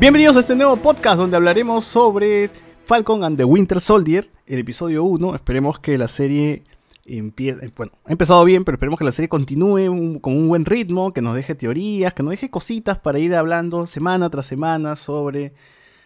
[0.00, 2.50] Bienvenidos a este nuevo podcast donde hablaremos sobre
[2.84, 5.34] Falcon and the Winter Soldier, el episodio 1.
[5.34, 6.62] Esperemos que la serie
[7.04, 11.12] empiece, bueno, ha empezado bien, pero esperemos que la serie continúe con un buen ritmo,
[11.12, 15.52] que nos deje teorías, que nos deje cositas para ir hablando semana tras semana sobre,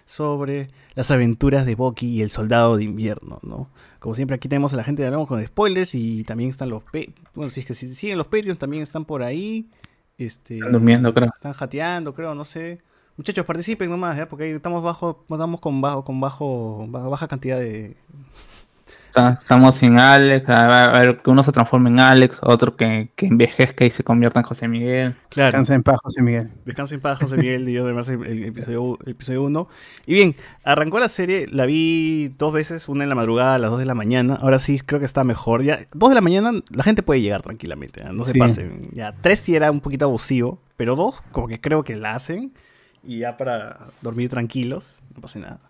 [0.07, 3.69] sobre las aventuras de Bucky y el soldado de invierno, ¿no?
[3.99, 6.83] Como siempre aquí tenemos a la gente de Hablamos con spoilers y también están los,
[7.35, 9.69] bueno, si es que si siguen los Patreons también están por ahí.
[10.17, 11.29] Este, están durmiendo, creo.
[11.35, 12.81] Están jateando, creo, no sé.
[13.17, 14.27] Muchachos, participen nomás, ¿ya?
[14.27, 17.97] porque estamos bajo, estamos con bajo, con bajo, baja cantidad de.
[19.15, 23.85] Estamos sin Alex, a ver que uno se transforme en Alex, otro que, que envejezca
[23.85, 25.15] y se convierta en José Miguel.
[25.29, 25.49] Claro.
[25.49, 26.51] Descansa en paz, José Miguel.
[26.65, 29.69] Descansa en paz, José Miguel, y yo además el, el episodio, el episodio 1.
[30.07, 33.71] Y bien, arrancó la serie, la vi dos veces, una en la madrugada, a las
[33.71, 34.37] 2 de la mañana.
[34.41, 35.63] Ahora sí creo que está mejor.
[35.63, 38.39] Ya, 2 de la mañana la gente puede llegar tranquilamente, no se sí.
[38.39, 38.89] pasen.
[38.95, 42.55] Ya, 3 sí era un poquito abusivo, pero 2 como que creo que la hacen
[43.05, 45.61] y ya para dormir tranquilos, no pasa nada.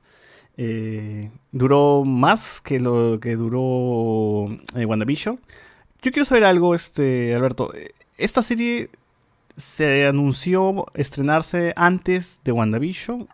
[0.56, 5.40] Eh, duró más que lo que duró eh, WandaVision.
[6.02, 7.72] Yo quiero saber algo, este, Alberto.
[8.18, 8.90] ¿Esta serie
[9.56, 13.28] se anunció estrenarse antes de WandaVision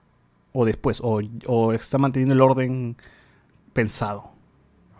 [0.52, 1.00] o después?
[1.02, 2.96] ¿O, o está manteniendo el orden
[3.72, 4.30] pensado?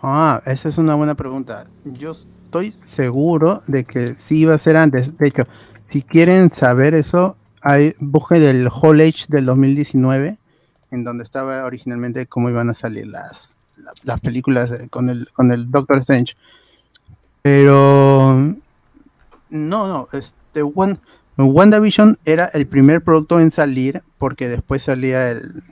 [0.03, 1.67] Ah, esa es una buena pregunta.
[1.85, 5.17] Yo estoy seguro de que sí iba a ser antes.
[5.17, 5.45] De hecho,
[5.85, 7.37] si quieren saber eso,
[7.69, 10.39] hay, busque del Hall Age del 2019,
[10.91, 13.59] en donde estaba originalmente cómo iban a salir las,
[14.05, 16.33] las películas con el, con el Doctor Strange.
[17.43, 18.37] Pero
[19.51, 20.99] no, no, este One,
[21.37, 25.63] WandaVision era el primer producto en salir porque después salía el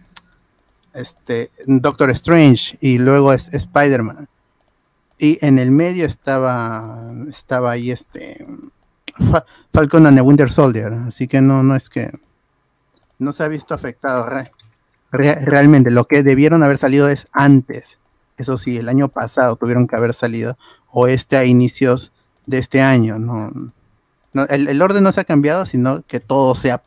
[0.93, 4.28] este Doctor Strange y luego es Spider-Man.
[5.19, 8.47] Y en el medio estaba estaba ahí este
[9.72, 12.10] Falcon and the Winter Soldier, así que no, no es que
[13.19, 14.53] no se ha visto afectado re,
[15.10, 15.91] re, realmente.
[15.91, 17.99] Lo que debieron haber salido es antes.
[18.37, 20.56] Eso sí, el año pasado tuvieron que haber salido,
[20.91, 22.12] o este a inicios
[22.44, 23.19] de este año.
[23.19, 23.50] No,
[24.32, 26.83] no el, el, orden no se ha cambiado, sino que todo se ha,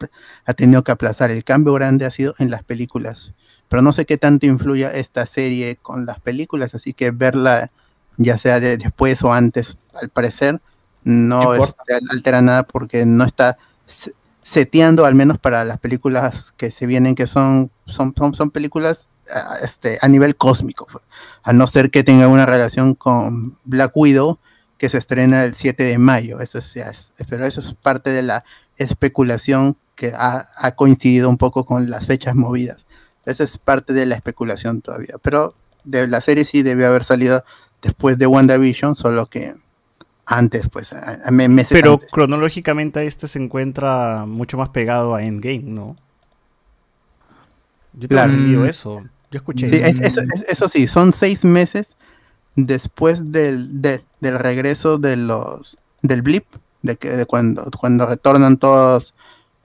[0.45, 1.31] ha, tenido que aplazar.
[1.31, 3.33] El cambio grande ha sido en las películas.
[3.67, 7.71] Pero no sé qué tanto influya esta serie con las películas, así que verla
[8.17, 10.61] ya sea de, después o antes, al parecer,
[11.09, 13.57] no este, altera nada porque no está
[14.41, 19.09] seteando, al menos para las películas que se vienen, que son, son, son, son películas
[19.61, 20.87] este, a nivel cósmico,
[21.43, 24.39] a no ser que tenga una relación con Black Widow,
[24.77, 26.39] que se estrena el 7 de mayo.
[26.39, 28.43] Eso es, es pero eso es parte de la
[28.77, 32.85] especulación que ha, ha, coincidido un poco con las fechas movidas.
[33.25, 35.15] Eso es parte de la especulación todavía.
[35.21, 35.53] Pero
[35.83, 37.43] de la serie sí debió haber salido
[37.81, 39.55] después de WandaVision, solo que
[40.31, 42.09] antes, pues, a, a meses Pero antes.
[42.11, 45.95] cronológicamente este se encuentra mucho más pegado a Endgame, ¿no?
[47.93, 48.33] Yo tengo Claro.
[48.33, 49.01] entendido eso.
[49.31, 49.69] Yo escuché.
[49.69, 51.97] Sí, es- eso, es- eso sí, son seis meses
[52.55, 56.45] después del, de- del regreso de los del blip,
[56.81, 59.13] de que de cuando, cuando retornan todos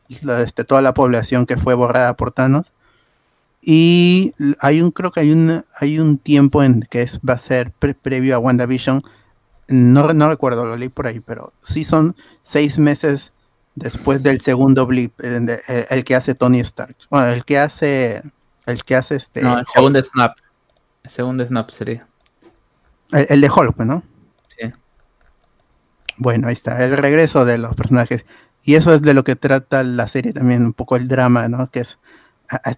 [0.08, 2.72] este, toda la población que fue borrada por Thanos.
[3.62, 7.38] Y hay un, creo que hay un, hay un tiempo en que es, va a
[7.38, 9.02] ser pre- previo a WandaVision.
[9.69, 13.32] No, no recuerdo, lo leí por ahí, pero sí son seis meses
[13.75, 16.96] después del segundo blip, el, de- el- el que hace Tony Stark.
[17.11, 18.22] Bueno, el que hace,
[18.66, 20.37] el que hace este, No, el segundo snap.
[21.02, 22.06] El segundo snap sería.
[23.12, 24.02] el, el de Hulk, ¿no?
[24.49, 24.72] Sí.
[26.17, 28.25] Bueno, ahí está, el regreso de los personajes.
[28.62, 31.70] Y eso es de lo que trata la serie también, un poco el drama, ¿no?
[31.70, 31.99] Que es,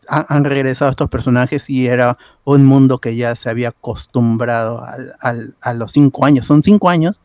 [0.08, 5.54] han regresado estos personajes y era un mundo que ya se había acostumbrado al- al-
[5.60, 6.46] a los cinco años.
[6.46, 7.20] Son cinco años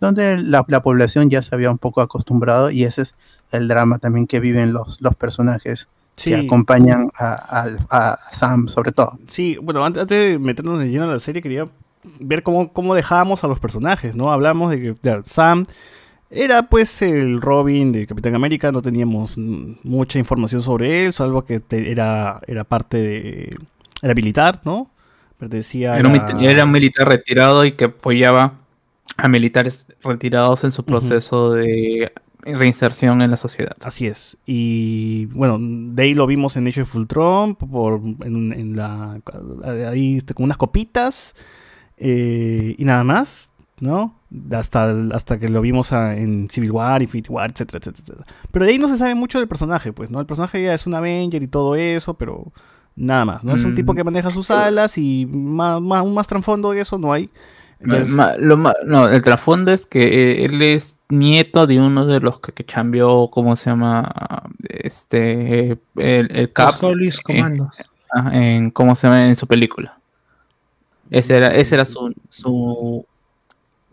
[0.00, 3.14] donde la, la población ya se había un poco acostumbrado y ese es
[3.50, 8.68] el drama también que viven los, los personajes Sí, que acompañan a, al- a Sam,
[8.68, 9.18] sobre todo.
[9.28, 11.64] sí, bueno, antes, de meternos de lleno a la serie, quería
[12.20, 14.32] ver cómo, cómo dejábamos a los personajes, ¿no?
[14.32, 15.64] Hablamos de que ya, Sam
[16.30, 21.60] Era pues el Robin de Capitán América, no teníamos mucha información sobre él, salvo que
[21.60, 23.56] te- era, era parte de...
[24.02, 24.90] Era militar, ¿no?
[25.38, 28.54] Pertenecía Era un, la- era un militar retirado y que apoyaba
[29.16, 33.76] a militares retirados en su proceso de reinserción en la sociedad.
[33.80, 34.36] Así es.
[34.46, 39.18] Y bueno, de ahí lo vimos en Age of Ultron, por, en, en la,
[39.90, 41.34] ahí este, con unas copitas
[41.96, 44.14] eh, y nada más, ¿no?
[44.52, 48.26] Hasta, hasta que lo vimos a- en Civil War, Infinity War, etcétera, etcétera, etcétera.
[48.50, 50.20] Pero de ahí no se sabe mucho del personaje, pues, ¿no?
[50.20, 52.52] El personaje ya es un Avenger y todo eso, pero
[52.94, 53.54] nada más, ¿no?
[53.54, 53.76] Es un Mm.
[53.76, 57.30] tipo que maneja sus alas y más, más, un más trasfondo de eso no hay.
[57.80, 62.04] Entonces, Ma- lo ma- no, el trasfondo es que eh, él es nieto de uno
[62.06, 64.12] de los que, que chambeó, ¿cómo se llama?
[64.68, 67.22] Este, el, el Cap Los
[68.12, 69.26] ah, en, ¿cómo se llama?
[69.26, 69.96] En su película.
[71.10, 73.06] Ese era, ese era su, su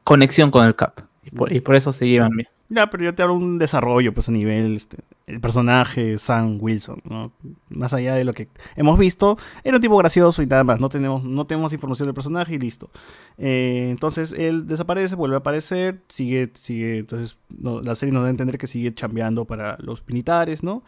[0.06, 1.02] conexión con el Cap.
[1.24, 2.48] Y por, y por eso se llevan bien.
[2.68, 4.98] Ya, pero yo te hablo un desarrollo, pues a nivel, este,
[5.28, 7.32] el personaje Sam Wilson, ¿no?
[7.70, 10.90] Más allá de lo que hemos visto, era un tipo gracioso y nada más, no
[10.90, 12.90] tenemos, no tenemos información del personaje y listo.
[13.38, 18.30] Eh, entonces él desaparece, vuelve a aparecer, sigue, sigue, entonces no, la serie nos da
[18.30, 20.84] a entender que sigue chambeando para los militares, ¿no?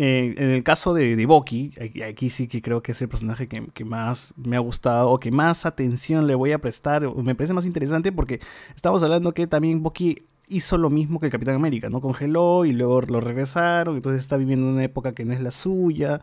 [0.00, 1.72] Eh, en el caso de, de Bucky,
[2.08, 5.18] aquí, sí que creo que es el personaje que, que más me ha gustado o
[5.18, 8.38] que más atención le voy a prestar, o me parece más interesante porque
[8.76, 12.00] estamos hablando que también Bucky hizo lo mismo que el Capitán América, ¿no?
[12.00, 16.20] Congeló y luego lo regresaron, entonces está viviendo una época que no es la suya,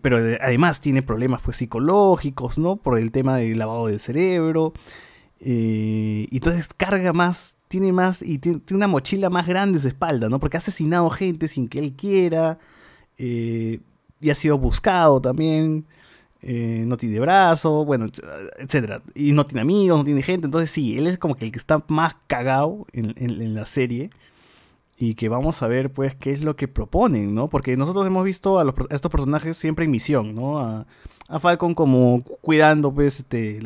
[0.00, 2.76] pero de- además tiene problemas pues psicológicos, ¿no?
[2.76, 4.72] Por el tema del lavado del cerebro.
[5.40, 9.88] eh, entonces carga más, tiene más, y tiene, tiene una mochila más grande en su
[9.88, 10.40] espalda, ¿no?
[10.40, 12.58] Porque ha asesinado gente sin que él quiera,
[13.18, 13.80] eh,
[14.20, 15.86] y ha sido buscado también,
[16.42, 19.02] eh, no tiene brazo, bueno, etc- etcétera.
[19.14, 20.46] Y no tiene amigos, no tiene gente.
[20.46, 24.10] Entonces sí, él es como que el que está más cagado en, en- la serie.
[25.00, 27.46] Y que vamos a ver pues qué es lo que proponen, ¿no?
[27.48, 30.58] Porque nosotros hemos visto a, los estos personajes siempre en misión, ¿no?
[30.58, 30.86] A,
[31.28, 33.58] a Falcon como cuidando pues este,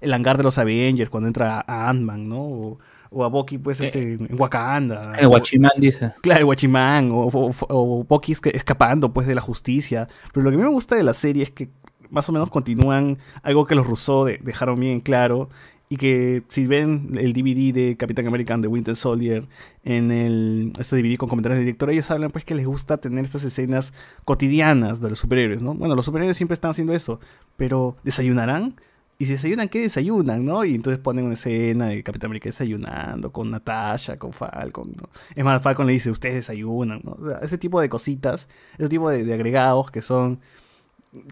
[0.00, 2.78] el hangar de los Avengers cuando entra a Ant-Man, ¿no?
[3.10, 5.14] O a Bucky pues este, en Wakanda.
[5.18, 6.12] El Guachimán dice.
[6.22, 10.08] Claro, el Guachimán o, o, o esca- escapando pues de la justicia.
[10.32, 11.68] Pero lo que a mí me gusta de la serie es que
[12.10, 15.48] más o menos continúan algo que los Rousseau de- dejaron bien claro
[15.92, 19.48] y que si ven el DVD de Capitán American de Winter Soldier
[19.82, 23.24] en el este DVD con comentarios del director, ellos hablan pues que les gusta tener
[23.24, 23.92] estas escenas
[24.24, 25.74] cotidianas de los superhéroes, ¿no?
[25.74, 27.18] Bueno, los superhéroes siempre están haciendo eso,
[27.56, 28.76] pero ¿desayunarán?
[29.20, 30.64] Y si desayunan, ¿qué desayunan, no?
[30.64, 35.10] Y entonces ponen una escena de Capitán América desayunando con Natasha, con Falcon, ¿no?
[35.34, 37.18] Es más, Falcon le dice, ustedes desayunan, ¿no?
[37.42, 40.40] Ese tipo de cositas, ese tipo de, agregados que son...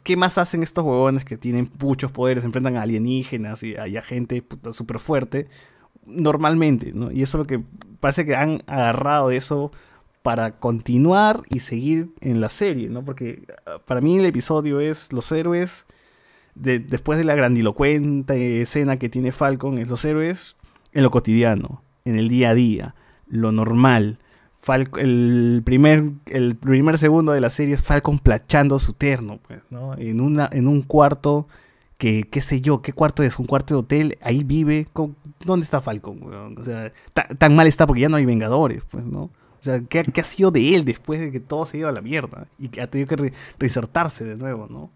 [0.05, 3.97] ¿Qué más hacen estos huevones que tienen muchos poderes, enfrentan a alienígenas y a, y
[3.97, 5.49] a gente súper fuerte?
[6.05, 7.11] Normalmente, ¿no?
[7.11, 7.63] Y eso es lo que
[8.01, 9.71] parece que han agarrado de eso
[10.23, 13.03] para continuar y seguir en la serie, ¿no?
[13.03, 15.87] Porque ah, para mí el episodio es los héroes,
[16.61, 20.57] de- después de la grandilocuente escena que tiene Falcon, es los héroes
[20.93, 22.95] en lo cotidiano, en el día a día,
[23.27, 24.19] lo normal.
[24.61, 29.61] Falco- el, primer, el primer segundo de la serie es Falcon plachando su terno, pues,
[29.71, 29.97] ¿no?
[29.97, 31.47] En, una, en un cuarto
[31.97, 35.65] que, qué sé yo, qué cuarto es, un cuarto de hotel, ahí vive, con- ¿dónde
[35.65, 36.21] está Falcon?
[37.39, 39.23] tan mal está porque ya no hay Vengadores, pues, ¿no?
[39.61, 41.93] O sea, ¿qué, qué ha sido de él después de que todo se iba a
[41.93, 42.47] la mierda?
[42.59, 43.33] Y que ha tenido que re-
[44.25, 44.91] de nuevo, ¿no?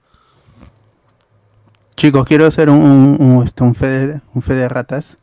[1.97, 5.19] Chicos, quiero hacer un, un, un, este, un fe de, un fe de ratas.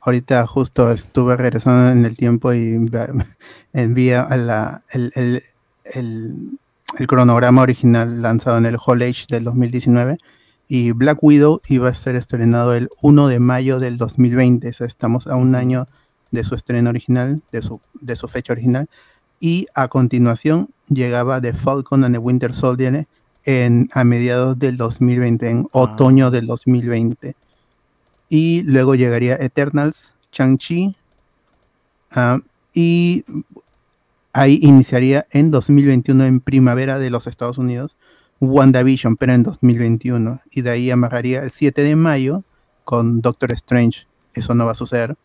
[0.00, 2.74] Ahorita justo estuve regresando en el tiempo y
[3.72, 5.42] envía el, el-
[5.84, 6.58] el-
[6.98, 10.18] el cronograma original lanzado en el Hall Age del 2019
[10.68, 14.68] y Black Widow iba a ser estrenado el 1 de mayo del 2020.
[14.68, 15.86] O sea, estamos a un año
[16.30, 18.88] de su estreno original, de su, de su fecha original.
[19.40, 23.06] Y a continuación llegaba The Falcon and the Winter Soldier
[23.44, 27.34] en, a mediados del 2020, en otoño del 2020.
[28.28, 30.96] Y luego llegaría Eternals, Shang-Chi.
[32.12, 32.38] ah,
[32.74, 33.24] y
[34.32, 37.96] ahí iniciaría en 2021, en primavera de los Estados Unidos,
[38.40, 40.40] WandaVision, pero en 2021.
[40.50, 42.42] Y de ahí amarraría el 7 de mayo
[42.84, 44.06] con Doctor Strange.
[44.34, 45.16] Eso no va a suceder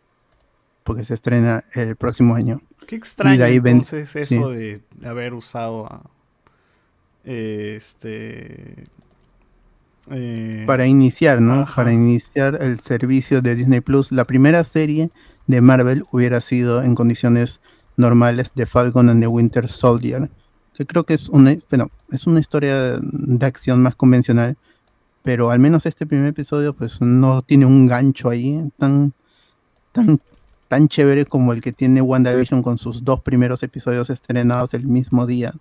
[0.83, 2.61] porque se estrena el próximo año.
[2.85, 6.03] Qué extraño de ahí ven- entonces eso de haber usado a
[7.27, 8.85] eh, este
[10.09, 11.61] eh, para iniciar, ¿no?
[11.61, 11.75] Ajá.
[11.75, 15.09] Para iniciar el servicio de Disney Plus, la primera serie
[15.47, 17.59] de Marvel hubiera sido en condiciones
[17.97, 20.29] normales de Falcon and the Winter Soldier,
[20.73, 24.55] que creo que es una, bueno, es una historia de acción más convencional,
[25.21, 29.13] pero al menos este primer episodio pues no tiene un gancho ahí tan
[29.91, 30.21] tan
[30.69, 35.25] tan chévere como el que tiene WandaVision con sus dos primeros episodios estrenados el mismo
[35.25, 35.53] día.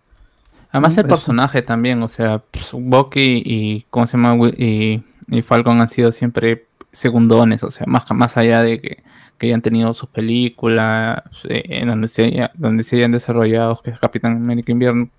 [0.76, 4.48] Además el personaje también, o sea, pues, Bucky y ¿cómo se llama?
[4.56, 9.02] Y, y Falcon han sido siempre segundones, o sea, más, más allá de que,
[9.38, 13.90] que hayan tenido sus películas, eh, en donde se, haya- donde se hayan desarrollado, que
[13.90, 15.10] es Capitán América Invierno,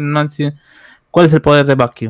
[0.00, 0.52] no han sido-
[1.10, 2.08] ¿cuál es el poder de Bucky?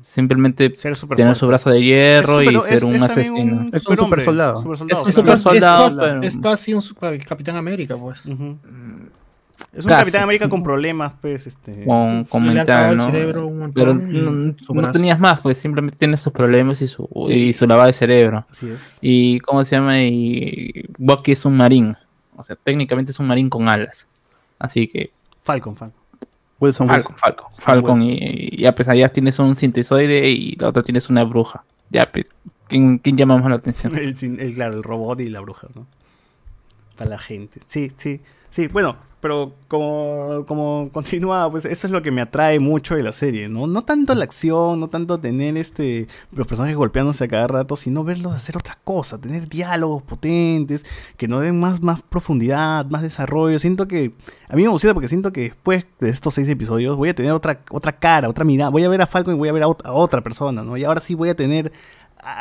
[0.00, 1.34] Simplemente Ser tener fuerte.
[1.34, 3.36] su brazo de hierro y ser es- un es asesino.
[3.42, 4.62] un Es un superhombre, supersoldado.
[4.62, 8.24] supersoldado, Es un es soldado, es casi un super- Capitán América, pues.
[8.24, 8.56] Ujú.
[9.72, 10.00] Es un Casi.
[10.04, 11.84] Capitán América con problemas, pues, este...
[11.84, 13.06] con, con mental, el ¿no?
[13.06, 13.94] cerebro un montón Pero
[14.82, 18.46] no, tenías más, pues simplemente tienes sus problemas y su, y su lavado de cerebro.
[18.50, 18.96] Así es.
[19.02, 20.02] Y ¿cómo se llama?
[20.02, 21.96] Y Bucky es un marín.
[22.34, 24.08] O sea, técnicamente es un marín con alas.
[24.58, 25.10] Así que
[25.42, 25.98] Falcon, Falcon.
[26.60, 27.16] Wilson Falcon, Wilson.
[27.18, 31.24] Falcon, Falcon y, y ya pues allá tienes un sintesoide y la otra tienes una
[31.24, 31.64] bruja.
[31.90, 32.26] Ya, pues,
[32.68, 33.96] ¿quién, quién llama más la atención?
[33.98, 34.14] El-
[34.54, 35.86] claro, el robot y la bruja, ¿no?
[36.96, 37.60] Para la gente.
[37.66, 38.20] Sí, sí,
[38.50, 38.66] sí.
[38.66, 43.12] Bueno, pero como, como continúa, pues eso es lo que me atrae mucho de la
[43.12, 43.66] serie, ¿no?
[43.66, 48.04] No tanto la acción, no tanto tener este los personajes golpeándose a cada rato, sino
[48.04, 53.58] verlos hacer otra cosa, tener diálogos potentes, que nos den más, más profundidad, más desarrollo.
[53.58, 54.12] Siento que,
[54.48, 57.32] a mí me emociona porque siento que después de estos seis episodios voy a tener
[57.32, 58.70] otra, otra cara, otra mirada.
[58.70, 60.76] Voy a ver a Falcon y voy a ver a, a otra persona, ¿no?
[60.76, 61.72] Y ahora sí voy a tener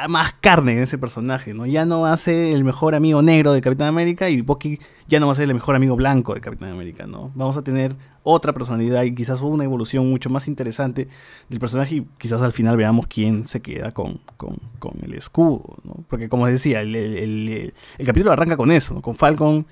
[0.10, 1.66] más carne en ese personaje, ¿no?
[1.66, 5.32] Ya no ser el mejor amigo negro de Capitán América y Bucky ya no va
[5.32, 7.32] a ser el mejor amigo blanco de Capitán América, ¿no?
[7.36, 11.08] Vamos a tener otra personalidad y quizás una evolución mucho más interesante
[11.50, 15.78] del personaje y quizás al final veamos quién se queda con, con, con el escudo,
[15.84, 16.04] ¿no?
[16.10, 19.02] Porque como decía, el, el- el- el capítulo arranca con eso, ¿no?
[19.02, 19.66] Con Falcon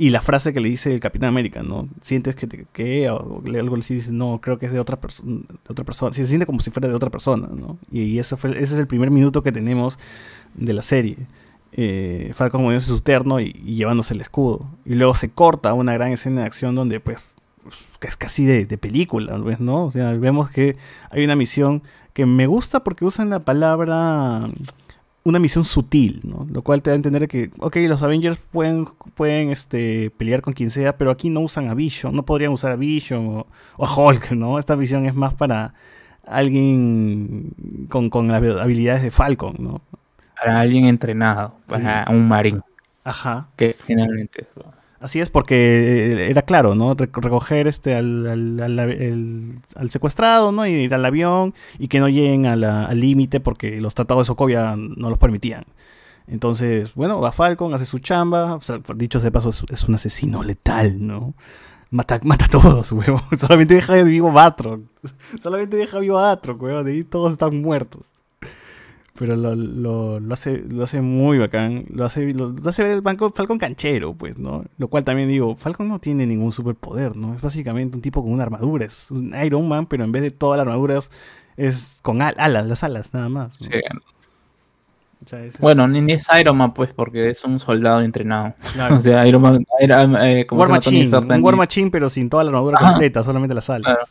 [0.00, 1.86] y la frase que le dice el Capitán América, ¿no?
[2.00, 5.42] Sientes que te que o algo así dice, no, creo que es de otra persona,
[5.68, 6.10] otra persona.
[6.14, 7.76] Se siente como si fuera de otra persona, ¿no?
[7.92, 9.98] Y, y eso fue, ese es el primer minuto que tenemos
[10.54, 11.18] de la serie.
[11.72, 14.66] Eh, Falcon poniéndose su terno y, llevándose el escudo.
[14.86, 17.18] Y luego se corta una gran escena de acción donde, pues,
[17.98, 19.36] que es casi de, de película.
[19.58, 19.84] ¿no?
[19.84, 20.78] O sea, vemos que
[21.10, 21.82] hay una misión
[22.14, 24.48] que me gusta porque usan la palabra
[25.22, 26.46] una misión sutil, ¿no?
[26.50, 30.54] Lo cual te da a entender que, ok, los Avengers pueden, pueden este, pelear con
[30.54, 33.46] quien sea, pero aquí no usan a Vision, no podrían usar a Vision o,
[33.76, 34.58] o a Hulk, ¿no?
[34.58, 35.74] Esta misión es más para
[36.26, 37.52] alguien
[37.88, 39.82] con, con las habilidades de Falcon, ¿no?
[40.42, 42.62] Para alguien entrenado, para un marín,
[43.04, 43.48] Ajá.
[43.56, 44.46] que finalmente...
[45.00, 45.54] Así es, porque
[46.26, 46.92] eh, era claro, ¿no?
[46.94, 48.26] Re- recoger este al,
[48.60, 50.66] al, al- secuestrado, ¿no?
[50.66, 54.76] Y ir al avión y que no lleguen al límite porque los tratados de Sokovia
[54.76, 55.64] no los permitían.
[56.26, 58.54] Entonces, bueno, va Falcon, hace su chamba.
[58.54, 61.32] o sea, dicho de paso, es, es un asesino letal, ¿no?
[61.90, 63.22] Mata, mata a todos, huevón.
[63.38, 64.82] Solamente deja vivo a Batroc.
[65.40, 66.84] Solamente deja vivo a Batroc, huevón.
[66.84, 68.12] De ahí todos están muertos.
[69.20, 71.84] Pero lo, lo, lo hace, lo hace muy bacán.
[71.90, 74.64] Lo hace, lo, lo hace ver el banco Falcon canchero, pues, ¿no?
[74.78, 77.34] Lo cual también digo, Falcon no tiene ningún superpoder, ¿no?
[77.34, 78.86] Es básicamente un tipo con una armadura.
[78.86, 80.98] Es un Iron Man, pero en vez de toda la armadura
[81.58, 83.60] es, con al- alas, las alas, nada más.
[83.60, 83.66] ¿no?
[83.66, 83.72] Sí.
[85.22, 88.54] O sea, ese es- Bueno, ni es Iron Man, pues, porque es un soldado entrenado.
[88.72, 88.96] claro.
[88.96, 91.44] O sea, Iron Man, Iron- eh, como War Machine, un.
[91.44, 92.92] War Machine, pero sin toda la armadura Ajá.
[92.92, 93.84] completa, solamente las alas.
[93.84, 94.06] Claro.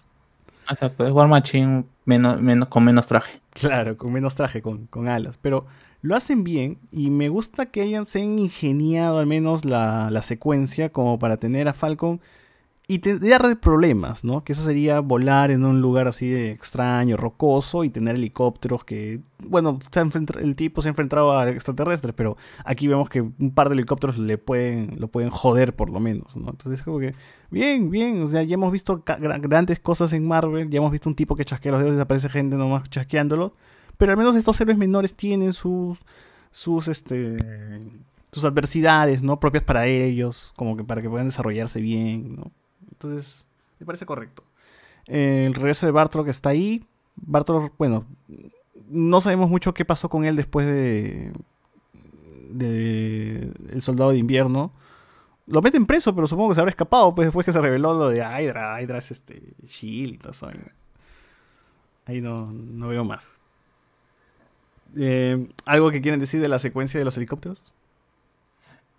[0.69, 3.41] Exacto, es War Machine menos, menos, con menos traje.
[3.51, 5.37] Claro, con menos traje, con, con alas.
[5.41, 5.65] Pero
[6.01, 10.21] lo hacen bien y me gusta que hayan se han ingeniado al menos la, la
[10.21, 12.21] secuencia como para tener a Falcon
[12.91, 13.19] y te-
[13.61, 14.43] problemas, ¿no?
[14.43, 19.21] Que eso sería volar en un lugar así de extraño, rocoso y tener helicópteros que,
[19.45, 19.77] bueno,
[20.41, 24.17] el tipo se ha enfrentado a extraterrestres, pero aquí vemos que un par de helicópteros
[24.17, 26.49] le pueden, lo pueden joder por lo menos, ¿no?
[26.49, 27.13] Entonces como que,
[27.51, 31.15] bien, bien, o sea, ya hemos visto grandes cosas en Marvel, ya hemos visto un
[31.15, 33.53] tipo que chasquea los dedos y desaparece gente nomás chasqueándolo,
[33.99, 35.99] pero al menos estos héroes menores tienen sus,
[36.51, 37.37] sus, este,
[38.31, 39.39] sus adversidades, ¿no?
[39.39, 42.51] Propias para ellos, como que para que puedan desarrollarse bien, ¿no?
[43.01, 43.47] Entonces,
[43.79, 44.43] me parece correcto.
[45.05, 46.85] El regreso de Bartrock está ahí.
[47.15, 48.05] Bartrock, bueno,
[48.89, 51.31] no sabemos mucho qué pasó con él después de,
[52.49, 54.73] de El Soldado de Invierno.
[55.47, 58.09] Lo meten preso, pero supongo que se habrá escapado pues, después que se reveló lo
[58.09, 58.81] de Hydra.
[58.81, 60.49] Hydra es este Shield y todo eso.
[62.05, 63.31] Ahí no, no veo más.
[64.97, 67.63] Eh, ¿Algo que quieren decir de la secuencia de los helicópteros?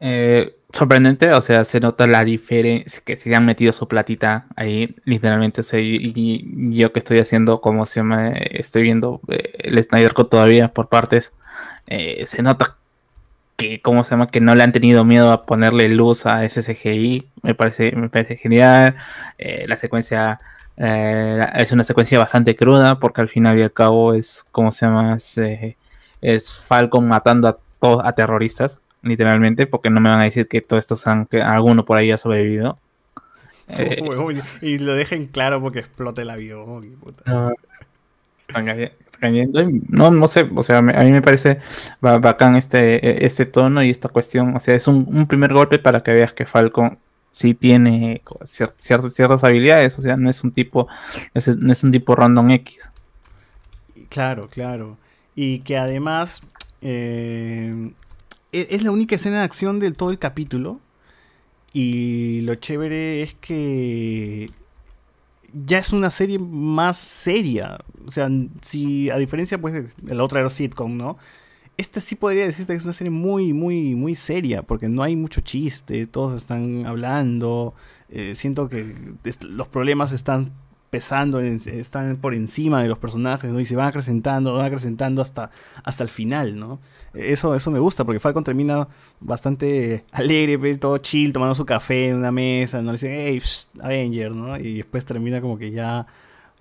[0.01, 4.97] Eh, sorprendente, o sea, se nota la diferencia, que se han metido su platita ahí,
[5.05, 5.63] literalmente.
[5.63, 10.31] sea, y, yo que estoy haciendo, como se llama, estoy viendo eh, el Snyder Cut
[10.31, 11.33] todavía por partes,
[11.87, 12.77] eh, se nota
[13.57, 14.29] que, ¿cómo se llama?
[14.29, 18.09] Que no le han tenido miedo a ponerle luz a ese CGI, me parece, me
[18.09, 18.97] parece genial.
[19.39, 20.41] Eh, la secuencia
[20.77, 25.17] es una secuencia bastante cruda, porque al final y al cabo es, ¿cómo se llama?
[26.23, 27.59] Es, Falcon matando a
[28.05, 31.85] a terroristas literalmente, porque no me van a decir que todos estos han, que alguno
[31.85, 32.79] por ahí ha sobrevivido.
[33.69, 34.03] Eh,
[34.63, 36.97] y lo dejen claro porque explota el avión.
[37.01, 37.23] puta.
[37.27, 37.53] no,
[38.49, 41.61] están cay- están cayendo no, no sé, o sea, a mí me parece
[42.01, 45.79] ba- bacán este, este tono y esta cuestión, o sea, es un, un primer golpe
[45.79, 46.99] para que veas que Falcon
[47.31, 50.89] sí tiene ciertas, habilidades, o sea, no es un tipo,
[51.59, 52.91] no es un tipo random X.
[54.09, 54.97] Claro, claro.
[55.37, 56.43] Y que además
[56.83, 57.93] eh, e-
[58.53, 60.81] es la única escena de acción de todo el capítulo.
[61.73, 64.51] Y lo chévere es que
[65.53, 67.79] ya es una serie más seria.
[68.07, 68.29] O sea,
[68.63, 71.17] si a diferencia pues de la otra era sitcom, ¿no?
[71.77, 75.17] Esta sí podría decirse que es una serie muy, muy, muy seria, porque no hay
[75.17, 77.73] mucho chiste, todos están hablando,
[78.11, 78.95] eh, siento que
[79.49, 80.53] los problemas están
[80.91, 83.61] pesando, están por encima de los personajes, ¿no?
[83.61, 85.51] Y se van acrecentando, van acrecentando hasta,
[85.85, 86.81] hasta el final, ¿no?
[87.15, 88.89] Eso, eso me gusta, porque Falcon termina
[89.21, 92.87] bastante alegre, pues, todo chill, tomando su café en una mesa, ¿no?
[92.91, 93.41] Le dicen, hey,
[93.81, 94.57] Avenger, ¿no?
[94.59, 96.07] Y después termina como que ya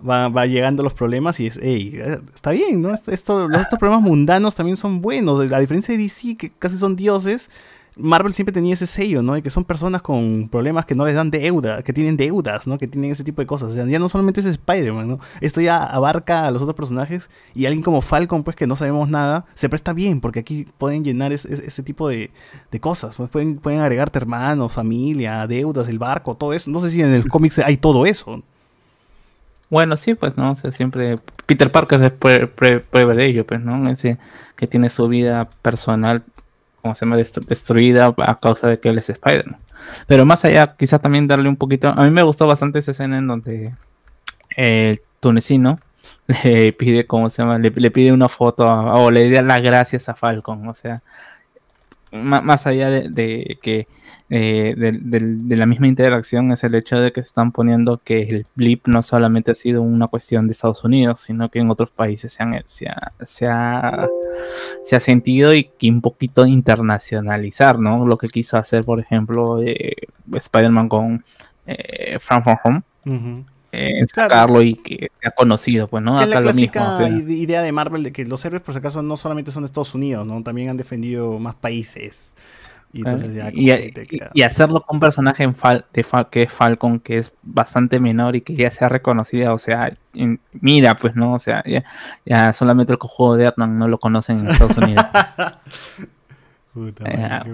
[0.08, 2.00] va, va llegando los problemas y es, hey,
[2.32, 2.94] está bien, ¿no?
[2.94, 5.50] Esto, estos problemas mundanos también son buenos.
[5.50, 7.50] A diferencia de DC, que casi son dioses,
[7.96, 9.34] Marvel siempre tenía ese sello, ¿no?
[9.34, 12.78] De que son personas con problemas que no les dan deuda, que tienen deudas, ¿no?
[12.78, 13.70] Que tienen ese tipo de cosas.
[13.72, 15.20] O sea, ya no solamente es Spider-Man, ¿no?
[15.40, 19.08] Esto ya abarca a los otros personajes y alguien como Falcon, pues que no sabemos
[19.08, 22.30] nada, se presta bien, porque aquí pueden llenar es- es- ese tipo de,
[22.80, 23.14] cosas.
[23.16, 26.70] Pues pueden, pueden agregarte hermanos, familia, deudas, el barco, todo eso.
[26.70, 28.42] No sé si en el cómic hay todo eso.
[29.68, 30.52] Bueno, sí, pues, ¿no?
[30.52, 33.88] O sea, siempre Peter Parker es prue- prue- prueba de ello, pues, ¿no?
[33.88, 34.18] Ese
[34.56, 36.24] que tiene su vida personal,
[36.80, 39.58] como se llama, Dest- destruida a causa de que él es Spider-Man.
[40.06, 41.88] Pero más allá, quizás también darle un poquito...
[41.88, 43.72] A mí me gustó bastante esa escena en donde
[44.56, 45.78] el tunecino
[46.44, 47.58] le pide, ¿cómo se llama?
[47.58, 51.02] Le, pide una foto o le da las gracias a Falcon, o sea...
[52.12, 53.86] Más allá de, de que
[54.32, 58.22] eh, del- de, la misma interacción es el hecho de que se están poniendo que
[58.22, 61.90] el blip no solamente ha sido una cuestión de Estados Unidos, sino que en otros
[61.90, 64.08] países se, han, se, ha, se, ha,
[64.84, 68.06] se ha sentido y que un poquito internacionalizar, ¿no?
[68.06, 69.96] Lo que quiso hacer, por ejemplo, eh,
[70.32, 71.24] Spider-Man con
[71.66, 73.44] eh, From From Home, Ujú.
[73.72, 74.30] Eh, Claro.
[74.30, 76.20] sacarlo y que sea conocido, pues, ¿no?
[76.20, 78.62] Es la Acá lo mismo, clásica o sea, idea de Marvel de que los héroes,
[78.62, 80.42] por si acaso, no solamente son de Estados Unidos, ¿no?
[80.42, 82.34] También han defendido más países.
[82.92, 83.52] Y entonces ya.
[84.34, 88.00] Y hacerlo con un personaje en Fal- de Fal- que es Falcon, que es bastante
[88.00, 91.84] menor y que ya sea reconocida, o sea, en- mira, pues no, o sea, ya,
[92.26, 95.04] ya solamente el juego de Ant-Man no lo conocen en Estados Unidos.
[96.72, 97.48] Puta qué.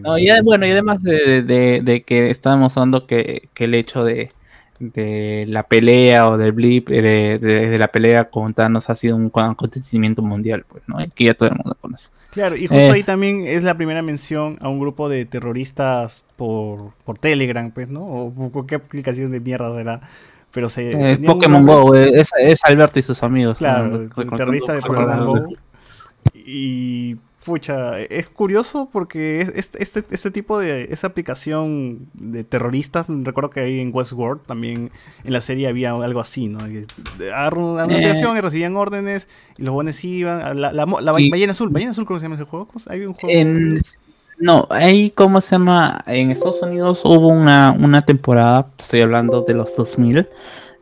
[0.00, 4.04] No, y bueno, y además de, de- de que está demostrando que, que el hecho
[4.04, 4.32] de,
[4.80, 8.94] de la pelea o del blip, eh, de, de- de la pelea con Thanos ha
[8.96, 10.96] sido un acontecimiento mundial, pues, ¿no?
[11.14, 12.08] Que ya todo el mundo conoce.
[12.30, 12.90] Claro, y justo Eh.
[12.92, 17.88] ahí también es la primera mención a un grupo de terroristas por, por Telegram, pues,
[17.88, 18.00] ¿no?
[18.04, 20.00] O por qué aplicación de mierda será.
[20.52, 21.12] Pero se.
[21.12, 23.58] Eh, Pokémon Go, es, es Alberto y sus amigos.
[23.58, 24.22] Claro, ¿no?
[24.22, 25.48] el terrorista de Pokémon Go.
[26.34, 33.06] Y pucha, es curioso porque es- este, este, este tipo de esa aplicación de terroristas,
[33.08, 34.90] recuerdo que ahí en Westworld también
[35.24, 36.58] en la serie había algo así, ¿no?
[36.60, 36.84] Que
[37.32, 40.60] Agarraron una aplicación y recibían órdenes y los buenos iban.
[40.60, 42.66] La, la, la Y- ballena azul, ballena azul, ¿cómo se llama ese juego?
[42.66, 43.28] ¿Cómo se- Hay un juego.
[43.38, 43.80] En-
[44.38, 46.02] no, ahí, ¿cómo se llama?
[46.06, 50.28] En Estados Unidos hubo una, una temporada, estoy hablando de los 2000,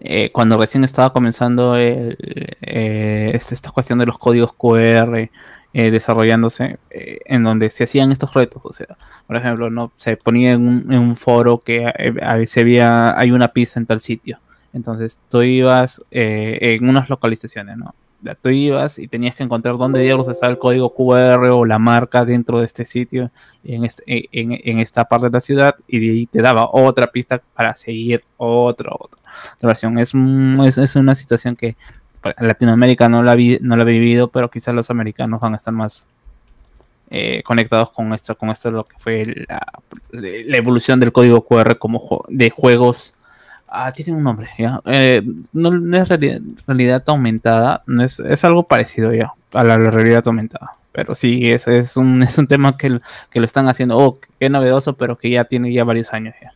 [0.00, 2.16] eh, cuando recién estaba comenzando el-
[2.62, 5.28] eh, este- esta cuestión de los códigos QR
[5.72, 8.62] eh, desarrollándose, eh, en donde se hacían estos retos.
[8.64, 12.64] O sea, por ejemplo, no se ponía en un, en un foro que eh, se
[12.64, 14.38] veía, hay una pista en tal sitio.
[14.72, 17.94] Entonces tú ibas eh, en unas localizaciones, ¿no?
[18.42, 22.24] Tú ibas y tenías que encontrar dónde diablos está el código QR o la marca
[22.24, 23.30] dentro de este sitio,
[23.62, 24.02] en, este-
[24.32, 27.76] en, en esta parte de la ciudad, y de ahí te daba otra pista para
[27.76, 29.20] seguir otra, otra.
[30.00, 30.12] Es,
[30.66, 31.76] es, es una situación que
[32.38, 35.72] Latinoamérica no la, vi- no la ha vivido, pero quizás los americanos van a estar
[35.72, 36.06] más
[37.10, 42.24] eh, conectados con esto, con esto lo que fue la, evolución del código QR como
[42.28, 43.14] de juegos.
[43.66, 44.80] Ah, tiene un nombre, ¿ya?
[44.84, 46.08] Eh, no, es
[46.66, 50.72] realidad, aumentada, no es, es algo parecido ya a la, realidad aumentada.
[50.92, 52.98] Pero sí, es, es, un, es un tema que,
[53.30, 56.52] que lo están haciendo, oh, qué novedoso, pero que ya tiene ya varios años ya.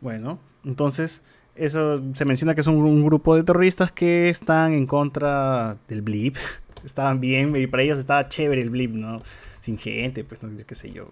[0.00, 1.22] Bueno, entonces
[1.56, 6.36] eso se menciona que son un grupo de terroristas que están en contra del blip.
[6.84, 9.22] Estaban bien y para ellos estaba chévere el blip, ¿no?
[9.60, 11.08] Sin gente, pues no qué sé yo.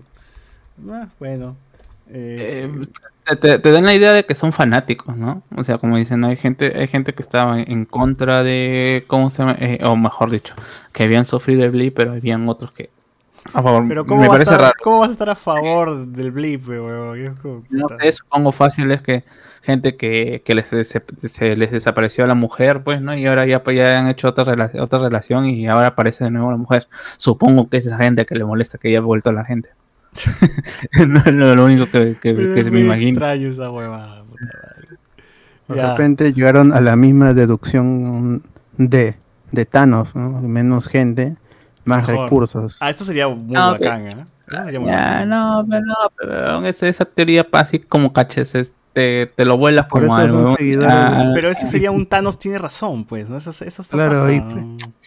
[0.89, 1.57] Ah, bueno.
[2.09, 2.69] eh,
[3.27, 5.43] Eh, te, te- dan la idea de que son fanáticos, ¿no?
[5.57, 9.39] O sea, como dicen, hay gente, hay gente que estaba en contra de, ¿cómo se
[9.43, 9.57] llama?
[9.59, 10.55] Eh, o mejor dicho,
[10.93, 12.91] que habían sufrido el blip, pero habían otros que
[13.53, 13.85] A favor.
[13.87, 14.75] Pero ¿cómo, me vas a parece estar, raro.
[14.83, 17.37] ¿cómo vas a estar a favor del blip, weón?
[17.37, 19.25] Como, No sé, supongo fácil es que
[19.63, 23.15] gente que, que les des- se les desapareció a la mujer, pues, ¿no?
[23.17, 26.31] Y ahora ya, pues, ya han hecho otra, rela- otra relación y ahora aparece de
[26.31, 26.87] nuevo la mujer.
[27.17, 29.71] Supongo que es esa gente que le molesta que haya vuelto a la gente.
[31.09, 33.11] no es lo, lo único que, que- que es me imagino.
[33.11, 34.99] extraño esa huevada, puta madre.
[35.69, 38.43] De repente llegaron a la misma deducción
[38.77, 39.15] de,
[39.51, 40.41] de Thanos, ¿no?
[40.43, 41.37] Menos gente,
[41.85, 42.25] más Mejor.
[42.25, 42.77] recursos.
[42.81, 44.27] Ah, esto sería muy No, bacán, ¿eh?
[44.51, 45.29] Eso sería muy Ya, bacán.
[45.29, 50.03] no, pero no, pero esa, esa teoría así como caches, este, te lo vuelas Por
[50.07, 50.85] como eso son algo.
[50.87, 53.37] Ah, Pero ese sería un Thanos tiene razón, pues, ¿no?
[53.39, 54.43] Eso, eso está Claro, y-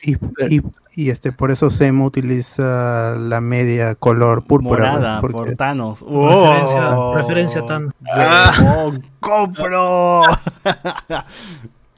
[0.04, 0.16] Y,
[0.50, 0.62] y,
[0.96, 4.92] y, este, por eso Semo utiliza la media color púrpura.
[4.92, 6.02] Morada pues, por porque Thanos.
[6.02, 7.16] Referencia- ¡Oh!
[7.16, 7.94] referencia a Thanos.
[8.02, 9.02] ¡Huevón!
[9.20, 10.22] ¡Compro!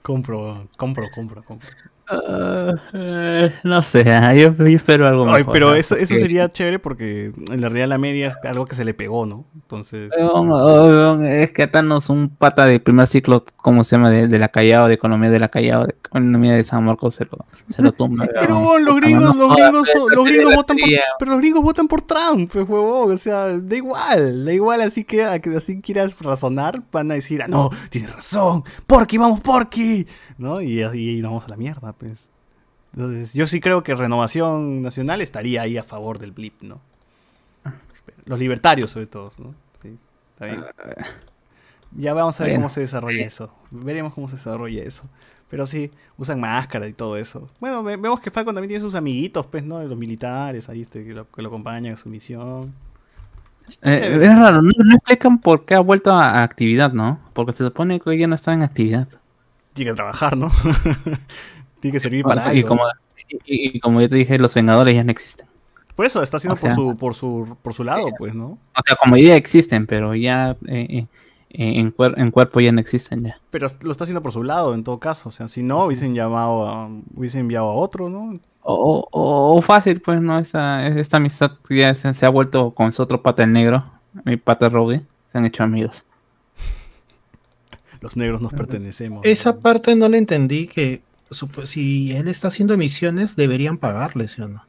[0.04, 1.70] compro, compro, compro, compro.
[2.10, 4.04] Ah, eh, no sé,
[4.36, 7.98] yo, yo espero algo mejor, pero eso, eso sería chévere porque en la realidad la
[7.98, 9.45] media es algo que se le pegó, ¿no?
[9.56, 10.12] Entonces.
[10.17, 14.10] Weón, weón, Es que Thanos, un pata de primer ciclo, ¿cómo se llama?
[14.10, 17.26] De, de la Callao, de economía de la Callao, de economía de San Marcos, se
[17.26, 18.26] lo, se lo tumba.
[18.39, 22.02] Pero los gringos, los gringos, son- los gringos votan por, pero los gringos votan por
[22.02, 27.12] Trump, pues huevón, o sea, da igual, da igual así que, así quieras razonar, van
[27.12, 30.62] a decir, ah, no, tienes razón, Porky, vamos Porky, ¿no?
[30.62, 32.30] Y así nos vamos a la mierda, pues.
[32.94, 36.82] Entonces, yo sí creo que Renovación Nacional estaría ahí a favor del blip, ¿no?
[38.26, 39.54] Los libertarios, sobre todo, ¿no?
[39.82, 39.96] Sí,
[40.34, 40.60] está bien.
[41.96, 42.62] Ya vamos a ver Bueno.
[42.64, 43.54] cómo se desarrolla eso.
[43.72, 45.04] Veremos cómo se desarrolla eso.
[45.50, 47.48] Pero sí, usan máscara y todo eso.
[47.60, 49.80] Bueno, ve- vemos que Falcon también tiene sus amiguitos, pues, ¿no?
[49.80, 52.74] De los militares, ahí este, que, lo, que lo acompañan en su misión.
[53.82, 57.20] Eh, es raro, no, no explican por qué ha vuelto a, a actividad, ¿no?
[57.34, 59.08] Porque se supone que ya no está en actividad.
[59.74, 60.52] Tiene que trabajar, ¿no?
[61.80, 62.68] tiene que servir para y, algo.
[62.70, 62.84] como,
[63.46, 65.48] y, y como yo te dije, los Vengadores ya no existen.
[65.96, 68.46] Por eso está haciendo o sea- por, su, por, su, por su lado, pues, ¿no?
[68.76, 71.08] O sea, como idea existen, pero ya eh, eh,
[71.50, 73.39] eh, en, cuer- en cuerpo ya no existen ya.
[73.50, 75.28] Pero lo está haciendo por su lado, en todo caso.
[75.30, 78.39] O sea, si no, hubiesen llamado a, hubiesen enviado a otro, ¿no?
[78.62, 80.39] O, o- o fácil, pues, ¿no?
[80.39, 83.84] Esta, esta amistad ya se, se ha vuelto con su otro pata el negro,
[84.24, 86.06] mi pata Rowdy, se han hecho amigos.
[88.02, 89.26] Los negros nos pertenecemos.
[89.26, 91.02] Esa parte no la entendí que
[91.65, 94.63] si él está haciendo emisiones deberían pagarle, ¿sí o no?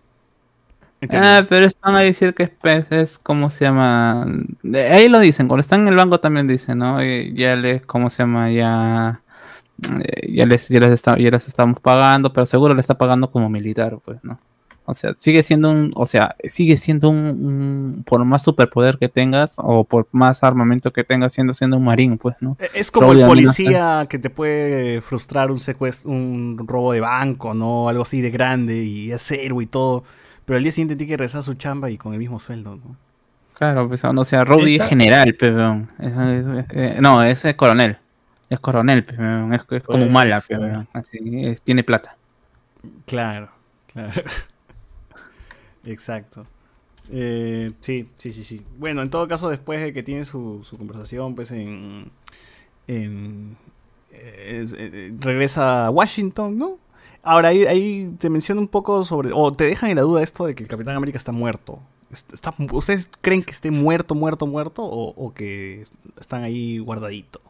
[1.01, 1.27] Entiendo.
[1.29, 4.27] Ah, pero es- van a decir que es, pe- es ¿cómo se llama?
[4.62, 7.03] De- Ahí lo dicen, cuando están en el banco también dicen, ¿no?
[7.03, 8.51] Y ya les, ¿cómo se llama?
[8.51, 9.23] Ya,
[10.03, 13.31] eh, ya les, ya les, está- ya les estamos pagando, pero seguro le está pagando
[13.31, 14.38] como militar, pues, ¿no?
[14.90, 19.09] O sea, sigue siendo un, o sea, sigue siendo un, un- por más superpoder que
[19.09, 22.57] tengas o por más armamento que tengas, siendo siendo un marín, pues, ¿no?
[22.61, 27.55] E- Es como el policía que te puede frustrar un secuestro, un robo de banco,
[27.55, 27.88] ¿no?
[27.88, 30.05] Algo así de grande y es héroe y todo.
[30.44, 32.76] Pero al día siguiente tiene que regresar a su chamba y con el mismo sueldo,
[32.76, 32.96] ¿no?
[33.55, 35.90] Claro, pues, o sea, Rowdy es general, peón.
[37.00, 37.98] no, ese es coronel.
[38.48, 39.53] Es coronel, peón.
[39.55, 40.42] Es, es como Pues, mala, eh.
[40.48, 40.88] peón.
[40.92, 42.16] Así, es- tiene plata.
[43.07, 43.50] Claro,
[43.92, 44.11] claro.
[45.90, 46.46] Exacto.
[47.11, 48.62] Eh, sí, sí, sí, sí.
[48.79, 52.11] Bueno, en todo caso, después de que tiene su, su conversación, pues en.
[52.87, 53.57] en
[54.12, 56.79] eh, es- eh, regresa a Washington, ¿no?
[57.22, 59.31] Ahora ahí, ahí te menciona un poco sobre.
[59.35, 61.81] O te dejan en la duda esto de que el Capitán América está muerto.
[62.72, 64.83] ¿Ustedes creen que esté muerto, muerto, muerto?
[64.85, 65.85] O, o que
[66.20, 67.40] están ahí guardadito?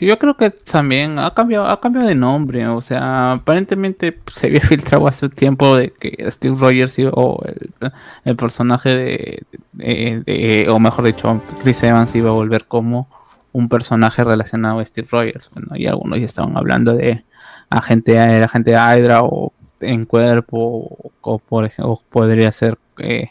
[0.00, 2.66] Yo creo que también ha cambiado, ha cambiado de nombre.
[2.68, 7.42] O sea, aparentemente pues, se había filtrado hace un tiempo de que Steve Rogers o
[7.46, 7.92] el,
[8.24, 9.42] el personaje
[9.74, 13.08] de, o mejor dicho, Chris Evans iba a volver como
[13.52, 15.50] un personaje relacionado a Steve Rogers.
[15.52, 17.24] Bueno, y algunos ya estaban hablando de
[17.68, 23.30] agente, el agente Hydra o en cuerpo, o, por ejemplo, podría ser eh,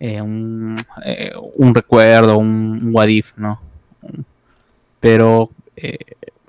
[0.00, 3.60] eh, un, eh, un recuerdo, un what if, ¿no?
[5.02, 5.98] Pero eh,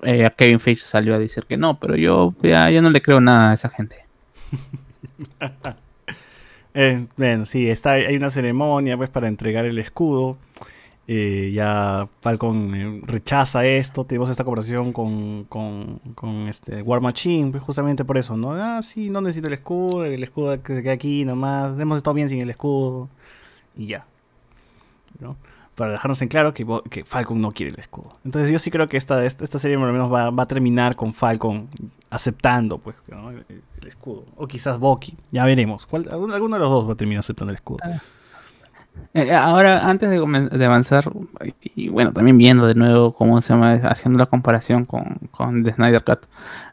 [0.02, 3.50] eh, Kevin Feige salió a decir que no, pero yo ya, no le creo nada
[3.50, 4.06] a esa gente.
[6.76, 10.38] Eh, bueno, sí, está, hay una ceremonia pues para entregar el escudo.
[11.06, 14.04] Ya Falcon rechaza esto.
[14.04, 18.54] Tenemos esta conversación con, con, con este War Machine, pues justamente por eso, ¿no?
[18.54, 21.78] Ah, sí, no necesito el escudo, el escudo que se queda aquí nomás.
[21.78, 23.08] Hemos estado bien sin el escudo.
[23.76, 24.04] Y ya.
[25.20, 25.36] ¿No?
[25.74, 28.12] Para dejarnos en claro que, Falcon no quiere el escudo.
[28.24, 30.94] Entonces yo sí creo que esta, esta, serie por lo menos va, va a terminar
[30.94, 31.68] con Falcon
[32.10, 34.24] aceptando pues el, escudo.
[34.36, 35.16] O quizás Bucky.
[35.32, 35.86] Ya veremos.
[35.86, 37.78] ¿Cuál- alguno, de los dos va a terminar aceptando el escudo.
[39.12, 41.10] Eh, ahora, antes de, de avanzar,
[41.62, 45.72] y bueno, también viendo de nuevo cómo se llama, haciendo la comparación con, con The
[45.72, 46.26] Snyder Cut,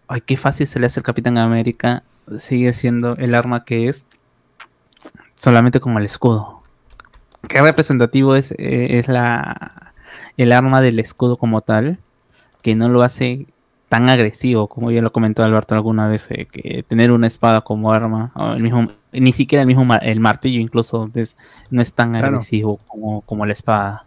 [0.07, 2.03] ay, qué fácil se le hace el Capitán América,
[2.37, 4.05] sigue siendo el arma que es,
[5.35, 6.60] solamente como el escudo.
[7.47, 9.93] Qué representativo es, eh, es la
[10.37, 11.99] el arma del escudo como tal,
[12.61, 13.47] que no lo hace
[13.89, 17.91] tan agresivo, como ya lo comentó Alberto alguna vez, eh, que tener una espada como
[17.91, 21.35] arma, o el mismo, ni siquiera el mismo el martillo incluso es-
[21.69, 22.27] no es tan Claro.
[22.27, 24.05] agresivo como, como la espada.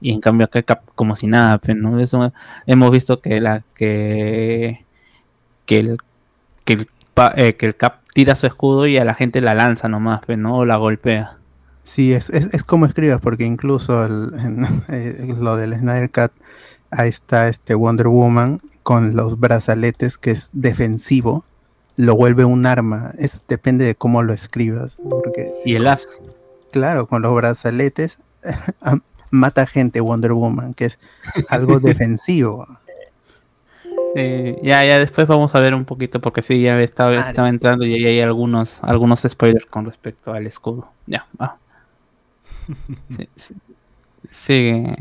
[0.00, 1.96] Y en cambio acá cap- como si nada, ¿no?
[1.96, 2.32] Eso
[2.66, 4.84] hemos visto que la que
[5.66, 5.98] que el
[6.64, 6.86] que el,
[7.36, 10.38] eh, que el Cap tira su escudo y a la gente la lanza nomás, pues,
[10.38, 10.56] ¿no?
[10.58, 11.36] O la golpea.
[11.86, 16.32] Sí, es, es, es como escribas, porque incluso el- en- eh, lo del Snyder Cut,
[16.90, 21.44] ahí está este Wonder Woman con los brazaletes, que es defensivo,
[21.96, 23.12] lo vuelve un arma.
[23.18, 26.08] Es depende de cómo lo escribas, porque Y el as.
[26.72, 28.18] claro, con los brazaletes
[29.30, 30.98] mata gente Wonder Woman, que es
[31.48, 32.66] algo defensivo.
[34.16, 37.14] Eh, ya, ya después vamos a ver un poquito, porque sí, ya estaba,
[37.48, 40.88] entrando y ahí hay algunos, algunos spoilers con respecto al escudo.
[41.06, 41.58] Ya, va.
[43.16, 43.54] Sí, sí.
[44.32, 44.94] Sigue,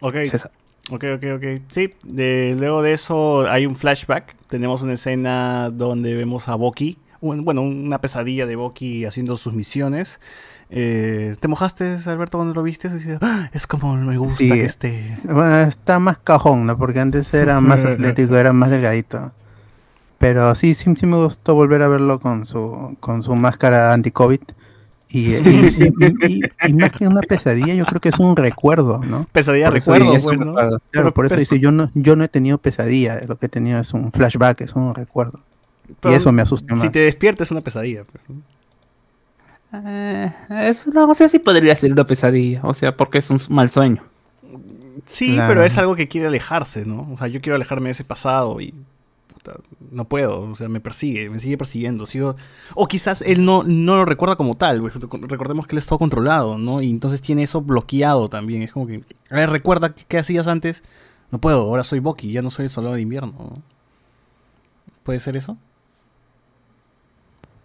[0.00, 0.50] Ok, César.
[0.90, 1.44] ok, ok, ok.
[1.70, 4.36] Sí, de- luego de eso hay un flashback.
[4.48, 6.98] Tenemos una escena donde vemos a Boki.
[7.22, 10.20] un- bueno, una pesadilla de Boki haciendo sus misiones.
[10.70, 12.88] Eh, ¿Te mojaste, Alberto, cuando lo viste?
[13.20, 14.48] "Ah, Es como me gusta Sí.
[14.48, 15.14] que esté...
[15.24, 16.78] Bueno, está más cajón, ¿no?
[16.78, 19.32] Porque antes era más atlético, era más delgadito.
[20.16, 24.40] Pero sí, sí, sí me gustó volver a verlo con su, con su máscara anti-COVID.
[25.12, 28.36] Y, y- y- y- y- y más que una pesadilla, yo creo que es un
[28.36, 29.26] recuerdo, ¿no?
[29.32, 30.50] Pesadilla Por recuerdo, sí, pues, eso me ¿no?
[30.52, 30.70] acuerdo.
[30.70, 33.48] Claro, Pero- por eso dice, yo no, yo no he tenido pesadilla, lo que he
[33.48, 35.40] tenido es un flashback, es un recuerdo.
[36.00, 36.82] Pero y eso me asusta más.
[36.84, 38.04] Si te despiertas es una pesadilla.
[38.04, 38.36] pues, ¿no?
[39.72, 40.32] Eh,
[40.68, 43.70] es una, o sea, sí podría ser una pesadilla, o sea, porque es un mal
[43.70, 44.02] sueño.
[45.06, 45.48] Sí, Claro.
[45.48, 47.08] pero es algo que quiere alejarse, ¿no?
[47.12, 48.74] O sea, yo quiero alejarme de ese pasado y
[49.42, 49.58] puta,
[49.90, 52.36] no puedo, o sea, me persigue, me sigue persiguiendo, sigo
[52.74, 54.82] o quizás él no no lo recuerda como tal,
[55.28, 56.82] recordemos que él está controlado, ¿no?
[56.82, 60.46] Y entonces tiene eso bloqueado también, es como que, a ver, recuerda qué, qué hacías
[60.46, 60.82] antes.
[61.32, 63.32] No puedo, ahora soy Bucky, ya no soy el soldado de invierno.
[63.38, 63.62] ¿no?
[65.04, 65.56] ¿Puede ser eso?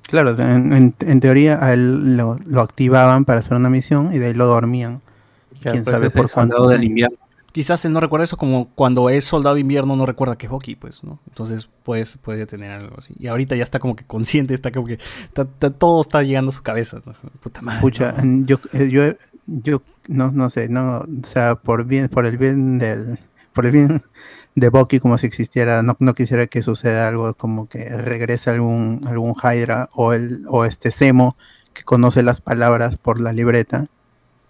[0.04, 4.20] Claro, en, en- en teoría a él lo, lo activaban para hacer una misión y
[4.20, 5.02] de ahí lo dormían.
[5.62, 6.30] Quién pues, sabe por
[6.70, 7.18] del invierno.
[7.56, 10.52] Quizás él no recuerda eso como cuando es soldado de invierno no recuerda que es
[10.52, 11.20] Bucky, pues, ¿no?
[11.30, 13.14] Entonces, pues, puede tener algo así.
[13.18, 16.50] Y ahorita ya está como que consciente, está como que está- está- todo está llegando
[16.50, 16.98] a su cabeza.
[17.06, 17.14] ¿no?
[17.40, 17.80] Puta madre.
[17.80, 18.14] Pucha,
[18.44, 19.04] yo, eh, yo,
[19.48, 23.20] yo no, no sé, no, o sea, por bien, por el bien del,
[23.54, 24.04] por el bien
[24.56, 29.02] de Bucky, como si existiera, no, no quisiera que suceda algo como que regrese algún,
[29.08, 31.38] algún Hydra o el, o este Semo
[31.72, 33.88] que conoce las palabras por la libreta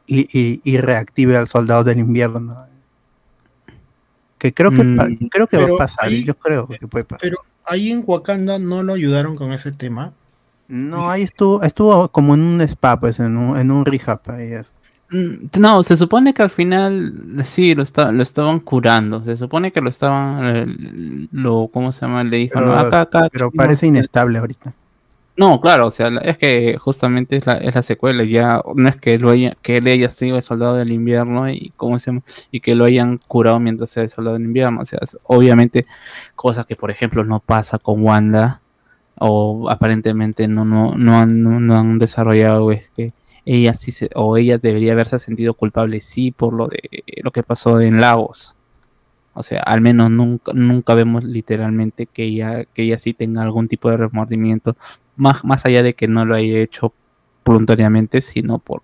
[0.07, 2.65] y, y, y reactive al soldado del invierno.
[4.37, 7.05] Que creo que Mm, creo que va a pero pasar, ahí- yo creo que puede
[7.05, 7.21] pasar.
[7.21, 10.13] Pero ahí en Wakanda no lo ayudaron con ese tema.
[10.67, 14.19] No, ahí estuvo, estuvo como en un spa, pues, en un, en un rehab.
[14.27, 14.73] Ahí es.
[15.11, 19.23] Mm, No, se supone que al final sí lo, está, lo estaban curando.
[19.23, 20.55] Se supone que lo estaban.
[20.55, 22.23] eh, Lo, ¿Cómo se llama?
[22.23, 23.29] Le dijo, Pero- no, acá, acá.
[23.31, 24.73] Pero no, parece inestable ahorita.
[25.37, 28.23] No, claro, o sea, es que justamente es la, es la secuela.
[28.23, 31.73] Ya no es que lo haya, que él haya sido el soldado del invierno y
[31.75, 32.21] cómo se
[32.51, 34.81] y que lo hayan curado mientras sea el soldado del invierno.
[34.81, 35.85] O sea, es obviamente
[36.35, 38.61] cosas que, por ejemplo, no pasa con Wanda
[39.19, 43.13] o aparentemente no, no, no, han, no, no han desarrollado es que
[43.45, 46.79] ella sí se, o ella debería haberse sentido culpable sí por lo de
[47.23, 48.55] lo que pasó en Lagos.
[49.33, 53.67] O sea, al menos nunca, nunca vemos literalmente que ella, que ella sí tenga algún
[53.67, 54.77] tipo de remordimiento,
[55.15, 56.93] más, más allá de que no lo haya hecho
[57.43, 58.81] voluntariamente, sino por,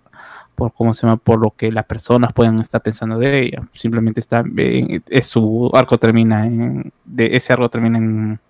[0.54, 3.62] por cómo se llama, por lo que las personas puedan estar pensando de ella.
[3.72, 8.40] Simplemente está, eh, es su arco termina en, de ese arco termina en,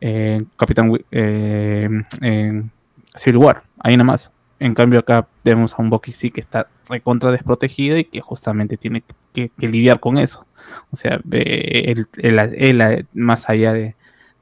[0.00, 1.88] en Capitán eh,
[2.20, 2.70] en
[3.14, 4.32] Civil War, ahí nada más.
[4.58, 9.02] En cambio acá vemos a un sí que está recontra desprotegido y que justamente tiene
[9.32, 10.46] que, lidiar con eso.
[10.90, 13.95] O sea, él, él- él, más allá de,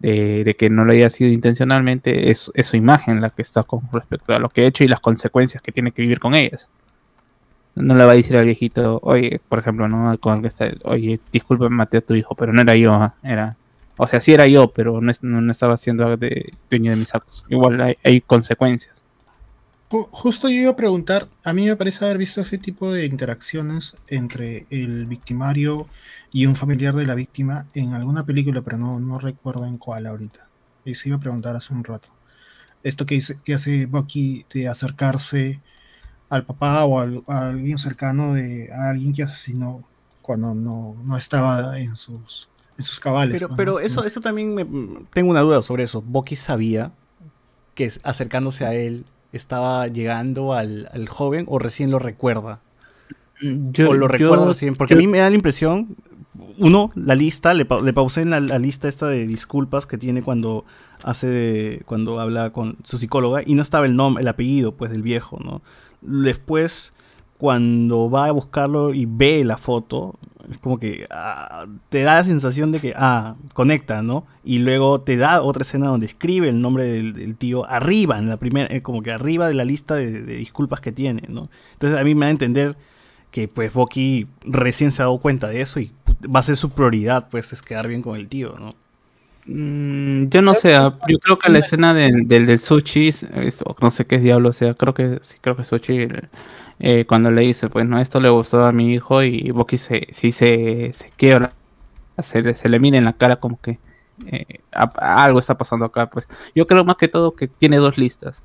[0.04, 3.62] de, de que no lo haya sido intencionalmente, es, es su imagen la que está
[3.62, 6.34] con respecto a lo que ha hecho y las consecuencias que tiene que vivir con
[6.34, 6.68] ellas.
[7.74, 10.16] No le va a decir al viejito, oye, por ejemplo, ¿no?
[10.18, 13.56] Con está, oye, disculpa, maté a tu hijo, pero no era yo, ah, era...
[13.96, 17.44] O sea, sí era yo, pero no, no, estaba siendo de, dueño de mis actos.
[17.48, 18.94] Igual hay, hay consecuencias.
[19.88, 23.06] Ju- Justo yo iba a preguntar, a mí me parece haber visto ese tipo de
[23.06, 25.86] interacciones entre el victimario
[26.34, 30.04] y un familiar de la víctima en alguna película, pero no, no recuerdo en cuál
[30.06, 30.46] ahorita.
[30.84, 32.08] Y se iba a preguntar hace un rato.
[32.82, 35.60] Esto que, dice, que hace Bucky de acercarse
[36.28, 39.84] al papá o al- a alguien cercano de a alguien que asesinó
[40.22, 43.32] cuando no, no estaba en sus, en sus cabales.
[43.36, 44.66] Pero, pues, pero eso, eso también me,
[45.12, 46.02] tengo una duda sobre eso.
[46.02, 46.90] Bucky sabía
[47.76, 52.60] que acercándose a él estaba llegando al, al joven o recién lo recuerda.
[53.40, 54.74] Yo, o lo yo- recuerdo recién.
[54.74, 55.96] Porque yo- a mí me da la impresión,
[56.58, 60.64] uno, la lista, le, pa- pausé en la, lista esta de disculpas que tiene cuando
[61.02, 64.90] hace de- cuando habla con su psicóloga y no estaba el nombre, el apellido pues
[64.90, 65.62] del viejo, ¿no?
[66.02, 66.92] Después
[67.38, 70.14] cuando va a buscarlo y ve la foto,
[70.50, 74.24] es como que ah, te da la sensación de que, ah, conecta, ¿no?
[74.44, 78.28] Y luego te da otra escena donde escribe el nombre del, del tío arriba, en
[78.28, 81.48] la primera, eh, como que arriba de la lista de, de disculpas que tiene, ¿no?
[81.72, 82.76] Entonces a mí me da a entender
[83.34, 85.90] que pues Bucky recién se ha dado cuenta de eso y
[86.32, 88.76] va a ser su prioridad, pues, es quedar bien con el tío, ¿no?
[89.46, 93.10] Mm, yo no sé, ah, yo creo que la escena del, del, sushi,
[93.82, 96.06] no sé qué diablo sea, creo que sí, creo que sushi,
[96.78, 100.06] eh, cuando le dice, pues no, esto le gustó a mi hijo y Bucky se,
[100.12, 101.54] sí se, se quiebra,
[102.20, 103.80] se, se le mira en la cara como que
[104.28, 108.44] eh, algo está pasando acá, pues yo creo más que todo que tiene dos listas.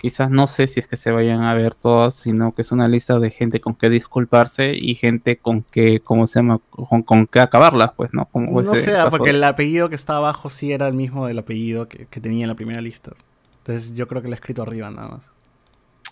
[0.00, 2.88] Quizás no sé si es que se vayan a ver todas, sino que es una
[2.88, 6.58] lista de gente con que disculparse y gente con que, ¿cómo se llama?
[6.70, 8.24] Con, con que acabarlas, pues, ¿no?
[8.26, 11.38] Como No sé, caso porque el apellido que está abajo sí era el mismo del
[11.38, 13.12] apellido que, que tenía en la primera lista.
[13.58, 15.30] Entonces yo creo que lo he escrito arriba nada más.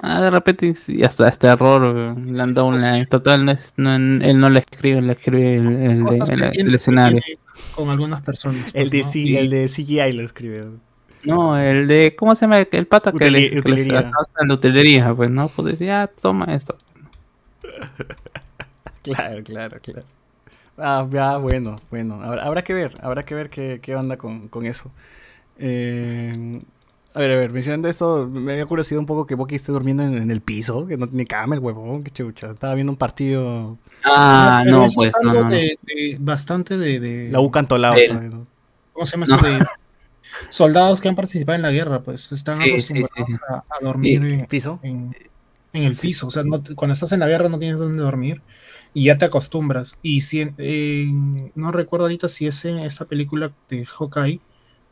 [0.00, 2.86] Ah, de repente sí, hasta este error eh, le han dado un sí.
[2.86, 3.06] line.
[3.06, 6.06] Total, no es- no- él no le escribe, le escribe el,
[6.54, 7.20] el escenario.
[7.74, 8.66] Con algunas personas.
[8.74, 9.04] El pues, de, ¿no?
[9.04, 10.66] C- Y- el de CGI lo escribe.
[11.28, 12.58] No, el de, ¿cómo se llama?
[12.58, 15.48] El pata que le, Utili- que le en la utilería, pues, ¿no?
[15.48, 16.76] Pues decía, ah, toma esto.
[19.02, 20.02] Claro, claro, claro.
[20.76, 22.20] Ah, ya, bueno, bueno.
[22.22, 24.90] Habrá, habrá que ver, habrá que ver qué, qué onda con, con eso.
[25.58, 26.60] Eh,
[27.14, 30.02] a ver, a ver, mencionando esto, me dio curiosidad un poco que Bucky esté durmiendo
[30.02, 32.50] en, en el piso, que no tiene cama el huevón, qué chucha.
[32.50, 37.00] Estaba viendo un partido, Ah, pero no, eso pues, es no, de- de- bastante de,
[37.00, 37.94] de- la U cantolao.
[38.92, 39.26] ¿Cómo se llama?
[39.42, 39.58] De
[40.50, 43.38] soldados que han participado en la guerra, pues están Sí, acostumbrados sí, sí.
[43.48, 44.80] A, a dormir en- ¿Piso?
[44.82, 45.16] en,
[45.72, 46.26] en el piso.
[46.28, 48.42] O sea, no- cuando estás en la guerra no tienes dónde dormir
[48.94, 49.98] y ya te acostumbras.
[50.02, 54.40] Y si en- en- no recuerdo ahorita si es en esta película de Hawkeye,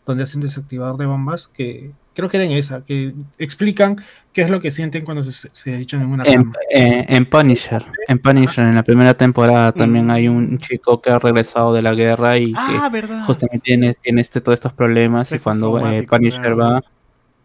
[0.06, 3.96] donde hacen desactivador de bombas, que creo que era en esa, que explican
[4.32, 6.54] qué es lo que sienten cuando se, se echan en una En, cama.
[6.72, 10.10] eh, en Punisher, en Punisher, en la primera temporada también Mm.
[10.10, 13.24] hay un chico que ha regresado de la guerra y Ah, que verdad.
[13.26, 16.56] justamente tiene, tiene este, todos estos problemas y cuando eh, Punisher claro.
[16.56, 16.82] va,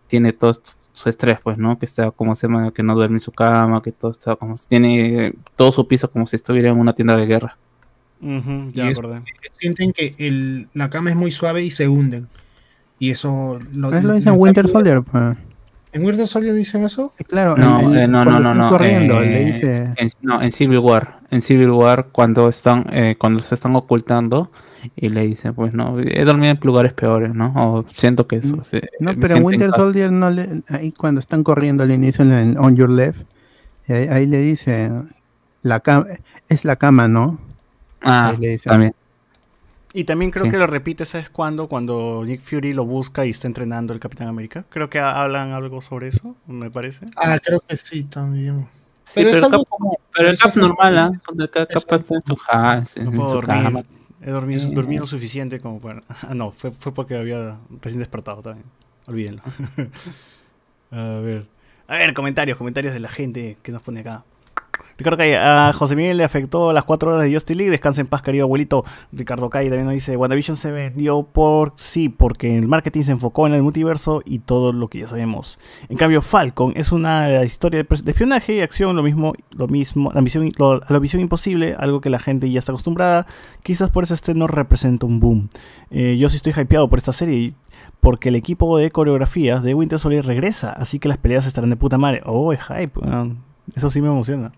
[0.07, 0.53] tiene todo
[0.93, 1.79] su estrés, pues, ¿no?
[1.79, 4.55] Que está como se llama, que no duerme en su cama, que todo está como,
[4.67, 7.57] tiene todo su piso como si estuviera en una tienda de guerra.
[8.21, 8.39] Y
[8.73, 8.99] ya me es-.
[9.53, 12.27] Sienten que el- la cama es muy suave y se hunden.
[13.01, 14.67] Y eso lo, Eso lo dicen Winter.
[14.67, 15.01] Soldier.
[15.01, 15.35] pues.
[15.91, 17.11] ¿En Winter Soldier dicen eso?
[17.17, 18.69] Eh, Claro, No, en- en- eh, no, no, no, están no.
[18.69, 19.93] corriendo, eh, le dice.
[19.97, 21.19] en, no, en Civil War.
[21.31, 24.51] En Civil War, cuando están, eh, cuando se están ocultando
[24.95, 27.51] y le dicen, pues no, he dormido en lugares peores, ¿no?
[27.55, 28.63] O siento que eso.
[28.63, 29.71] se- No, pero en Winter.
[29.71, 33.23] Soldier no le, ahí cuando están corriendo al inicio en, el On Your Left,
[33.89, 34.91] ahí, ahí le dice
[35.63, 36.05] la cama,
[36.49, 37.39] es la cama, ¿no?
[38.01, 38.69] Ah, ahí le dice.
[38.69, 38.93] también.
[39.93, 40.51] Y también creo Sí.
[40.51, 41.67] que lo repite, ¿sabes cuándo?
[41.67, 44.63] Cuando Nick Fury lo busca y está entrenando el Capitán América.
[44.69, 47.05] Creo que ha- hablan algo sobre eso, me parece.
[47.17, 48.67] Ah, creo que sí, también.
[49.03, 49.97] Sí, Pero, es algo Cap- como.
[50.15, 51.11] Pero el es Cap normal, ¿ah?
[51.27, 53.63] Donde Cap Cap está en su, en No puedo su dormir.
[53.63, 53.81] cama.
[54.23, 54.71] He dormido, Eh.
[54.73, 56.01] dormido lo suficiente como para...
[56.07, 58.65] Ah, no, fue, fue porque había recién despertado también.
[59.07, 59.41] Olvídenlo.
[60.91, 61.47] a ver.
[61.87, 64.23] A ver, comentarios, comentarios de la gente que nos pone acá.
[65.01, 67.71] Ricardo Calle, a José Miguel le afectó las 4 horas de Justice League.
[67.71, 68.85] Descansa en paz, querido abuelito.
[69.11, 73.47] Ricardo Calle también nos dice: WandaVision se vendió por sí, porque el marketing se enfocó
[73.47, 75.57] en el multiverso y todo lo que ya sabemos.
[75.89, 80.21] En cambio, Falcon es una historia de, espionaje y acción, lo mismo, lo mismo, la
[80.21, 83.25] misión, la misión imposible, algo que la gente ya está acostumbrada.
[83.63, 85.49] Quizás por eso este no representa un boom.
[85.89, 87.55] Eh, yo sí estoy hypeado por esta serie
[88.01, 91.75] porque el equipo de coreografías de Winter Soldier regresa, así que las peleas estarán de
[91.75, 92.21] puta madre.
[92.23, 92.99] Oh, es hype.
[93.75, 94.51] Eso sí me emociona.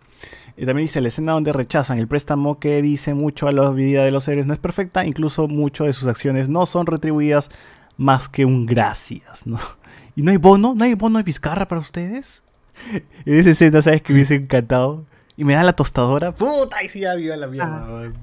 [0.56, 4.04] Y también dice, la escena donde rechazan el préstamo que dice mucho a la vida
[4.04, 7.50] de los seres no es perfecta, incluso mucho de sus acciones no son retribuidas
[7.98, 9.60] más que un gracias, ¿no?
[10.16, 10.74] ¿Y no hay bono?
[10.76, 12.42] ¿No hay bono de pizcarra para ustedes?
[13.26, 15.06] En esa escena, ¿sabes que me hubiese encantado?
[15.38, 16.32] Y me da la tostadora.
[16.32, 16.84] ¡Puta!
[16.84, 17.86] Y sí, ya viva la mierda.
[17.86, 18.16] weón.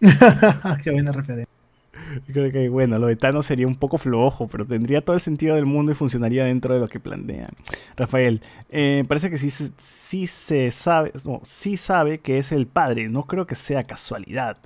[0.82, 1.51] Qué buena referencia.
[2.32, 5.56] Creo que bueno, lo de Thanos sería un poco flojo, pero tendría todo el sentido
[5.56, 7.50] del mundo y funcionaría dentro de lo que plantean.
[7.96, 13.08] Rafael, eh, parece que sí, sí se sabe, no, sí sabe que es el padre,
[13.08, 14.58] no creo que sea casualidad.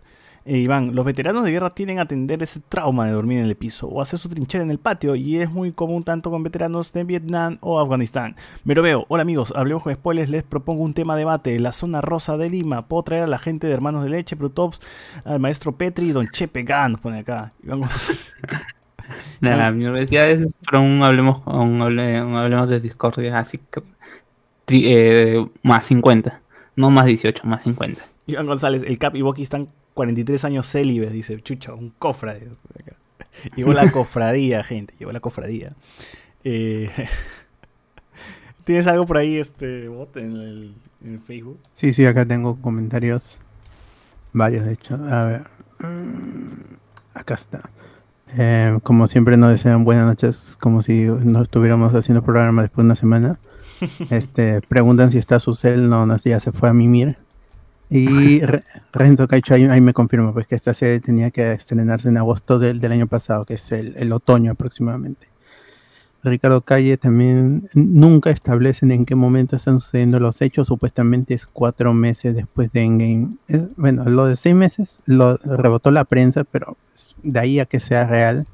[0.48, 3.56] Eh, Iván, los veteranos de guerra tienen a atender ese trauma de dormir en el
[3.56, 6.92] piso o hacer su trinchera en el patio y es muy común tanto con veteranos
[6.92, 8.36] de Vietnam o Afganistán.
[8.64, 12.00] Pero veo, hola amigos, hablemos con spoilers, les propongo un tema de debate, la zona
[12.00, 14.80] rosa de Lima, puedo traer a la gente de Hermanos de Leche, Protops,
[15.24, 17.52] al maestro Petri y Don Chepe Gan, nos pone acá.
[17.64, 18.32] Iván González.
[19.40, 23.80] Nada, mi universidad es pero aún hablemos, hable- aún hablemos de discordia, así que
[24.66, 26.40] tri- eh, más 50,
[26.76, 28.00] no más 18, más 50.
[28.26, 32.36] Iván González, el Cap y Boki están 43 años célibes, dice, chucha, un cofra.
[33.56, 35.72] Llegó la cofradía, gente, llegó la cofradía.
[36.44, 36.90] Eh,
[38.64, 41.58] ¿Tienes algo por ahí, este, bot, en el, en el Facebook?
[41.72, 43.38] Sí, sí, acá tengo comentarios.
[44.34, 44.96] Varios, de hecho.
[44.96, 45.46] A ver.
[45.78, 46.76] Mm,
[47.14, 47.70] Acá está.
[48.36, 52.88] Eh, como siempre nos desean buenas noches, como si no estuviéramos haciendo programa después de
[52.88, 53.38] una semana.
[54.10, 57.16] Este, preguntan si está su cel, no, no, ya se fue a mimir.
[57.88, 62.16] Y Re- Renzo Caicho ahí, me confirma pues que esta serie tenía que estrenarse en
[62.16, 65.28] agosto del, del año pasado, que es el, el otoño aproximadamente.
[66.24, 70.66] Ricardo Calle también nunca establecen en qué momento están sucediendo los hechos.
[70.66, 73.36] Supuestamente es cuatro meses después de Endgame.
[73.76, 76.76] Bueno, lo de seis meses lo rebotó la prensa, pero
[77.22, 78.48] de ahí a que sea real,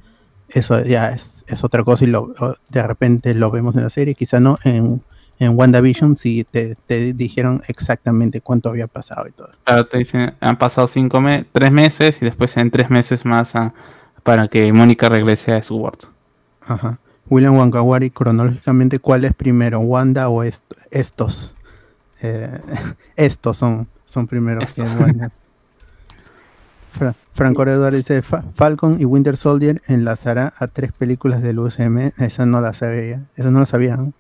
[0.51, 2.35] eso ya es, es otra cosa y lo,
[2.69, 4.15] de repente lo vemos en la serie.
[4.15, 5.01] Quizá no en,
[5.43, 9.51] en WandaVision si te, te dijeron exactamente cuánto había pasado y todo.
[9.65, 13.55] Claro, te dicen, han pasado cinco me tres meses y después en tres meses más
[13.57, 13.75] ah,
[14.23, 15.99] para que Mónica regrese a Sword.
[16.63, 16.99] Ajá.
[17.29, 21.55] William Wankawari, cronológicamente, ¿cuál es primero, Wanda o est- estos?
[22.21, 22.61] Eh,
[23.17, 25.01] estos son, son primeros que Estos.
[25.01, 25.31] Wanda.
[26.93, 32.13] Fra- Franco Eduardo dice "Fa- Falcon y Winter Soldier enlazará a tres películas del UCM.
[32.19, 33.23] Esa no la sabía.
[33.35, 33.97] Esa no la sabía.
[33.97, 34.13] ¿no?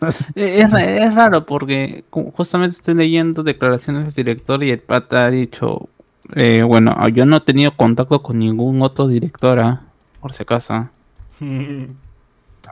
[0.34, 5.30] Eh, Es, es raro porque justamente estoy leyendo declaraciones del director y el pata ha
[5.30, 5.88] dicho,
[6.34, 9.82] eh, bueno, yo no he tenido contacto con ningún otro director, ah,
[10.20, 10.88] por si acaso.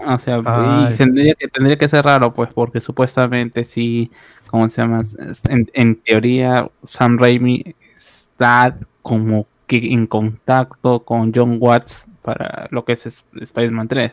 [0.07, 0.93] O sea, Ay.
[0.93, 4.11] y tendría que, tendría que ser raro, pues, porque supuestamente sí,
[4.49, 5.01] ¿cómo se llama?
[5.49, 12.85] En, en teoría, Sam Raimi está como que en contacto con John Watts para lo
[12.85, 14.13] que es es- Spider-Man 3.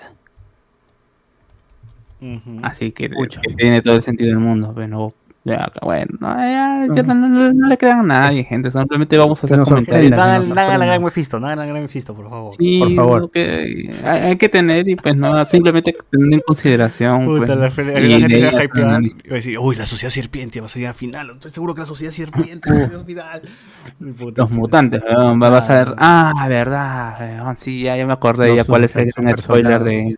[2.62, 3.10] Así que,
[3.58, 5.10] tiene todo el sentido del mundo, pero
[5.46, 9.44] ya, bueno, no, ya- ya no, no- no le crean a nadie, gente, simplemente vamos
[9.44, 10.12] a hacer comentarios.
[10.12, 12.54] No nos no hagan la gran Mephisto, la gran Mephisto, por favor.
[12.58, 13.22] Sí, Por favor.
[13.24, 17.26] lo que hay, hay que tener y pues no, simplemente tener en consideración.
[17.26, 19.22] Puta, pues, la, fe- y la gente de se va a hasta hypear analizar.
[19.26, 21.30] y va a decir, uy, la sociedad serpiente va a salir al final.
[21.32, 23.42] Estoy seguro que la sociedad serpiente va a salir al final.
[24.00, 24.56] Puta, Los puta.
[24.56, 25.94] mutantes, weón, va, a ser.
[25.98, 26.46] Ah.
[26.48, 30.16] Verdad, sí, ya, ya me acordé ya cuál es el gran spoiler de.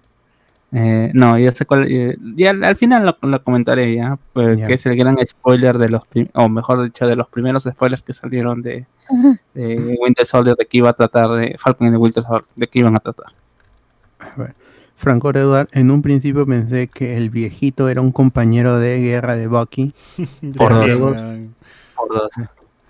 [0.76, 1.86] Eh, no, ya sé cuál.
[1.90, 4.68] eh, ya al al final lo, lo comentaré ya, pues, Ya.
[4.68, 6.02] que es el gran spoiler de los.
[6.34, 8.86] O mejor dicho, de los primeros spoilers que salieron de,
[9.54, 11.56] de Winter Soldier, de que iba a tratar de.
[11.58, 13.28] Falcon y de Winter Soldier, de que iban a tratar.
[14.20, 14.54] A ver.
[14.98, 19.48] Franco Eduard, en un principio pensé que el viejito era un compañero de guerra de
[19.48, 19.94] Bucky,
[20.58, 21.22] Por dos.
[21.96, 22.30] Por dos.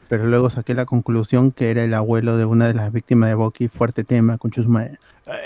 [0.07, 3.35] pero luego saqué la conclusión que era el abuelo de una de las víctimas de
[3.35, 3.67] Bucky.
[3.69, 4.97] Fuerte tema con Chusmae.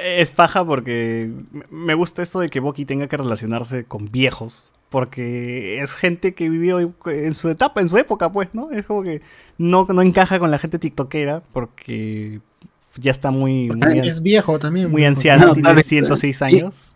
[0.03, 1.31] Es paja porque
[1.69, 4.65] me gusta esto de que Boki tenga que relacionarse con viejos.
[4.89, 8.71] Porque es gente que vivió en su etapa, en su época, pues, ¿no?
[8.71, 9.21] Es como que
[9.59, 12.39] no, no encaja con la gente tiktokera porque
[12.95, 13.69] ya está muy,
[14.03, 14.89] Es viejo también.
[14.89, 16.89] muy anciano, No, tiene claro, 106 y- años.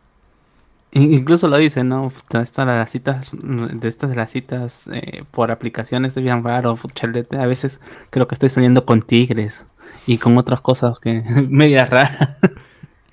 [0.92, 2.12] In- Incluso lo dicen, ¿no?
[2.42, 7.38] Estas las citas, de estas de las citas eh, por aplicaciones es bien raro, chalete.
[7.38, 7.80] A veces
[8.10, 9.66] creo que estoy saliendo con tigres
[10.08, 12.38] y con otras cosas que media raras.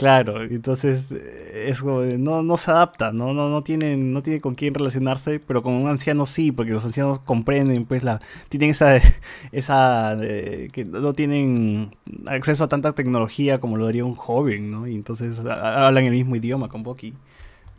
[0.00, 3.34] Claro, entonces eh, es como no, no se adapta, ¿no?
[3.34, 6.86] No, no tienen, no tiene con quién relacionarse, pero con un anciano sí, porque los
[6.86, 8.96] ancianos comprenden, pues la, tienen esa,
[9.52, 11.94] esa eh, que no tienen
[12.26, 14.86] acceso a tanta tecnología como lo daría un joven, ¿no?
[14.86, 17.12] Y entonces a- a- hablan el mismo idioma con Boki.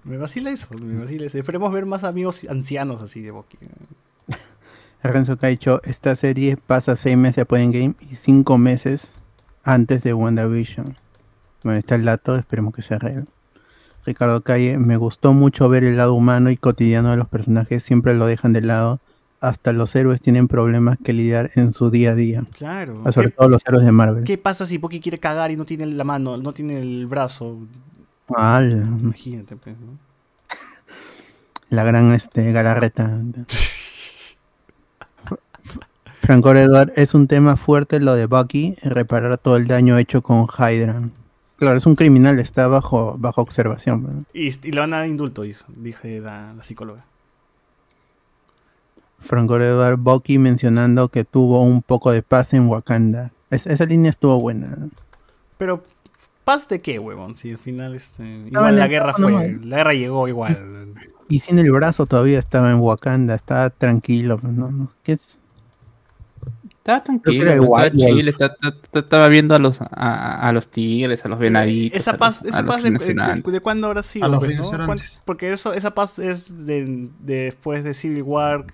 [0.04, 1.40] Me vacila eso, me vacila eso.
[1.40, 3.58] Esperemos ver más amigos ancianos así de Boki.
[5.04, 9.16] Renzo Caicho, esta serie pasa seis meses después de Endgame y cinco meses
[9.64, 10.96] antes de WandaVision.
[11.64, 13.28] Bueno, está el dato, esperemos que sea real.
[14.06, 18.16] Ricardo Calle, me gustó mucho ver el lado humano y cotidiano de los personajes, siempre
[18.16, 19.00] lo dejan de lado.
[19.42, 22.44] Hasta los héroes tienen problemas que lidiar en su día a día.
[22.56, 23.04] Claro.
[23.12, 24.24] Sobre ¿Qué, todo los héroes de Marvel.
[24.24, 27.58] qué pasa si Boki quiere cagar y no tiene la mano, no tiene el brazo?
[28.36, 29.98] Ala, Imagínate, pues, ¿no?
[31.70, 33.20] la gran este, galarreta.
[36.20, 40.46] Franco Edward, es un tema fuerte lo de Bucky, reparar todo el daño hecho con
[40.46, 41.02] Hydra.
[41.62, 44.02] Claro, es un criminal, está bajo, bajo observación.
[44.02, 44.24] ¿no?
[44.34, 47.06] Y, y le van a dar indulto, hizo, dije la, la psicóloga.
[49.20, 53.32] Franco Edward Bucky mencionando que tuvo un poco de paz en Wakanda.
[53.52, 54.76] Es- esa línea estuvo buena.
[55.60, 55.84] Pero,
[56.44, 57.36] ¿paz de qué, huevón?
[57.36, 59.64] Si al final este, igual la guerra fue, nomás.
[59.64, 60.94] la guerra llegó igual.
[61.30, 64.38] Y sin el brazo todavía estaba en Wakanda, estaba tranquilo.
[64.40, 64.70] pues, ¿no?
[64.70, 64.92] ¿no?
[65.04, 65.38] ¿Qué es?
[66.82, 68.34] Estaba tranquilo, estaba chill,
[68.94, 71.96] estaba, viendo a los, a, a los tigres, a los venaditos.
[72.00, 73.14] Esa a paz, los- a esa los paz de, de,
[73.44, 74.66] de- de cuándo habrá sido, A los pues, ¿no?
[74.66, 75.12] rinocerontes.
[75.12, 78.66] ¿Cuán- Porque eso, esa paz es de, de después de Civil War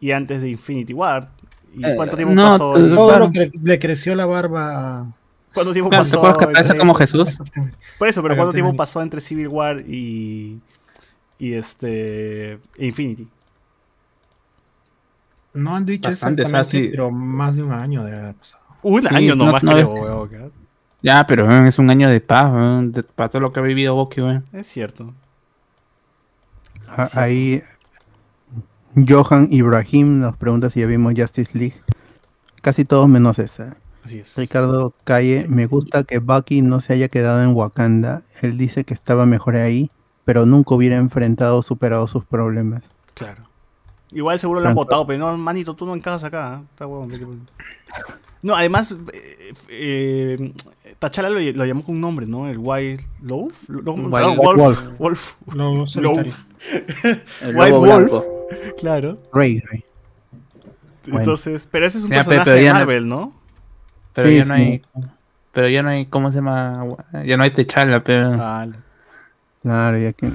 [0.00, 1.28] y antes de Infinity War.
[1.74, 2.72] ¿Y Eh, cuánto tiempo no, pasó?
[2.72, 5.06] Todo lo que le creció la barba a-
[5.52, 6.18] ¿Cuánto tiempo Claro, ¿Te pasó?
[6.18, 6.94] acuerdas que aparece entre como?
[6.94, 7.38] Jesús?
[7.98, 10.58] Por eso, pero ¿cuánto tiempo pasó entre Civil War y,
[11.38, 13.28] y este Infinity?
[15.56, 16.90] No han dicho Bastante, exactamente, o sea, sí.
[16.90, 18.62] pero más de un año debe haber pasado.
[18.82, 20.50] Un Sí, año no- nomás no creo, que-
[21.02, 22.52] Ya, pero es un año de paz,
[22.92, 24.44] de- para todo lo que ha vivido Bucky, weón.
[24.52, 25.14] Es cierto.
[26.88, 27.62] A- Ahí
[29.08, 31.74] Johan Ibrahim nos pregunta si ya vimos Justice League.
[32.62, 33.76] Casi todos menos esa.
[34.04, 34.36] Así es.
[34.36, 38.22] Ricardo Calle, me gusta que Bucky no se haya quedado en Wakanda.
[38.42, 39.90] Él dice que estaba mejor ahí,
[40.24, 42.82] pero nunca hubiera enfrentado o superado sus problemas.
[43.14, 43.45] Claro.
[44.12, 46.60] Igual seguro lo han votado, pero no, manito, tú no encajas acá.
[46.60, 46.64] ¿eh?
[46.70, 47.26] Está huevón, ¿qué- qué-
[48.42, 50.52] No, además, eh, eh,
[50.98, 52.48] T'Challa lo, lo llamó con un nombre, ¿no?
[52.48, 53.68] El Wild Loaf.
[53.68, 54.98] Lo- Wild Wolf.
[54.98, 55.36] Wolf.
[55.46, 55.96] Wolf.
[55.96, 55.96] Loaf.
[57.42, 57.96] El White lobo Wolf.
[58.08, 58.46] blanco.
[58.78, 59.18] Claro.
[59.32, 59.84] Ray, Ray.
[61.04, 61.18] Bueno.
[61.20, 63.32] Entonces, pero ese es un personaje pero de no- Marvel, ¿no?
[64.14, 64.60] Pero Sí, ya no sí.
[64.62, 64.82] hay.
[65.52, 66.84] Pero ya no hay, ¿cómo se llama?
[67.24, 68.32] Ya no hay Techala, pero.
[68.40, 68.66] Ah,
[69.62, 70.30] Claro, ya que.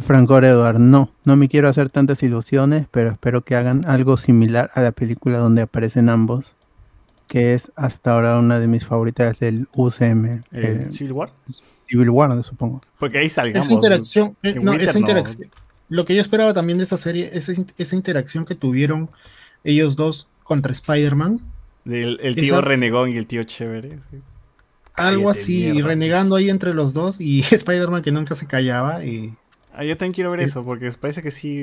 [0.00, 4.70] Franco Edward, no, no me quiero hacer tantas ilusiones, pero espero que hagan algo similar
[4.74, 6.54] a la película donde aparecen ambos,
[7.26, 11.32] que es hasta ahora una de mis favoritas del UCM, el eh, Civil War.
[11.86, 12.80] Civil War, supongo.
[12.98, 13.66] Porque ahí salgamos.
[13.66, 15.00] Esa interacción, eh, no, Winter esa no.
[15.00, 15.48] interacción.
[15.88, 19.10] Lo que yo esperaba también de esa serie, esa, in- esa interacción que tuvieron
[19.64, 21.40] ellos dos contra Spider-Man,
[21.84, 23.98] Del el tío esa- renegón y el tío chévere.
[24.10, 24.18] sí.
[24.94, 25.88] algo Cállate, así, mierda.
[25.88, 29.04] renegando ahí entre los dos y Spider-Man que nunca se callaba.
[29.04, 29.34] Y,
[29.74, 31.62] Ah, yo también quiero ver eso, porque parece que sí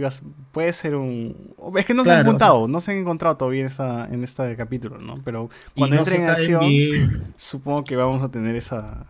[0.52, 1.54] puede ser un...
[1.76, 4.56] Es que no se han encontrado, no se han encontrado todavía en, esa, en este
[4.56, 5.22] capítulo, ¿no?
[5.24, 7.34] Pero cuando no entre se en acción, bien.
[7.36, 9.06] supongo que vamos a tener esa...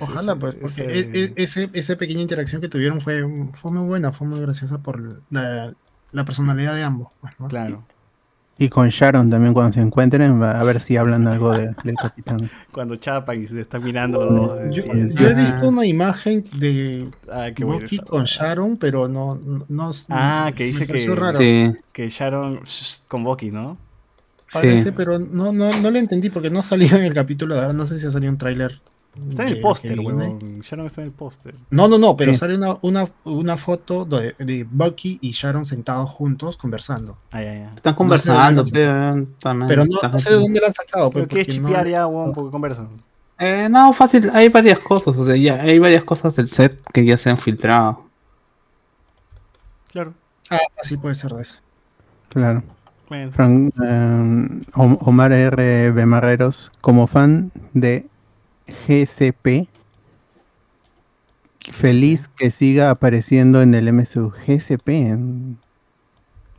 [0.00, 3.22] Ojalá, pues, porque ese- ese, esa pequeña interacción que tuvieron fue,
[3.52, 5.74] fue muy buena, fue muy graciosa por la,
[6.12, 7.08] la personalidad de ambos.
[7.20, 7.46] pues, ¿no?
[7.48, 7.99] Claro, Y
[8.68, 12.50] con Sharon también cuando se encuentren, a ver si hablan algo de- del capitán.
[12.72, 14.58] cuando chapan y se está mirando los dos.
[14.70, 18.24] Yo, sí, yo he visto una imagen de ah, Bucky con.
[18.24, 21.38] Sharon, pero no, no, no- Ah, que dice que- raro.
[21.38, 23.78] Sí, Que Sharon shh, con Bucky, ¿no?
[24.52, 24.94] Parece, sí.
[24.96, 27.72] pero no, no, no lo entendí porque no salió en el capítulo de ahora.
[27.72, 28.80] No sé si ha salido un tráiler.
[29.28, 30.60] Está en el póster, que huevón.
[30.60, 31.54] Sharon está en el póster.
[31.70, 32.38] No, no, no, pero Sí.
[32.38, 37.18] sale una, una, una foto de, de Bucky y Sharon sentados juntos conversando.
[37.32, 37.72] Ah, ya, ya.
[37.74, 39.26] Están conversando, No sé, pero.
[39.40, 41.10] también Pero no, no sé de dónde la han sacado.
[41.10, 42.88] Pero pues, quieres porque no- chipear ya, huevón, porque conversan.
[43.38, 47.04] Eh, no, fácil, hay varias cosas, o sea, ya hay varias cosas del set que
[47.04, 48.04] ya se han filtrado.
[49.92, 50.14] Claro.
[50.50, 51.56] Ah, sí puede ser de eso.
[52.28, 52.62] Claro.
[53.08, 53.32] Bueno.
[53.32, 55.90] Fran- eh, Om- Omar R.
[55.90, 58.06] Bemarreros, como fan de
[58.86, 59.68] GCP,
[61.72, 64.30] feliz que siga apareciendo en el MCU.
[64.46, 64.88] GCP.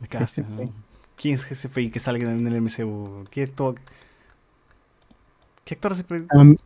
[0.00, 0.50] Me cagaste, GCP.
[0.50, 0.72] ¿no?
[1.16, 3.24] ¿Quién es GCP y que salga en el MCU?
[3.30, 3.76] ¿Qué actor?
[5.64, 6.56] ¿Qué actor se am-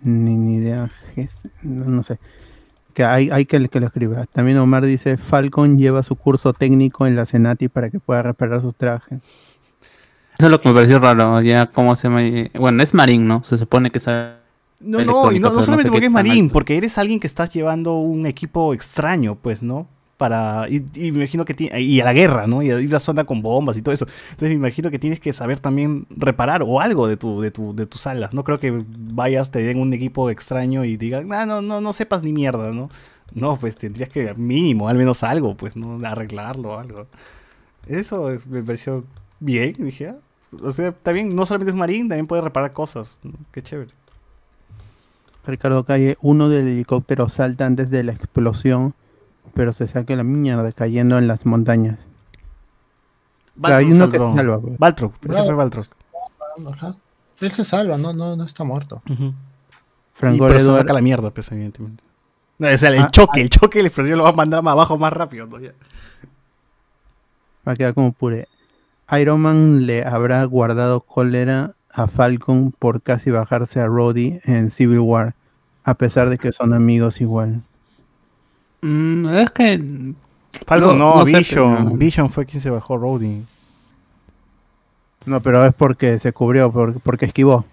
[0.00, 0.90] ni, ni idea.
[1.16, 2.18] GC no, no sé.
[2.94, 4.26] Que hay, hay que, que lo escriba.
[4.26, 8.60] También Omar dice, Falcon lleva su curso técnico en la Senati para que pueda reparar
[8.60, 9.20] sus trajes.
[10.38, 12.20] Eso es lo que me pareció raro, ya cómo se llama.
[12.54, 13.42] Bueno, es Marín, ¿no?
[13.42, 14.37] Se supone que sabe.
[14.80, 17.50] No, no, y no, no solamente sé porque es Marín, porque eres alguien que estás
[17.50, 19.88] llevando un equipo extraño, pues, ¿no?
[20.16, 20.66] Para.
[20.68, 21.54] Y, y me imagino que.
[21.80, 22.62] Y a la guerra, ¿no?
[22.62, 24.06] Y a ir a la zona con bombas y todo eso.
[24.30, 27.74] Entonces me imagino que tienes que saber también reparar o algo de tu, de tu,
[27.74, 28.34] de tus alas.
[28.34, 31.92] No creo que vayas, te den un equipo extraño y digan, ah, no, no, no
[31.92, 32.90] sepas ni mierda, ¿no?
[33.32, 36.04] No, pues tendrías que mínimo, al menos algo, pues, ¿no?
[36.06, 37.06] Arreglarlo o algo.
[37.86, 39.04] Eso es- me pareció
[39.40, 40.16] bien, dije, ah,
[40.62, 43.20] o sea, bien, no solamente es marín, también puede reparar cosas.
[43.22, 43.32] ¿no?
[43.52, 43.90] Qué chévere.
[45.48, 48.94] Ricardo Calle, uno del helicóptero salta antes de la explosión,
[49.54, 51.98] pero se saca la mierda cayendo en las montañas.
[53.62, 54.36] Hay uno que se salvó.
[54.36, 54.58] salva.
[54.58, 55.36] pues.
[55.36, 55.86] Ese fue Baltrog.
[56.72, 56.94] Ajá.
[57.40, 59.02] Él se salva, no, no, no está muerto.
[59.06, 59.32] Y
[60.14, 62.04] Franco por eso Edward, saca la mierda, pues, evidentemente.
[62.58, 64.72] No, o sea, el Ah, choque, el choque, la explosión lo va a mandar más
[64.72, 65.46] abajo más rápido.
[65.46, 65.58] ¿no?
[67.66, 68.48] Va a quedar como pure.
[69.18, 74.98] Iron Man le habrá guardado cólera a Falcon por casi bajarse a Rhodey en Civil
[75.00, 75.34] War,
[75.88, 77.62] a pesar de que son amigos igual.
[78.82, 80.14] Mm, es que.
[80.66, 81.84] Falcon, No, no, no sé, Vision.
[81.84, 83.44] pero- Vision fue quien se bajó Rhodey.
[85.26, 87.64] No, pero es porque se cubrió, por- porque esquivó.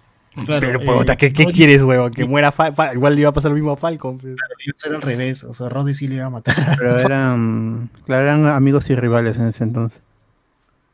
[0.44, 2.12] Claro, Pero, eh, puta, ¿qué, quieres, huevón?
[2.12, 4.18] Que muera Fa- Fa- Igual le iba a pasar lo mismo a Falcon.
[4.18, 4.34] pues.
[4.34, 6.54] Iba a ser al revés, o sea, Roddy sí le iba a matar.
[6.78, 10.02] Pero eran, claro, eran amigos y rivales en ese entonces.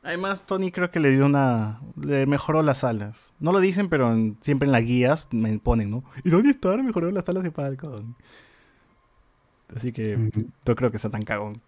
[0.05, 1.81] Además, Tony creo que le dio una.
[2.03, 3.33] Le mejoró las alas.
[3.39, 6.03] No lo dicen, pero en- siempre en las guías me ponen, ¿no?
[6.25, 6.77] ¿Y dónde está?
[6.77, 8.17] Mejoró las alas de Falcon.
[9.75, 10.17] Así que
[10.67, 11.63] no creo que sea tan cagón.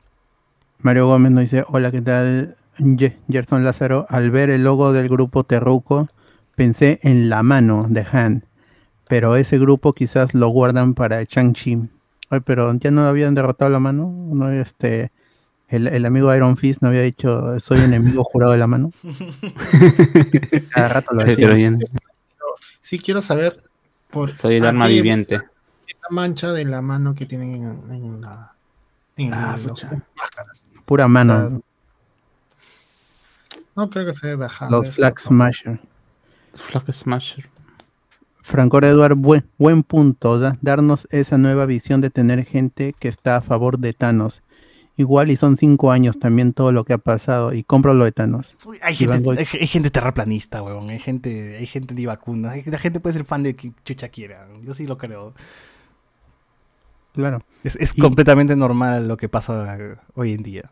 [0.80, 2.56] Mario Gómez nos dice, hola, ¿qué tal?
[2.78, 6.08] Ye- Gerson Lázaro, al ver el logo del grupo Terruco,
[6.56, 8.44] pensé en la mano de Han,
[9.08, 11.88] pero ese grupo quizás lo guardan para Chang-Chi.
[12.30, 15.12] Ay, pero ya no habían derrotado la mano, no este
[15.68, 18.92] el, el amigo Iron Fist no había dicho soy enemigo jurado de la mano.
[20.70, 21.48] Cada rato lo Pero decía.
[21.54, 21.78] bien,
[22.80, 23.62] Sí quiero saber
[24.10, 25.40] por soy el arma viviente.
[25.86, 28.52] esa mancha de la mano que tienen en, en la
[29.16, 29.84] en Ah, los-
[30.16, 30.62] máscaras.
[30.84, 31.62] Pura mano.
[33.76, 35.80] No creo que sea de los Flag Smasher.
[36.54, 37.48] Flag Smasher.
[38.42, 43.36] Franco Eduard, buen, buen punto, da- darnos esa nueva visión de tener gente que está
[43.36, 44.42] a favor de Thanos.
[44.96, 48.12] Igual y son cinco años también todo lo que ha pasado y compro lo de
[48.12, 48.56] Thanos.
[48.64, 50.88] Uy, hay, gente, hay, hay gente terraplanista, huevón.
[50.90, 52.52] Hay gente, hay gente antivacuna.
[52.52, 54.46] Hay- La gente puede ser fan de quien chucha quiera.
[54.62, 55.34] Yo sí lo creo.
[57.12, 57.40] Claro.
[57.62, 60.70] Es, es Y- completamente normal lo que pasa eh, hoy en día.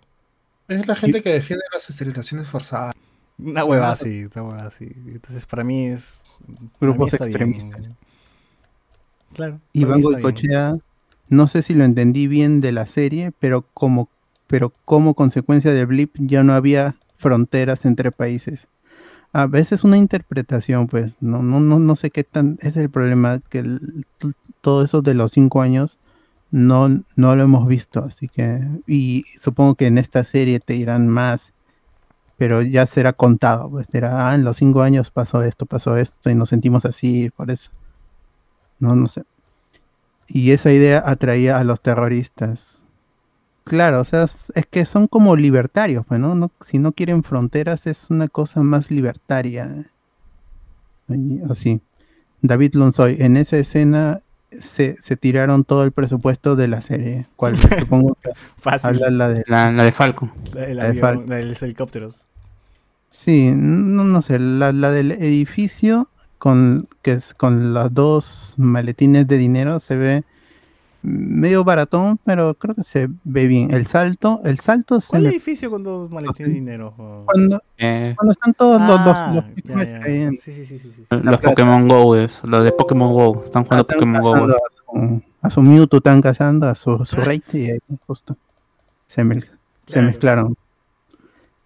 [0.69, 2.95] Es la gente que defiende las esterilizaciones forzadas.
[3.39, 4.91] Una hueva así, una hueva así.
[5.07, 6.23] Entonces, para mí es.
[6.47, 7.29] para Grupos mí está bien.
[7.51, 7.91] extremistas.
[9.35, 9.61] Claro.
[9.75, 10.03] mí está bien.
[10.03, 10.77] Goicochea,
[11.33, 14.11] no sé si lo entendí bien de la serie, pero como,
[14.49, 18.69] pero como consecuencia de Blip ya no había fronteras entre países.
[19.33, 23.41] A veces una interpretación, pues, no, no, no, no sé qué tan, es el problema,
[23.49, 23.65] que
[24.61, 25.97] todo eso de los cinco años
[26.51, 31.09] no, no lo hemos visto, así que, y supongo que en esta serie te dirán
[31.09, 31.55] más,
[32.37, 36.29] pero ya será contado, pues será, ah, en los cinco años pasó esto, pasó esto,
[36.29, 37.71] y nos sentimos así, por eso.
[38.81, 39.23] No, no sé.
[40.29, 42.85] Y esa idea atraía a los terroristas.
[43.65, 46.35] Claro, o sea, es, es que son como libertarios, pues, ¿no?
[46.35, 49.87] No- Si no quieren fronteras, es una cosa más libertaria.
[51.49, 51.81] Así.
[52.41, 54.21] David Lonsoy, en esa escena
[54.61, 57.27] se, se tiraron todo el presupuesto de la serie.
[57.37, 57.57] ¿Cuál?
[57.79, 58.89] Supongo que Fácil.
[59.05, 59.45] habla la de.
[59.47, 60.33] La, la de Falcon.
[60.55, 62.23] La del la de Fal- de los helicópteros.
[63.11, 66.09] Sí, no, no sé, la, la del edificio
[66.47, 70.25] con, que es con los dos maletines de dinero se ve
[71.03, 73.73] medio baratón, pero creo que se ve bien.
[73.73, 76.95] El salto, el salto se ¿Cuál me- edificio con dos maletines de dinero?
[77.27, 80.01] Cuando, Eh, cuando están todos los, los, Ah, los ya, Pikmin ya.
[80.05, 81.05] ahí en- Sí, sí, sí, sí, sí.
[81.11, 81.41] los plata.
[81.51, 83.45] Pokémon Go, es, los de Pokémon Go.
[83.45, 84.35] Están jugando están Pokémon Go.
[84.35, 88.37] a, su, a su Mewtwo están cazando a su, su rey y ahí justo
[89.07, 89.45] se, mez-
[89.87, 90.07] se Claro.
[90.09, 90.57] mezclaron.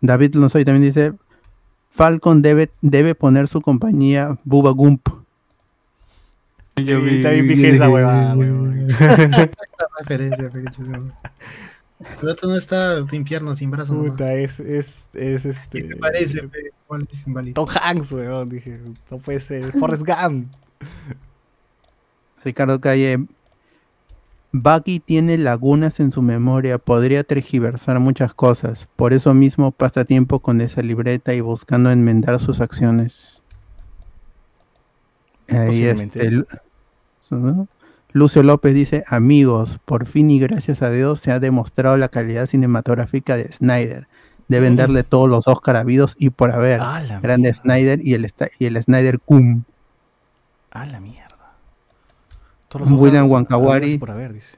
[0.02, 1.12] David Lonsoy también dice
[1.96, 5.08] Falcon debe, debe poner su compañía Bubba Gump.
[6.76, 8.90] Y está bien pije esa huevada, huevón.
[8.90, 9.16] Esa
[9.98, 10.50] referencia.
[12.20, 13.96] Pero esto no está sin piernas, sin brazos.
[13.96, 15.82] Puta, es, es, es este.
[15.82, 16.46] ¿Qué te parece?
[16.46, 16.72] pe?
[16.86, 17.54] ¿Cuál es inválido?
[17.54, 18.50] Tom Hanks, weón.
[18.50, 18.78] Dije,
[19.10, 19.72] no puede ser.
[19.72, 20.48] Forrest Gump.
[22.44, 23.26] Ricardo Calle
[24.62, 30.40] Bucky tiene lagunas en su memoria, podría tergiversar muchas cosas, por eso mismo pasa tiempo
[30.40, 33.42] con esa libreta y buscando enmendar sus acciones.
[35.48, 36.42] Ahí este,
[37.20, 37.68] su-
[38.12, 42.46] Lucio López dice, amigos, por fin y gracias a Dios se ha demostrado la calidad
[42.46, 44.08] cinematográfica de Snyder.
[44.48, 44.76] Deben Mm.
[44.76, 46.80] darle todos los Oscar habidos y por haber.
[46.80, 47.52] Ah, Grande.
[47.52, 49.64] Snyder y el, y el Snyder Cum.
[50.70, 51.25] Ah, la mierda.
[52.74, 53.84] William Wankawari.
[53.84, 54.56] habidos Por haber, dice.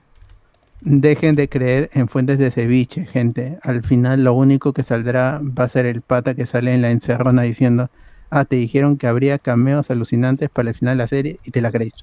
[0.81, 3.59] Dejen de creer en fuentes de ceviche, gente.
[3.63, 6.91] Al final lo único que saldrá va a ser el pata que sale en la
[6.91, 7.91] encerrona diciendo,
[8.31, 11.61] ah, te dijeron que habría cameos alucinantes para el final de la serie y te
[11.61, 11.95] la crees.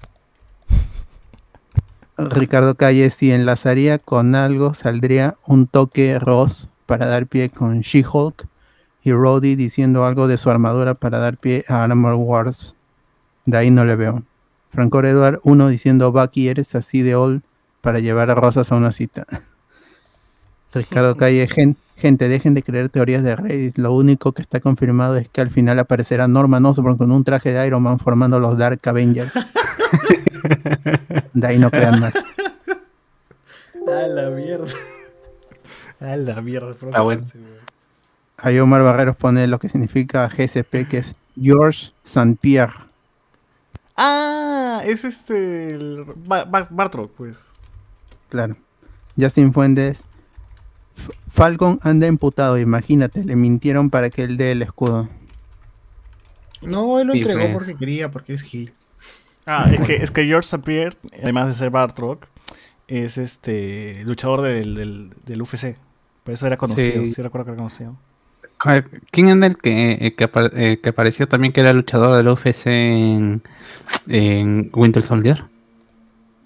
[2.17, 8.47] Ricardo Calle, si enlazaría con algo, saldría un toque Ross para dar pie con She-Hulk
[9.03, 12.75] y Rhodey diciendo algo de su armadura para dar pie a Armor Wars.
[13.45, 14.23] De ahí no le veo.
[14.75, 17.41] Franco Eduard, uno diciendo Bucky, eres así de old
[17.81, 19.25] para llevar a Rosas a una cita.
[20.73, 23.77] Ricardo Calle, gen- gente, dejen de creer teorías de Reddit.
[23.77, 27.53] Lo único que está confirmado es que al final aparecerá Norman Osborn con un traje
[27.53, 29.31] de Iron Man formando los Dark Avengers.
[31.33, 32.13] de ahí no crean más.
[33.87, 34.65] Ah, la mierda.
[36.01, 36.73] Ah, la mierda.
[36.91, 37.23] Ah, bueno.
[38.37, 42.35] Ahí Omar Barreros pone lo que significa GSP, que es George St.
[42.41, 42.73] Pierre.
[43.97, 45.67] Ah, es este.
[45.67, 46.05] El
[46.69, 47.45] Bartrock, pues.
[48.29, 48.57] Claro.
[49.19, 50.01] Justin Fuentes.
[50.97, 55.09] F- Falcon anda imputado, imagínate, le mintieron para que él dé el escudo.
[56.61, 57.53] No, él lo Sí, entregó pues.
[57.53, 58.71] porque quería, porque es Gil.
[59.45, 60.59] Ah, es que, es que George St.
[60.65, 62.25] Pierre, además de ser Bartrock,
[62.87, 65.77] es este luchador del, del, del UFC.
[66.23, 67.11] Por eso era conocido, Sí.
[67.11, 67.95] sí, recuerdo que era conocido.
[69.11, 72.27] ¿Quién era el que, el que, apar- eh, que apareció también que era luchador del
[72.29, 73.41] UFC en,
[74.07, 75.43] en Winter Soldier?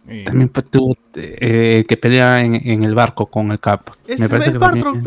[0.07, 3.89] Eh, También pues, tuvo eh, que pelea en, en el barco con el Cap.
[4.07, 5.03] Es, Me parece Bartrock, el-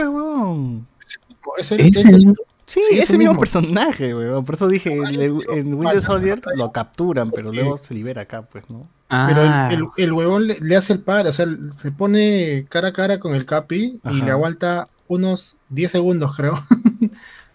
[1.59, 2.35] Ese, es el-.
[2.65, 3.41] Sí, Sí, es ese mismo mismo.
[3.41, 4.45] personaje, weón.
[4.45, 8.43] Por eso dije, en, el- en Winter Soldier lo capturan, pero luego se libera acá,
[8.43, 8.83] pues, ¿no?
[9.09, 11.47] Pero Ah, el, el, el huevón le, le hace el par, o sea,
[11.79, 14.25] se pone cara a cara con el Capi y Ajá.
[14.25, 16.55] le aguanta unos 10 segundos, creo.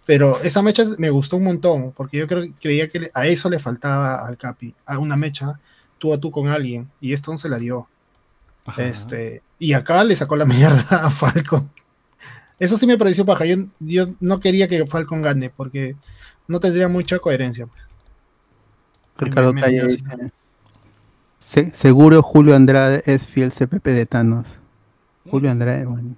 [0.08, 3.60] Pero esa mecha me gustó un montón, porque yo creo, creía que a eso le
[3.60, 5.60] faltaba al Capi, a una mecha
[6.00, 7.88] tú a tú con alguien, y esto no se la dio.
[8.66, 8.84] Ajá.
[8.86, 11.70] Este, y acá le sacó la mierda a Falcon.
[12.60, 13.46] Eso sí me pareció paja.
[13.46, 15.96] Yo, yo no quería que Falcon gane, porque
[16.48, 17.68] no tendría mucha coherencia.
[17.68, 17.84] pues.
[19.20, 20.06] Ricardo me- me- Calle me- dice,
[21.40, 24.46] "Se- seguro Julio Andrade es fiel CPP de Thanos.
[25.30, 26.16] Julio Andrade, bueno.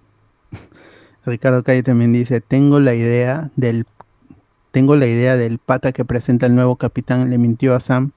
[1.29, 3.85] Ricardo Calle también dice, tengo la idea del
[4.71, 8.11] tengo la idea del pata que presenta el nuevo capitán, le mintió a Sam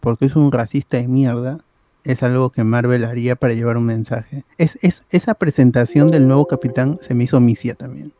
[0.00, 1.58] porque es un racista de mierda.
[2.04, 4.44] Es algo que Marvel haría para llevar un mensaje.
[4.56, 8.12] Es, es, esa presentación del nuevo capitán se me hizo misia también.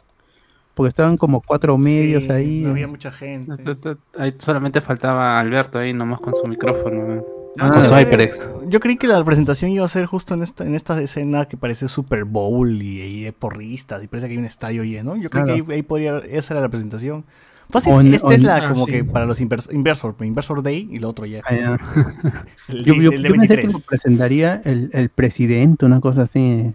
[0.75, 2.61] Porque estaban como cuatro medios Sí, ahí.
[2.61, 3.77] No había mucha gente.
[4.19, 7.25] ahí solamente faltaba Alberto ahí nomás con su micrófono.
[7.61, 8.49] Ah, Eh, HyperX.
[8.69, 11.57] Yo creí que la presentación iba a ser justo en esta, en esta escena que
[11.57, 15.17] parece Super Bowl y, y porristas y parece que hay un estadio lleno.
[15.17, 15.65] Yo creo Claro.
[15.65, 17.25] que ahí, ahí podría, esa era la presentación.
[17.71, 18.93] Fácil, esta es la Ah, como sí.
[18.93, 21.43] que para los invers- Inversor, Inversor Day y lo otro ya.
[21.45, 21.79] Ah, ya.
[22.69, 23.73] El, Yo, yo- el de yo pensé que 23.
[23.75, 26.73] lo presentaría el, el presidente, una cosa así.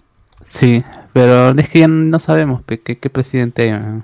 [0.48, 3.72] Sí, pero es que ya no sabemos qué, qué presidente hay.
[3.72, 4.04] man.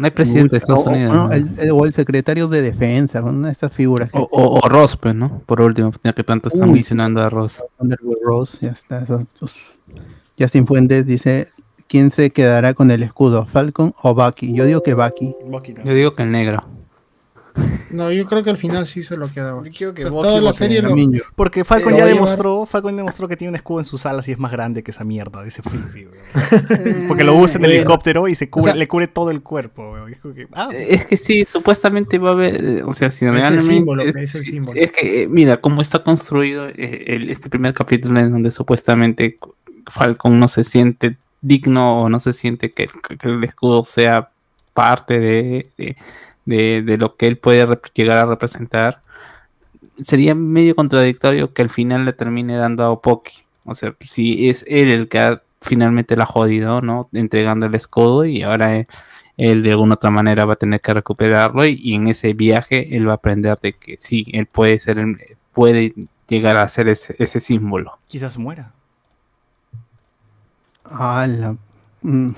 [0.00, 1.14] No hay presidente de Estados o, o- Unidos.
[1.14, 1.32] no, ¿no?
[1.32, 4.68] el, el- o el secretario de defensa, una de esas figuras que O, o- o
[4.68, 5.40] Ross, pues, ¿no?
[5.46, 7.62] Por último, ya que tanto están Uy, mencionando a Ross.
[8.24, 9.04] Rose, ya está.
[10.38, 11.48] Justin Fuentes dice,
[11.88, 14.52] ¿quién se quedará con el escudo, Falcon o Bucky?
[14.54, 15.34] Yo digo que Bucky.
[15.46, 15.84] Bucky no.
[15.84, 16.64] Yo digo que el negro.
[17.90, 19.62] No, yo creo que al final sí se lo quedaba.
[19.68, 20.94] Yo que O sea, Bucky toda la porque- serie lo-.
[21.36, 24.32] Porque Falcon ya llevar- demostró, Falcon demostró que tiene un escudo en sus alas y
[24.32, 27.06] es más grande que esa mierda de ese Fifi, weón.
[27.06, 29.42] Porque lo usa en el helicóptero y se cubre, O sea- le cubre todo el
[29.42, 29.96] cuerpo.
[30.08, 33.44] Es que, ah, Es que sí, supuestamente va a haber, eh, o sea, si Es
[33.50, 34.80] el símbolo, es, es el sí, símbolo.
[34.80, 39.38] es que eh, mira cómo está construido eh, el- este primer capítulo en donde supuestamente
[39.86, 44.30] Falcon no se siente digno o no se siente que, que el escudo sea
[44.72, 45.96] parte de, de,
[46.44, 49.00] de- de lo que él puede llegar a representar.
[49.98, 53.44] Sería medio contradictorio que al final le termine dando a Opoki.
[53.64, 57.08] O sea, si es él el que ha finalmente la ha jodido, ¿no?
[57.14, 58.86] Entregando el escudo y ahora él,
[59.38, 62.94] él de alguna otra manera va a tener que recuperarlo y, y en ese viaje
[62.94, 65.16] él va a aprender de que sí, él puede ser, el-
[65.54, 65.94] puede
[66.28, 67.98] llegar a ser ese, ese símbolo.
[68.08, 68.72] quizás muera.
[70.84, 71.56] Ah, la-
[72.02, 72.30] mm,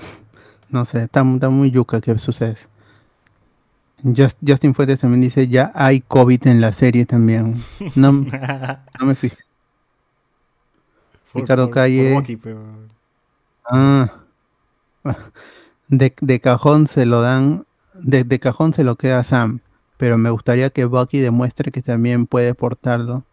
[0.69, 2.55] no sé, está, está muy yuca que sucede.
[4.03, 7.55] Just- Justin Fuentes también dice, ya hay COVID en la serie también.
[7.95, 9.37] No, no me fijé.
[11.33, 12.37] Ricardo Calle.
[12.41, 12.63] pero-
[13.69, 14.13] Ah.
[15.89, 19.59] De, de cajón se lo dan, de, de cajón se lo queda a Sam,
[19.97, 23.23] pero me gustaría que Bucky demuestre que también puede portarlo.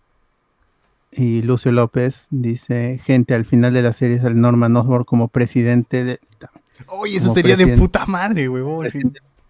[1.13, 5.29] Y Lucio López dice, gente, al final de la serie es el Norman Osborn como
[5.29, 6.19] presidente de
[6.89, 8.87] Oye, eso sería de puta madre, huevón.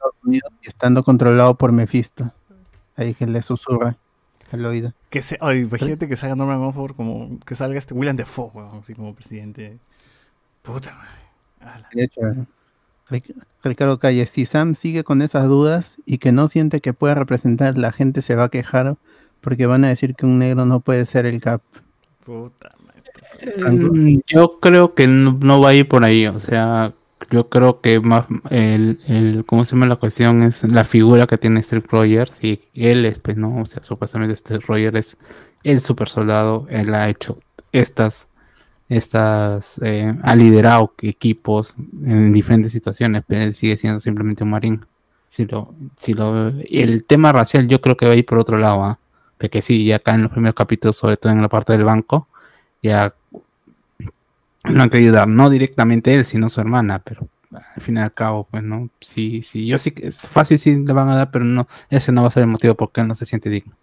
[0.04, 2.30] Estados Unidos y estando controlado por Mephisto.
[2.96, 3.96] Ahí que le susurra
[4.52, 4.92] al oído.
[5.10, 8.80] Que se, ay, imagínate que salga Norman Osborn como que salga este William Defoe, huevón,
[8.80, 9.78] así como presidente.
[10.62, 11.74] Puta madre.
[11.74, 11.88] Ala.
[11.92, 12.20] De hecho,
[13.10, 17.14] Ric- Ricardo Calle, si Sam sigue con esas dudas y que no siente que pueda
[17.14, 18.96] representar, la gente se va a quejar
[19.40, 21.62] porque van a decir que un negro no puede ser el Cap.
[22.24, 23.72] Puta madre.
[23.72, 26.94] Mm, Yo creo que no, no va a ir por ahí, o sea,
[27.34, 30.44] yo creo que más el, el ¿cómo se llama la cuestión?
[30.44, 33.60] Es la figura que tiene Steve Rogers y él es, pues, ¿no?
[33.60, 35.18] O sea, supuestamente Steve Rogers es
[35.64, 37.38] el super soldado, él ha hecho
[37.72, 38.30] estas,
[38.88, 41.74] estas, eh, ha liderado equipos
[42.04, 44.86] en diferentes situaciones, pero él sigue siendo simplemente un marín.
[45.26, 48.58] Si lo, si lo, el tema racial yo creo que va a ir por otro
[48.58, 48.98] lado, ¿ah?
[49.38, 52.28] Porque sí, ya acá en los primeros capítulos, sobre todo en la parte del banco,
[52.80, 53.14] ya
[54.64, 58.12] no han querido dar, no directamente él, sino su hermana, pero al fin y al
[58.12, 61.30] cabo, pues no, sí, sí, yo sí que es fácil sí le van a dar,
[61.30, 63.50] pero no, ese no va a ser el motivo por qué él no se siente
[63.50, 63.74] digno.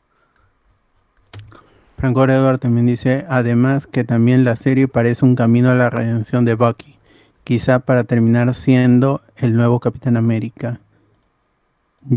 [1.98, 6.46] Franco Edward también dice, además que también la serie parece un camino a la redención
[6.46, 6.98] de Bucky,
[7.44, 10.80] quizá para terminar siendo el nuevo Capitán América.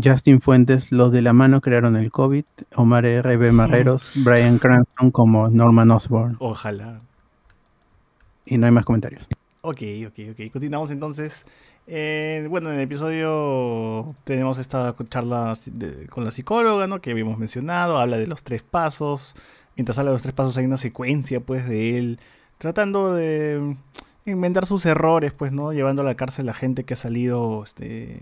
[0.03, 2.45] Justin Fuentes, los de la mano crearon el COVID,
[2.75, 3.51] Omar R.B.
[3.51, 6.37] Marreros, Brian Cranston como Norman Osborn.
[6.39, 7.01] Ojalá.
[8.45, 9.27] Y no hay más comentarios.
[9.61, 10.51] Ok, ok, ok.
[10.51, 11.45] Continuamos entonces.
[11.87, 15.53] Eh, bueno, en el episodio tenemos esta charla
[16.09, 17.01] con la psicóloga, ¿no?
[17.01, 17.97] Que habíamos mencionado.
[17.97, 19.35] Habla de los tres pasos.
[19.75, 22.19] Mientras habla de los tres pasos hay una secuencia, pues, de él
[22.59, 23.75] tratando de
[24.25, 25.73] inventar sus errores, pues, ¿no?
[25.73, 28.19] Llevando a la cárcel a gente que ha salido, este,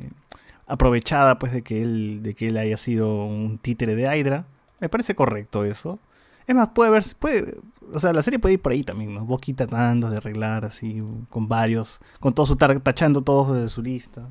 [0.66, 4.46] aprovechada, pues, de que él, de que él haya sido un títere de Hydra.
[4.80, 6.00] Me parece correcto eso.
[6.48, 7.58] Es más, puede ver, puede,
[7.94, 9.26] o sea, la serie puede ir por ahí también, ¿no?
[9.26, 13.82] Bucky tratando de arreglar así, con varios, con todo su tar- tachando todos de su
[13.82, 14.30] lista.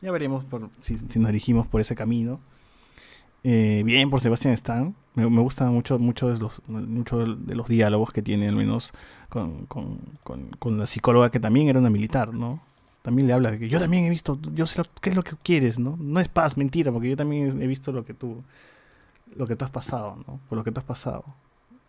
[0.00, 0.44] Ya veremos
[0.80, 2.40] si, nos dirigimos por ese camino.
[3.42, 4.94] Eh, bien por Sebastian Stan.
[5.14, 8.92] Me, me gustan mucho, mucho, de los, diálogos que tiene, al menos
[9.28, 12.60] con la psicóloga que también era una militar, ¿no?
[13.02, 15.22] También le habla de que yo también he visto, yo sé lo, qué es lo
[15.22, 15.96] que quieres, ¿no?
[15.98, 18.42] No es paz, mentira, porque yo también he visto lo que tú,
[19.34, 20.38] lo que tú has pasado, ¿no?
[20.48, 21.24] Por lo que tú has pasado.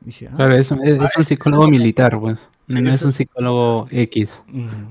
[0.01, 2.39] Dije, ah, Claro, es, un- es- es un es- psicólogo es- militar, pues.
[2.67, 4.41] Sí, no es un es- psicólogo X,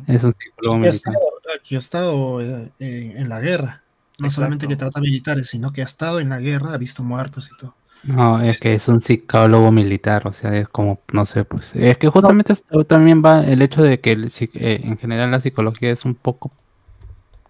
[0.07, 0.93] es un psicólogo que ha militar.
[0.93, 1.19] estado,
[1.65, 3.83] que ha estado, eh, en, en la guerra.
[4.19, 4.31] No Exacto.
[4.35, 7.59] solamente que trata militares, sino que ha estado en la guerra, ha visto muertos y
[7.59, 7.75] todo.
[8.03, 11.99] No, es que es un psicólogo militar, o sea, es como, no sé, pues, es
[11.99, 12.55] que justamente
[12.87, 16.51] también va el hecho de que el eh, en general la psicología es un poco,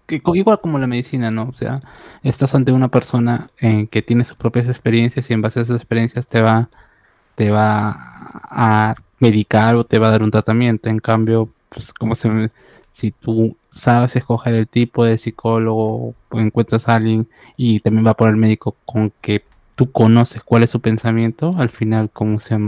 [0.07, 1.43] que igual como la medicina, ¿no?
[1.49, 1.81] O sea,
[2.23, 5.77] estás ante una persona eh, que tiene sus propias experiencias y en base a esas
[5.77, 6.69] experiencias te va,
[7.41, 7.95] te va
[8.51, 10.89] a medicar o te va a dar un tratamiento.
[10.89, 12.51] En cambio, pues, como se,
[12.91, 17.27] si tú sabes escoger el tipo de psicólogo encuentras a alguien
[17.57, 19.43] y también va por el médico con que
[19.75, 22.59] tú conoces cuál es su pensamiento, al final, como se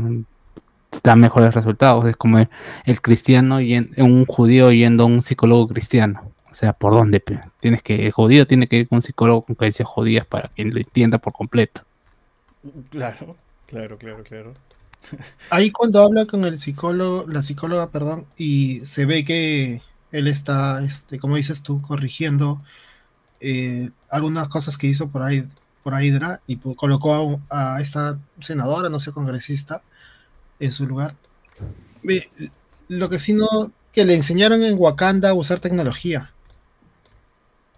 [1.04, 2.06] da mejores resultados.
[2.06, 6.32] Es como el, cristiano y un judío yendo a un psicólogo cristiano.
[6.50, 7.24] O sea, ¿por dónde?
[7.60, 10.66] Tienes que, el judío tiene que ir con un psicólogo con creencias judías para que
[10.66, 11.82] lo entienda por completo.
[12.90, 13.36] Claro,
[13.66, 14.54] claro, claro, claro.
[15.50, 20.84] Ahí cuando habla con el psicólogo, la psicóloga, perdón, y se ve que él está,
[20.84, 22.62] este, como dices tú, corrigiendo
[23.42, 25.48] eh, algunas cosas que hizo por ahí,
[25.84, 29.84] por Hydra y pu- colocó a, esta senadora, no sé, congresista,
[30.60, 31.16] en su lugar.
[32.04, 32.30] Ve,
[32.90, 36.32] Lo que sí no, que le enseñaron en Wakanda a usar tecnología.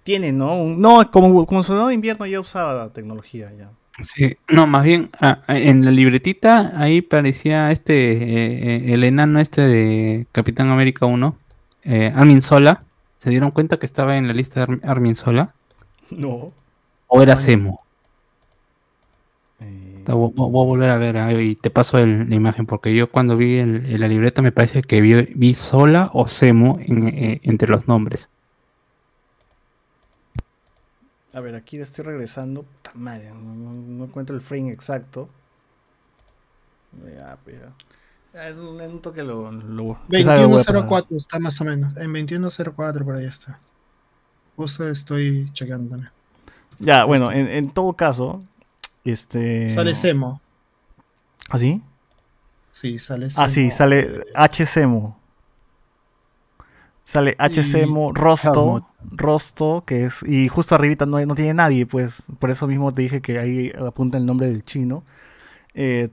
[0.03, 0.55] Tiene, ¿no?
[0.61, 3.71] Un- no, como, como soldado de invierno ya usaba tecnología ya.
[4.01, 9.39] Sí, no, más bien ah, en la libretita ahí parecía este, eh, eh, el enano
[9.39, 11.37] este de Capitán América 1,
[11.83, 12.83] eh, Armin Sola.
[13.19, 15.53] ¿Se dieron cuenta que estaba en la lista de Armin- Armin Sola?
[16.11, 16.51] No.
[17.07, 17.35] ¿O era.
[17.37, 17.81] Semo?
[19.61, 23.09] Eh, Voy, a volver a ver ah, y te paso el- la imagen porque yo
[23.09, 27.39] cuando vi el- la libreta me parece que vi, vi Sola o Semo en- eh,
[27.43, 28.29] entre los nombres.
[31.35, 32.63] A ver, aquí le estoy regresando.
[32.63, 35.29] Puta madre, no, no- no encuentro el frame exacto.
[37.13, 37.71] Ya, pues ya.
[38.53, 39.51] Un, toque lo.
[39.51, 40.73] lo que salga, voy a pasar.
[40.75, 41.95] 2104 está más o menos.
[41.97, 43.59] En 2104 por ahí está.
[44.55, 46.11] Justo estoy checando también.
[46.79, 48.43] Ya, bueno, en, en todo caso.
[49.05, 49.69] Este.
[49.69, 50.41] Sale Semo.
[51.49, 51.81] ¿Ah, sí?
[52.71, 53.75] Sí, sale Ah, sí, Semo.
[53.77, 55.17] sale HCMO.
[57.05, 58.51] Sale HCMO Rosto.
[58.53, 58.83] Helmut.
[59.11, 60.23] Rosto, que es.
[60.23, 62.23] Y justo arribita no, hay- no tiene nadie, pues.
[62.39, 65.03] Por eso mismo te dije que ahí apunta el nombre del chino.
[65.75, 66.09] Eh,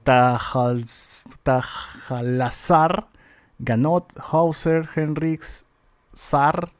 [1.43, 3.09] Tajalazar,
[3.59, 5.65] Ganot, Hauser, Henrix,
[6.13, 6.71] Sar.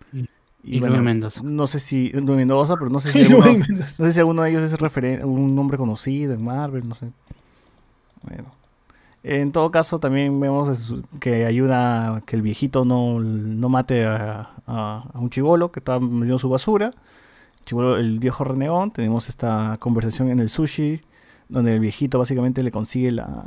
[0.65, 1.41] Y Luis Mendoza.
[1.43, 2.11] No sé si.
[2.11, 3.21] Luis Mendoza, pero no sé si.
[3.21, 6.89] Y alguno- no sé si alguno de ellos es referen- un nombre conocido en Marvel,
[6.89, 7.09] no sé.
[8.23, 8.45] Bueno.
[9.25, 14.51] En todo caso, también vemos que ayuda a que el viejito no, no mate a,
[14.67, 16.91] a- un chivolo que está metiendo su basura.
[17.65, 18.91] Chibolo, el viejo renegón.
[18.91, 21.03] Tenemos esta conversación en el sushi,
[21.49, 23.45] donde el viejito básicamente le consigue la,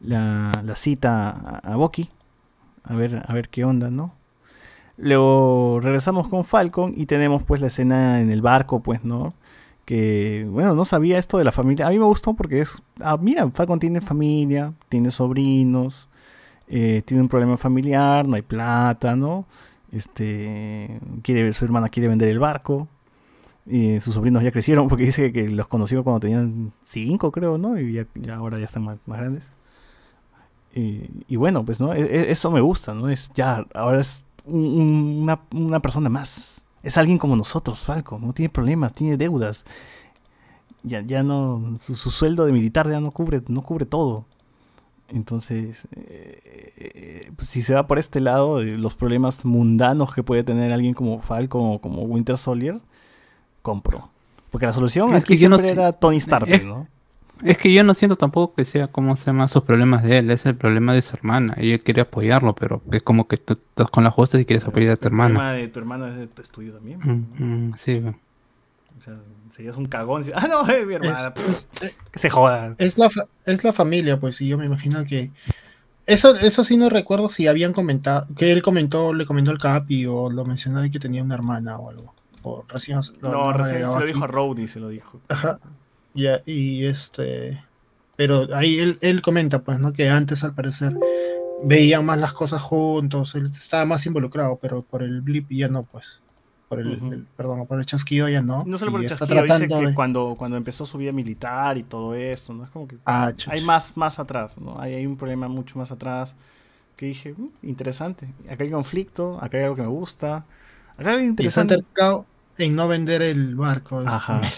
[0.00, 2.08] la, cita a, a Boki.
[2.84, 4.14] A ver, a ver qué onda, ¿no?
[4.96, 9.34] Luego regresamos con Falcon y tenemos pues la escena en el barco, pues, ¿no?
[9.84, 11.86] Que, bueno, no sabía esto de la familia.
[11.86, 16.08] A mí me gustó porque es, ah, mira, Falcon tiene familia, tiene sobrinos,
[16.68, 19.44] eh, tiene un problema familiar, no hay plata, ¿no?
[19.92, 22.88] Este, quiere, su hermana quiere vender el barco.
[23.66, 27.78] Y sus sobrinos ya crecieron porque dice que los conoció cuando tenían cinco, creo, ¿no?
[27.78, 28.06] Y ya,
[28.36, 29.50] ahora ya están más, más grandes.
[30.76, 31.92] Y, bueno, pues, ¿no?
[31.94, 33.08] E- e- eso me gusta, ¿no?
[33.08, 36.63] Es ya, ahora es un- un- una, una persona más.
[36.84, 38.18] Es alguien como nosotros, Falco.
[38.20, 39.64] No tiene problemas, tiene deudas.
[40.82, 41.76] Ya, ya no.
[41.80, 44.26] Su, su sueldo de militar ya no cubre, no cubre todo.
[45.08, 50.22] Entonces, eh, eh, pues, si se va por este lado, de los problemas mundanos que
[50.22, 52.80] puede tener alguien como Falco o como Winter Soldier,
[53.62, 54.10] compro.
[54.50, 55.80] Porque la solución Es aquí que no siempre sé.
[55.80, 56.86] era Tony Stark, Es- ¿no?
[57.42, 60.30] Es que yo no siento tampoco que sea como se llama sus problemas de él,
[60.30, 61.54] es el problema de su hermana.
[61.58, 64.64] Y él quiere apoyarlo, pero es como que tú estás con las justas y quieres
[64.66, 65.34] apoyar a tu El hermana.
[65.34, 67.00] problema de tu hermana es de tu estudio también.
[67.02, 68.02] Mm, mm, sí.
[68.98, 69.14] O sea,
[69.50, 70.22] serías un cagón.
[70.34, 71.12] Ah, no, es mi hermana.
[71.18, 72.74] Es, pff, es- eh, que se joda.
[72.78, 75.30] es la, fa- es la familia, pues, y yo me imagino que.
[76.06, 80.04] Eso, eso sí no recuerdo si habían comentado, que él comentó, le comentó al Capi
[80.04, 82.14] o lo mencionó de que tenía una hermana o algo.
[82.42, 84.26] O recién lo- No, recién se lo dijo a.
[84.26, 85.20] Rowdy, se lo dijo.
[85.28, 85.58] Ajá.
[86.14, 87.62] Ya, y este.
[88.16, 89.92] Pero ahí él, él comenta, pues, ¿no?
[89.92, 90.96] Que antes, al parecer,
[91.64, 95.82] veían más las cosas juntos, él estaba más involucrado, pero por el blip ya no,
[95.82, 96.20] pues.
[96.68, 98.64] Por el, perdón, por el chasquido ya no.
[98.66, 101.76] No solo por y el chasquido, dice que de- cuando, cuando empezó su vida militar
[101.76, 102.64] y todo esto, ¿no?
[102.64, 104.80] Es como que Ah, hay más, más atrás, ¿no?
[104.80, 106.34] Hay, hay un problema mucho más atrás
[106.96, 108.28] que dije, "Mm, interesante.
[108.48, 110.46] Acá hay conflicto, acá hay algo que me gusta.
[110.96, 111.74] Acá hay algo Y interesante.
[111.74, 112.24] entercado
[112.56, 114.00] en no vender el barco.
[114.00, 114.38] Ajá.
[114.38, 114.52] familia.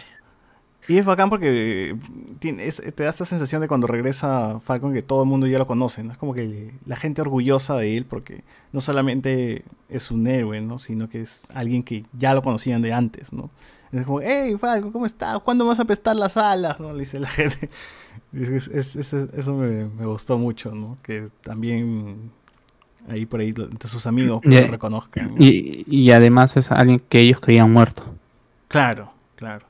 [0.88, 1.96] Y es bacán porque eh,
[2.38, 5.58] tiene- es- te da esta sensación de cuando regresa Falcon que todo el mundo ya
[5.58, 6.12] lo conoce, ¿no?
[6.12, 10.78] Es como que la gente orgullosa de él porque no solamente es un héroe, ¿no?
[10.78, 13.50] Sino que es alguien que ya lo conocían de antes, ¿no?
[13.92, 15.38] Es como, hey Falcon, ¿cómo estás?
[15.40, 16.78] ¿Cuándo vas a pestar las alas?
[16.78, 16.92] ¿no?
[16.92, 17.68] Le dice la gente.
[18.32, 20.98] Es- es- es- es- eso me, me gustó mucho, ¿no?
[21.02, 22.30] Que también
[23.08, 25.34] ahí por ahí entre sus amigos lo reconozcan.
[25.34, 25.42] ¿no?
[25.42, 28.04] Y, y además es alguien que ellos creían muerto.
[28.68, 29.66] Claro, claro.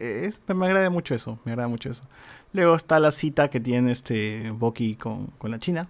[0.00, 2.04] Es- me agrada mucho eso, me agrada mucho eso.
[2.52, 5.88] Luego está la cita que tiene este Boki con, con la China,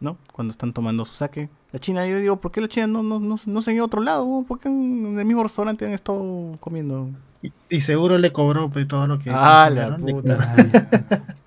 [0.00, 0.16] ¿no?
[0.32, 1.48] Cuando están tomando su saque.
[1.72, 3.82] La China, yo digo, ¿por qué la China no, no, no, no se ha ido
[3.82, 4.44] a otro lado?
[4.46, 7.10] ¿Por qué en el mismo restaurante han estado comiendo?
[7.42, 9.30] Y, y seguro le cobró pues, todo lo que.
[9.30, 10.38] Ah, la puta.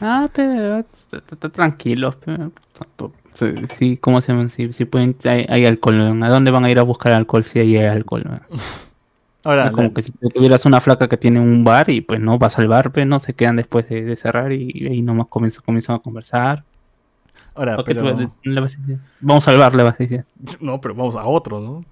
[0.00, 2.14] Ah, pero está, tranquilo.
[3.78, 4.48] Sí, ¿cómo se llama?
[4.48, 6.22] Sí pueden, hay, alcohol.
[6.22, 8.42] ¿A dónde van a ir a buscar alcohol si hay alcohol?
[9.46, 12.18] Ahora, Es como la- que si tuvieras una flaca que tiene un bar y pues
[12.20, 15.02] no vas al bar, pues no se quedan después de, de cerrar y, y ahí
[15.02, 16.64] nomás comienzan, comienzan a conversar.
[17.54, 18.98] ahora, ¿O qué tú pero- le vas a decir?
[19.20, 20.24] Vamos al bar, le vas a decir.
[20.60, 21.84] No, pero vamos a otro, ¿no?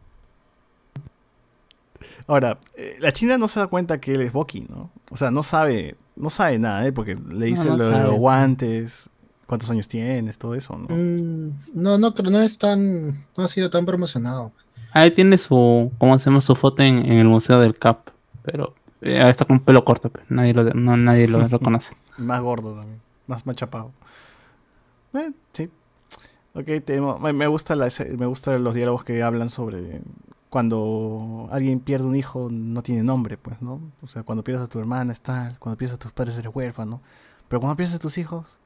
[2.26, 4.90] Ahora, eh, la China no se da cuenta que él es Boki, ¿no?
[5.11, 6.92] O sea, no sabe, no sabe nada, ¿eh?
[6.92, 9.09] Porque le dice no lo de los guantes,
[9.46, 10.94] cuántos años tienes, todo eso, ¿no?
[10.94, 13.24] Mm, no, no, creo- no es tan.
[13.36, 14.52] No ha sido tan promocionado.
[14.95, 16.40] Ahí tiene su, ¿cómo se llama?
[16.40, 18.11] Su foto en, en el Museo del Cap,
[18.42, 21.92] pero eh, ahora está con pelo corto, pues, nadie lo, no, nadie lo reconoce.
[22.16, 23.90] Más gordo también, más machapado.
[25.14, 25.68] Eh, sí.
[26.55, 30.01] Ok, tenemos- me, me gusta la, me gustan los diálogos que hablan sobre
[30.49, 33.80] cuando alguien pierde un hijo no tiene nombre, pues, ¿no?
[34.03, 36.55] O sea, cuando pierdes a tu hermana es tal, cuando pierdes a tus padres eres
[36.55, 37.01] huérfano,
[37.49, 38.59] pero cuando pierdes a tus hijos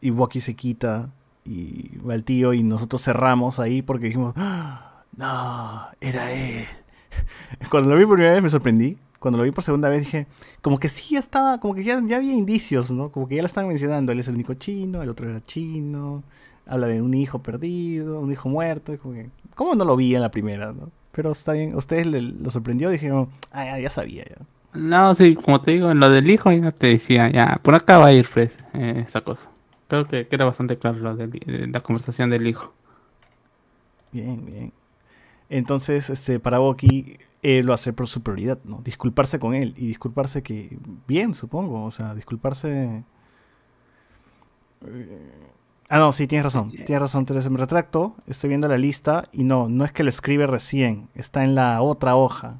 [0.00, 1.08] y Bucky se quita
[1.44, 6.66] y va el tío y nosotros cerramos ahí porque dijimos, "Ah, no, era él.
[7.70, 8.98] Cuando lo vi por primera vez me sorprendí.
[9.18, 10.26] Cuando lo vi por segunda vez dije,
[10.62, 13.10] como que sí ya estaba, como que ya, ya había indicios, ¿no?
[13.12, 14.10] Como que ya lo estaban mencionando.
[14.12, 16.24] Él es el único chino, el otro era chino.
[16.66, 18.96] Habla de un hijo perdido, un hijo muerto.
[18.98, 20.90] Como que, ¿Cómo no lo vi en la primera, no?
[21.12, 22.90] Pero está bien, ¿a ustedes le- lo sorprendió?
[22.90, 24.36] Dijeron, ah, ya, ya sabía ya.
[24.74, 27.98] No, sí, como te digo, en lo del hijo ya te decía, ya, por acá
[27.98, 29.50] va a ir, pues, eh, esa cosa.
[29.88, 31.28] Creo que, que era bastante claro lo de
[31.70, 32.72] la conversación del hijo.
[34.12, 34.72] Bien, bien.
[35.54, 38.80] Entonces, este, para Boki, él lo hace por su prioridad, ¿no?
[38.82, 39.74] Disculparse con él.
[39.76, 41.84] Y disculparse que, bien, supongo.
[41.84, 43.04] O sea, disculparse...
[44.86, 45.38] Eh,
[45.88, 46.70] Ah, no, sí, tienes razón.
[46.70, 47.50] Tienes razón, Teresa.
[47.50, 48.16] Me retracto.
[48.26, 51.08] Estoy viendo la lista y no, no es que lo escribe recién.
[51.14, 52.54] Está en la otra hoja.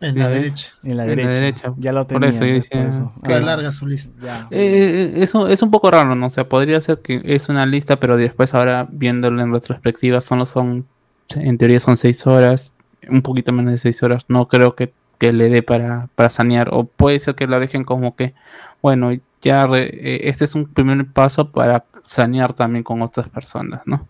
[0.00, 0.68] En la derecha.
[0.82, 1.30] En la En la derecha.
[1.32, 1.74] derecha.
[1.76, 2.28] Ya lo Por tenía.
[2.30, 3.12] eso por decía- eso.
[3.22, 4.10] Que Ah, larga su lista.
[4.22, 4.48] ya.
[4.50, 6.24] Eh, eso es un poco raro, ¿no?
[6.26, 10.46] O sea, podría ser que es una lista, pero después ahora viéndolo en retrospectiva, solo
[10.46, 10.86] son,
[11.34, 12.72] en teoría son seis horas,
[13.08, 14.24] un poquito menos de seis horas.
[14.28, 17.84] No creo que, que le dé para, para sanear, o puede ser que la dejen
[17.84, 18.34] como que,
[18.82, 19.10] bueno,
[19.42, 24.08] ya re- eh, este es un primer paso para sanear también con otras personas, ¿no?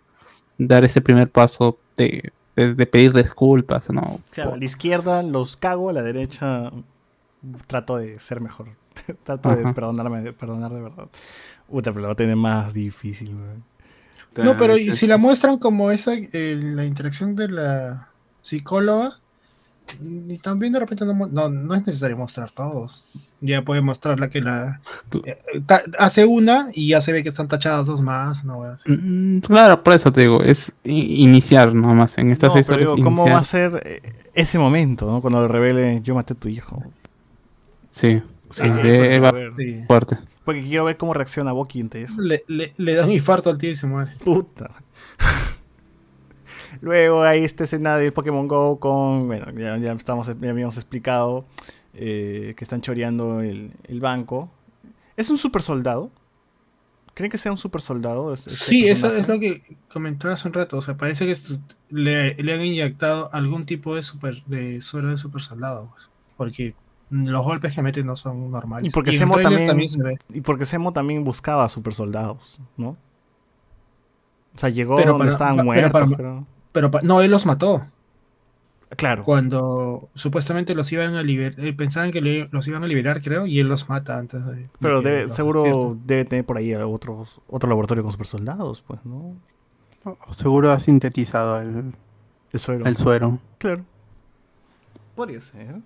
[0.58, 4.20] Dar ese primer paso de, de- de pedir disculpas, ¿no?
[4.30, 6.70] Claro, a la izquierda los cago, a la derecha
[7.66, 8.68] trato de ser mejor.
[9.24, 11.06] trato de perdonarme, de perdonar de verdad.
[11.70, 13.62] Puta, pero lo va a tener más difícil, weón.
[14.36, 18.08] No, pero y Entonces, si la muestran como esa, eh, la interacción de la
[18.42, 19.18] psicóloga,
[20.02, 23.04] y también de repente no, no, no es necesario mostrar todos.
[23.40, 24.80] Ya puede mostrar la que la
[25.24, 28.72] eh, ta- hace una y ya se ve que están tachadas dos más, no wea,
[28.72, 28.90] así.
[28.92, 32.18] Mm, Claro, por eso te digo, es iniciar nomás.
[32.18, 33.34] En estas No, seis pero horas digo, ¿cómo iniciar.
[33.34, 35.20] va a ser eh, ese momento, ¿no?
[35.22, 36.82] Cuando le revele yo maté a tu hijo.
[37.90, 39.32] Sí, sí, Ah, de- va.
[39.56, 39.84] Sí.
[39.86, 40.18] fuerte.
[40.48, 42.22] Porque quiero ver cómo reacciona Boki ante eso.
[42.22, 44.12] Le, le- le da un infarto al tío y se muere.
[44.24, 44.70] Puta.
[46.80, 51.44] Luego hay esta escena de Pokémon Go con, bueno, ya, ya estamos, ya habíamos explicado,
[51.92, 54.50] eh, que están choreando el, el banco.
[55.18, 56.10] ¿Es un super soldado?
[57.12, 58.32] ¿Creen que sea un super soldado?
[58.32, 60.78] este Sí, eso es lo que comentaba hace un rato.
[60.78, 61.36] O sea, parece que
[61.90, 65.90] le, le han inyectado algún tipo de super de suero de super soldado.
[65.92, 66.74] pues, porque
[67.10, 68.86] los golpes que meten no son normales.
[68.86, 70.18] Y porque tráiler también- se ve.
[70.32, 72.96] Y porque Semo también buscaba super soldados, ¿no?
[74.54, 77.30] O sea, llegó Pero donde para- estaban pero muertos, para- pero- Pero pa- no, él
[77.30, 77.86] los mató.
[78.96, 79.22] Claro.
[79.24, 83.60] Cuando supuestamente los iban a liberar, pensaban que le- los iban a liberar, creo, y
[83.60, 84.68] él los mata antes de.
[84.80, 89.36] Pero debe- seguro debe tener por ahí otros, otro laboratorio con super soldados, pues, ¿no?
[90.04, 91.92] O Seguro ha sintetizado el,
[92.52, 92.86] El suero.
[92.86, 93.38] el suero.
[93.58, 93.84] Claro.
[95.14, 95.80] Podría ser.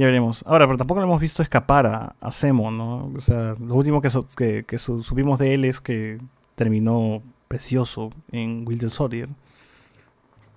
[0.00, 0.42] Ya veremos.
[0.46, 3.12] Ahora, pero tampoco lo hemos visto escapar a, a Zemo, ¿no?
[3.14, 6.18] O sea, lo último que, so- que, que su- supimos de él es que
[6.54, 9.28] terminó precioso en Winter Soldier.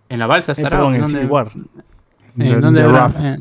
[0.08, 0.78] En la balsa Eh, estará.
[0.78, 1.48] perdón, en ¿dónde- Civil War.
[1.48, 1.62] eh,
[2.38, 3.38] The- ¿dónde, habrán, eh,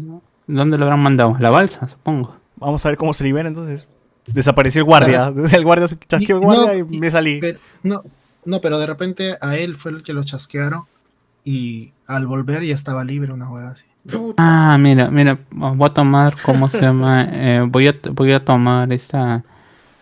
[0.49, 1.37] ¿Dónde lo habrán mandado?
[1.39, 2.35] La balsa, supongo.
[2.57, 3.87] Vamos a ver cómo se libera entonces.
[4.35, 5.33] Desapareció el guardia.
[5.53, 7.39] El guardia se chasqueó el guardia no, y y- me salí.
[7.41, 8.03] Pero- no,
[8.45, 10.83] no, pero de repente a él fue el que lo chasquearon
[11.45, 13.85] y al volver ya estaba libre, una hueá así.
[14.37, 17.29] Ah, mira, mira, voy a tomar, ¿cómo se llama?
[17.33, 19.45] Eh, voy, a, voy a tomar esta...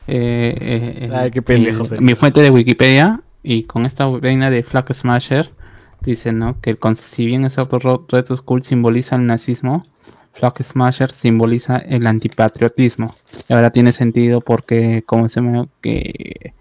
[0.06, 2.00] eh, eh, el- Ay, qué pendejo el- sería.
[2.04, 5.50] Mi fuente de Wikipedia y con esta vaina de Flag Smasher
[6.02, 6.60] dice, ¿no?
[6.60, 9.84] Que el, si bien es otro ro- Red Skull simboliza el nazismo,
[10.32, 13.14] Flag Smasher simboliza el antipatriotismo.
[13.48, 15.68] Y ahora tiene sentido porque, como se llama?
[15.82, 16.54] Que...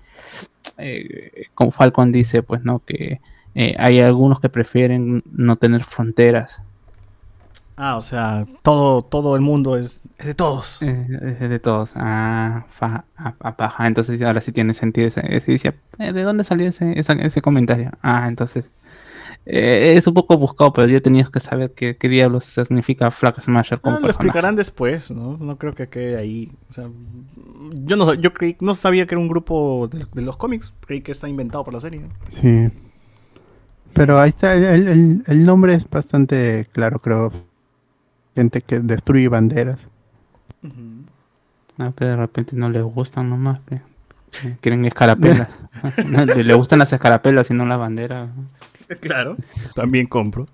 [0.78, 2.80] eh, como Falcon dice, pues, ¿no?
[2.86, 3.22] Que
[3.56, 6.62] eh, hay algunos que prefieren no tener fronteras.
[7.82, 10.82] Ah, o sea, todo, todo el mundo es, es de todos.
[10.82, 11.94] Es de todos.
[11.96, 13.88] Ah, fa, a- a paja.
[13.88, 15.22] Entonces ahora sí tiene sentido ese.
[15.34, 17.92] ese dice, eh, ¿de dónde salió ese, ese comentario?
[18.02, 18.70] Ah, entonces.
[19.46, 23.42] eh, es un poco buscado, pero yo tenía que saber qué, qué diablos significa Flag
[23.42, 24.28] Smasher Ah, como lo personaje.
[24.28, 25.38] explicarán después, ¿no?
[25.40, 26.52] No creo que quede ahí.
[26.70, 26.90] O sea,
[27.86, 30.74] yo no, yo creí, no sabía que era un grupo de, de los cómics.
[30.86, 32.02] Creí que está inventado por la serie.
[32.28, 32.70] Sí.
[33.94, 37.32] Pero ahí está, el, el- el nombre es bastante claro, creo.
[38.36, 39.88] Gente que destruye banderas.
[41.78, 43.60] Ah, pero de repente no les gustan nomás.
[43.62, 43.82] pe.
[44.62, 45.50] Quieren escarapelas.
[46.36, 48.30] Le gustan las escarapelas y no la bandera.
[49.02, 49.38] Claro,
[49.76, 50.46] también compro.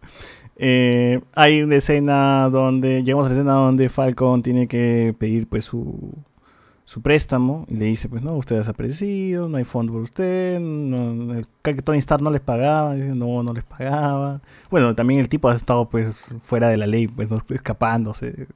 [0.58, 5.66] Eh, hay una escena donde, llegamos a la escena donde Falcon tiene que pedir pues
[5.66, 6.14] su,
[6.86, 10.60] su préstamo y le dice pues no, usted ha desaparecido, no hay fondo por usted,
[10.60, 14.42] no, el- que Tony Stark no les pagaba, dice, no, no les pagaba.
[14.70, 17.42] Bueno, también el tipo ha estado pues fuera de la ley, pues ¿no?
[17.50, 18.48] escapándose de,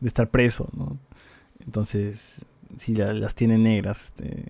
[0.00, 0.96] de estar preso, ¿no?
[1.64, 2.44] Entonces,
[2.78, 4.44] sí, la- las tiene negras, este...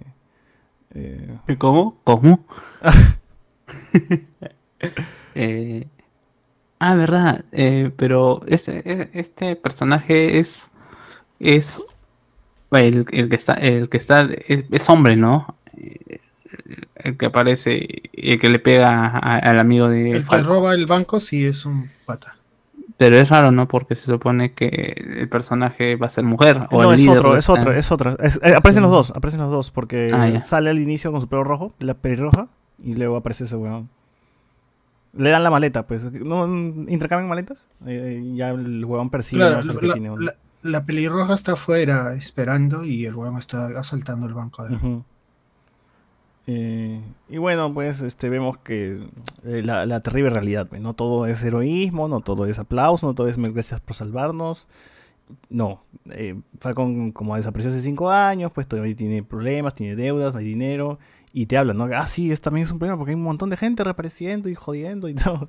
[0.94, 1.96] eh, ¿Cómo?
[2.04, 2.44] ¿Cómo?
[5.34, 5.86] Eh,
[6.78, 7.44] ah, verdad.
[7.52, 10.70] eh, pero este, este personaje es.
[11.40, 11.82] Es.
[12.72, 13.54] El, el que está.
[13.54, 14.22] El que está.
[14.46, 15.56] Es, es hombre, ¿no?
[15.76, 16.20] Eh,
[16.96, 17.86] El que aparece.
[18.12, 20.12] El que le pega a- al amigo de.
[20.12, 22.36] El que roba el banco sí es un pata.
[22.96, 23.66] Pero es raro, ¿no?
[23.66, 24.66] Porque se supone que
[25.20, 26.66] el personaje va a ser mujer.
[26.70, 28.18] O no, el es líder otro, es otro, es otro.
[28.18, 31.26] Es- eh, aparecen los dos, aparecen los dos, porque Ah, sale al inicio con su
[31.28, 32.48] pelo rojo, la pelirroja,
[32.84, 33.88] y luego aparece ese weón.
[35.16, 36.04] Le dan la maleta, pues.
[36.12, 36.46] ¿No
[36.88, 37.66] intercambian maletas?
[37.86, 39.62] Eh, y ya el huevón percibe Claro, ¿no?
[39.62, 40.20] Sabe que la, tiene uno.
[40.22, 44.64] la- la pelirroja está afuera esperando y el huevón está asaltando el banco.
[44.64, 44.76] De...
[44.76, 45.04] Ujú.
[46.46, 49.06] Eh, y bueno, pues este vemos que
[49.44, 53.28] eh, la, terrible realidad, pues, no todo es heroísmo, no todo es aplauso, no todo
[53.28, 54.66] es gracias por salvarnos.
[55.48, 60.40] No, eh, Falcon como desapareció hace cinco años, pues todavía tiene problemas, tiene deudas, no
[60.40, 60.98] hay dinero,
[61.32, 61.84] y te hablan, ¿no?
[61.94, 64.54] Ah, sí, es, también es un problema porque hay un montón de gente reapareciendo y
[64.54, 65.48] jodiendo y todo.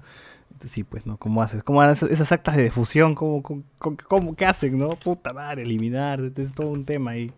[0.66, 1.18] Sí, pues, ¿no?
[1.18, 1.64] ¿Cómo haces?
[1.64, 3.16] ¿Cómo haces esas actas de defusión?
[3.16, 3.42] ¿Cómo,
[4.08, 4.90] cómo, qué hacen, no?
[4.92, 7.32] Puta madre, eliminar, es todo un tema ahí.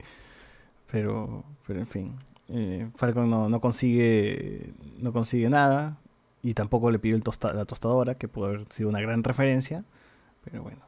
[0.91, 2.15] Pero, pero en fin,
[2.49, 5.97] eh, Falcon no, no consigue no consigue nada
[6.43, 9.83] y tampoco le pidió el tosta- la tostadora, que puede haber sido una gran referencia,
[10.43, 10.79] pero bueno.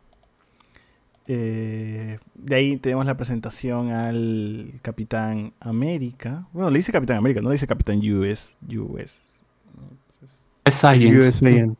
[1.27, 6.47] Eh, de ahí tenemos la presentación al Capitán América.
[6.53, 8.57] Bueno, le dice Capitán América, no le dice Capitán US.
[8.69, 9.23] US.
[10.65, 11.15] Es alguien.
[11.19, 11.77] US Agent.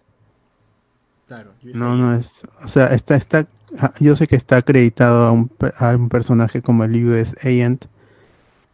[1.28, 2.44] claro, US No, no es.
[2.64, 3.48] O sea, está, está.
[3.80, 7.86] ah, Yo sé que está acreditado a un, a un personaje como el US Agent.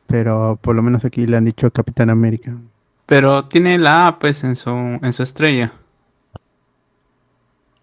[0.07, 2.57] Pero por lo menos aquí le han dicho Capitán América.
[3.06, 5.73] Pero tiene la A, pues, en su, en su estrella.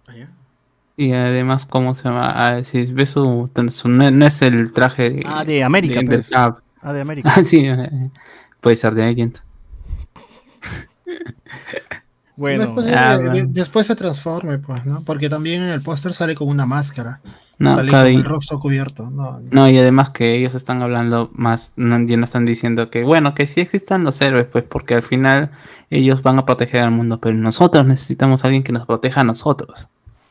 [0.08, 0.28] Ah, ya.
[1.00, 2.32] Y además, ¿cómo se llama?
[2.34, 6.06] Ah, si ves su, su- no, no es el traje de, Ah, de América, de-
[6.06, 6.28] pues.
[6.28, 7.30] de- ah, Ah, de América.
[7.34, 8.10] ah, sí, eh,
[8.60, 9.38] puede ser de Agent.
[12.36, 13.48] Bueno, después, de- Ah, de- bueno.
[13.50, 15.02] después se transforme, pues, ¿no?
[15.04, 17.20] Porque también en el póster sale con una máscara.
[17.58, 19.10] No, sale claro, con el rostro cubierto.
[19.10, 23.02] No, No, y además que ellos están hablando más, no, ya no están diciendo que,
[23.02, 25.50] bueno, que sí existan los héroes, pues porque al final
[25.90, 29.24] ellos van a proteger al mundo, pero nosotros necesitamos a alguien que nos proteja a
[29.24, 29.88] nosotros.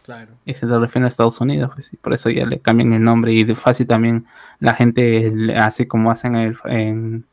[0.08, 0.34] Claro.
[0.46, 3.04] Y se lo refieren a Estados Unidos, pues sí, por eso ya le cambian el
[3.04, 4.26] nombre y de fácil también
[4.60, 7.26] la gente hace como hacen el, en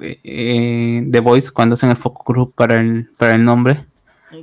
[0.00, 3.84] eh, The Voice cuando hacen el focus group para el, para el nombre.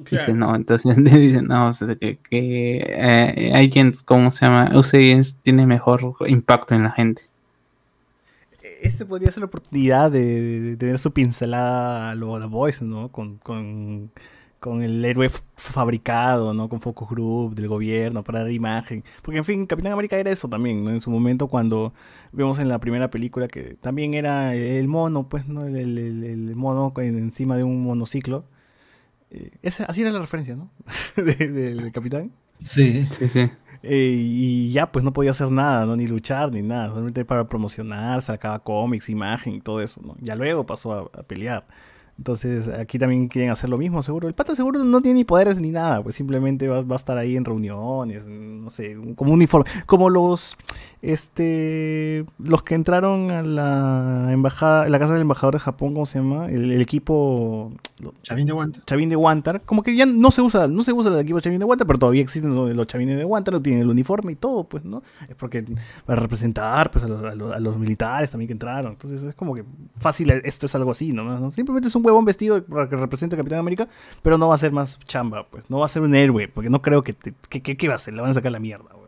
[0.10, 4.70] Dice, no, entonces dicen, no, o sea, que, que eh, Agents, ¿cómo se llama?
[4.78, 7.24] UC tiene mejor impacto en la gente.
[8.82, 13.10] Este podría ser la oportunidad de, de tener su pincelada a lo The Voice, ¿no?
[13.10, 14.12] Con, con,
[14.60, 16.70] con el héroe fabricado, ¿no?
[16.70, 19.04] Con focus group del gobierno para dar imagen.
[19.22, 20.90] Porque, en fin, Capitán América era eso también, ¿no?
[20.92, 21.94] En su momento cuando
[22.32, 25.66] vemos en la primera película que también era el mono, pues, ¿no?
[25.66, 28.46] El, el- el- el mono encima de un monociclo.
[29.30, 30.70] Eh, ese- así era la referencia, ¿no?
[31.16, 32.32] De- del Capitán.
[32.60, 33.08] Sí.
[33.20, 33.50] Sí, sí.
[33.84, 35.96] Eh, y ya, pues no podía hacer nada, ¿no?
[35.96, 36.90] Ni luchar, ni nada.
[36.90, 40.16] Solamente para promocionar, sacaba cómics, imagen y todo eso, ¿no?
[40.20, 41.68] Ya luego pasó a, a pelear.
[42.18, 44.28] Entonces, aquí también quieren hacer lo mismo, seguro.
[44.28, 47.18] El pata seguro no tiene ni poderes ni nada, pues simplemente va, va a estar
[47.18, 49.70] ahí en reuniones, no sé, como un uniforme.
[49.86, 50.58] Como los,
[51.22, 56.06] este, los que entraron a la embajada, a la casa del embajador de Japón, ¿cómo
[56.06, 56.48] se llama?
[56.50, 57.72] El, el equipo,
[58.24, 58.80] Chavín de guante.
[58.86, 61.60] Chavín de Wantar, como que ya no se usa, no se usa el equipo Chavín
[61.60, 64.36] de Wantar, pero todavía existen los, los Chavines de Wantar, no tienen el uniforme y
[64.36, 65.02] todo, pues, ¿no?
[65.30, 65.64] Es porque
[66.06, 68.92] para representar pues a los, a los- a los militares también que entraron.
[68.94, 69.64] Entonces es como que
[69.98, 71.24] fácil, esto es algo así, ¿no?
[71.24, 71.52] ¿no?
[71.52, 73.88] Simplemente es un huevón vestido para que represente a Capitán América,
[74.22, 76.70] pero no va a ser más chamba, pues, no va a ser un héroe, porque
[76.70, 78.14] no creo que, te- que, que- ¿qué va a hacer?
[78.14, 79.08] Le van a sacar la mierda, weón.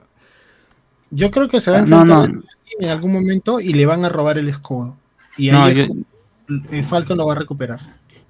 [1.12, 2.42] Yo creo que se va a No, enfrentar no.
[2.80, 4.96] en algún momento y le van a robar el escudo.
[5.38, 5.86] Y No, ahí yo,
[6.72, 7.80] el Falcon lo va a recuperar.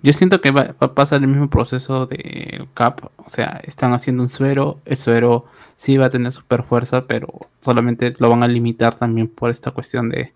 [0.02, 3.02] yo siento que va, va a pasar el mismo proceso de Cap.
[3.18, 4.80] O sea, están haciendo un suero.
[4.86, 7.28] El suero sí va a tener super fuerza, pero
[7.60, 10.34] solamente lo van a limitar también por esta cuestión de,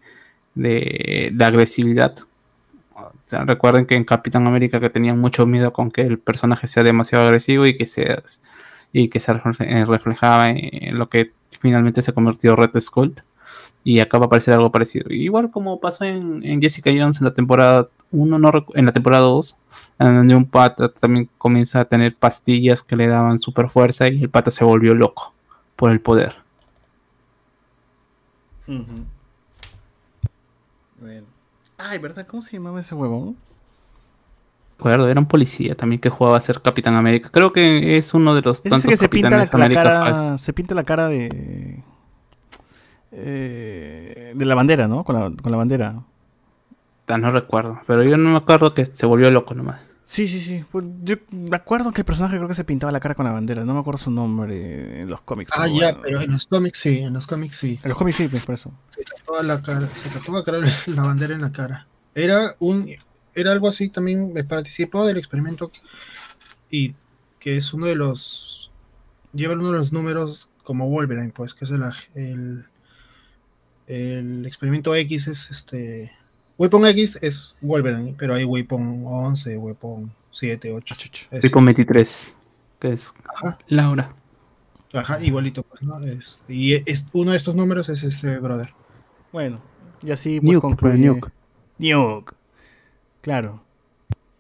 [0.56, 2.16] de, de agresividad.
[3.46, 7.26] Recuerden que en Capitán América que tenían mucho miedo con que el personaje sea demasiado
[7.26, 8.22] agresivo y que se,
[8.92, 13.16] y que se eh, reflejaba en lo que finalmente se convirtió Red Skull.
[13.86, 15.12] Y acá va aparecer algo parecido.
[15.12, 19.58] Igual como pasó en, Jessica Jones en la temporada 1, no en la temporada 2,
[20.00, 24.22] en donde un pata también comienza a tener pastillas que le daban super fuerza y
[24.22, 25.34] el pata se volvió loco
[25.76, 26.36] por el poder.
[31.00, 31.33] Bueno.
[31.78, 32.26] Ay, ¿verdad?
[32.28, 33.36] ¿Cómo se llamaba ese huevón?
[34.78, 37.30] Recuerdo, era un policía también que jugaba a ser Capitán América.
[37.32, 40.38] Creo que es uno de los Es tantos que se pinta la, cara.
[40.38, 41.84] Se pinta la cara de.
[43.12, 45.04] eh, de la bandera, ¿no?
[45.04, 46.02] Con la, con la bandera.
[47.08, 49.80] Ah, No recuerdo, pero yo no me acuerdo que se volvió loco nomás.
[50.04, 50.66] Sí, sí, sí.
[50.70, 53.32] Pues yo me acuerdo que el personaje creo que se pintaba la cara con la
[53.32, 53.64] bandera.
[53.64, 55.52] No me acuerdo su nombre en los cómics.
[55.54, 56.00] Ah, ya, bueno.
[56.04, 57.80] pero en los cómics sí, en los cómics sí.
[57.82, 58.74] En los cómics sí, pues, por eso.
[58.90, 60.44] Se tatuaba la cara, se tatuaba
[60.88, 61.88] la bandera en la cara.
[62.14, 62.90] Era un,
[63.34, 65.72] era algo así también, me participó del experimento
[66.70, 66.96] y
[67.40, 68.72] que es uno de los,
[69.34, 71.84] lleva uno de los números como Wolverine, pues, que es el,
[72.16, 72.66] el,
[73.88, 76.12] el experimento X es este,
[76.58, 80.96] Weapon X es Wolverine, pero hay Weapon 11, Weapon 7, 8.
[81.32, 82.34] Ah, Tipo 23,
[82.80, 83.58] que es Ajá.
[83.68, 84.14] Laura.
[84.94, 86.00] Ajá, igualito, pues, ¿no?
[86.04, 88.70] Es- y es, uno de estos números es este brother.
[89.32, 89.60] Bueno,
[90.04, 90.94] y así pues, Nuke, concluye.
[90.98, 91.32] pues, Nuke.
[91.80, 92.36] Nuke.
[93.22, 93.64] Claro.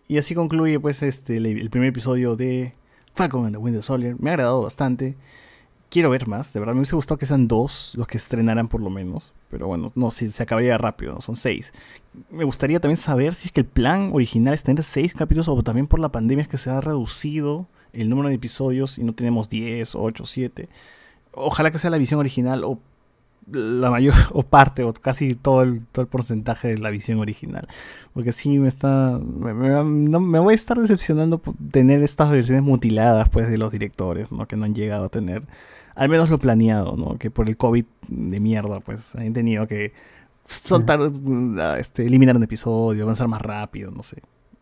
[0.07, 2.73] Y así concluye pues este el, el primer episodio de
[3.15, 4.15] Falcon and the Winter Soldier.
[4.19, 5.15] Me ha agradado bastante.
[5.94, 6.74] Quiero ver más, de verdad.
[6.74, 9.32] Me hubiese gustado que sean dos los que estrenaran por lo menos.
[9.52, 11.22] Pero bueno, no, si se acabaría rápido, ¿no?
[11.22, 11.72] son seis.
[12.32, 15.61] Me gustaría también saber si es que el plan original es tener seis capítulos o
[15.61, 19.14] también por la pandemia es que se ha reducido el número de episodios y no
[19.14, 20.68] tenemos 10, 8, 7.
[21.32, 22.80] Ojalá que sea la visión original o
[23.52, 27.68] la mayor o parte o casi todo el, todo el porcentaje de la visión original.
[28.14, 29.20] Porque sí me está.
[29.20, 33.57] Me, me- no- me voy a estar decepcionando por tener estas versiones mutiladas pues de
[33.57, 34.48] los directores, ¿no?
[34.48, 35.44] Que no han llegado a tener.
[35.95, 37.18] Al menos lo planeado, ¿no?
[37.18, 39.94] Que por el COVID de mierda, pues han tenido que
[40.45, 40.99] soltar,
[41.80, 44.18] este, eliminar un episodio, avanzar más rápido, no sé.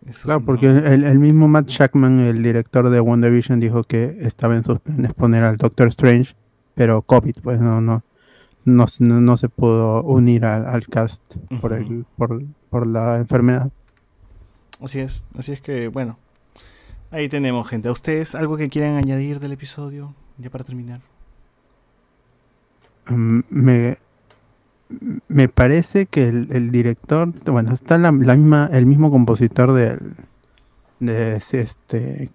[0.08, 0.80] Eso Claro, porque no.
[0.80, 5.14] el, el mismo Matt Shackman, el director de WandaVision, dijo que estaba en sus planes
[5.14, 6.34] poner al Doctor Strange,
[6.76, 8.04] pero COVID, pues no, no,
[8.66, 11.22] no, se- no, no se pudo unir al, al cast
[11.62, 13.70] por, el, por, por la enfermedad.
[14.82, 16.18] Así es, así es que, bueno.
[17.12, 17.90] Ahí tenemos, gente.
[17.90, 20.14] ¿A ustedes algo que quieran añadir del episodio?
[20.38, 21.02] Ya para terminar.
[23.08, 23.98] Mm, Me,
[25.28, 30.14] me parece que el, el director, bueno, está la, la misma, el mismo compositor del,
[31.00, 32.30] de este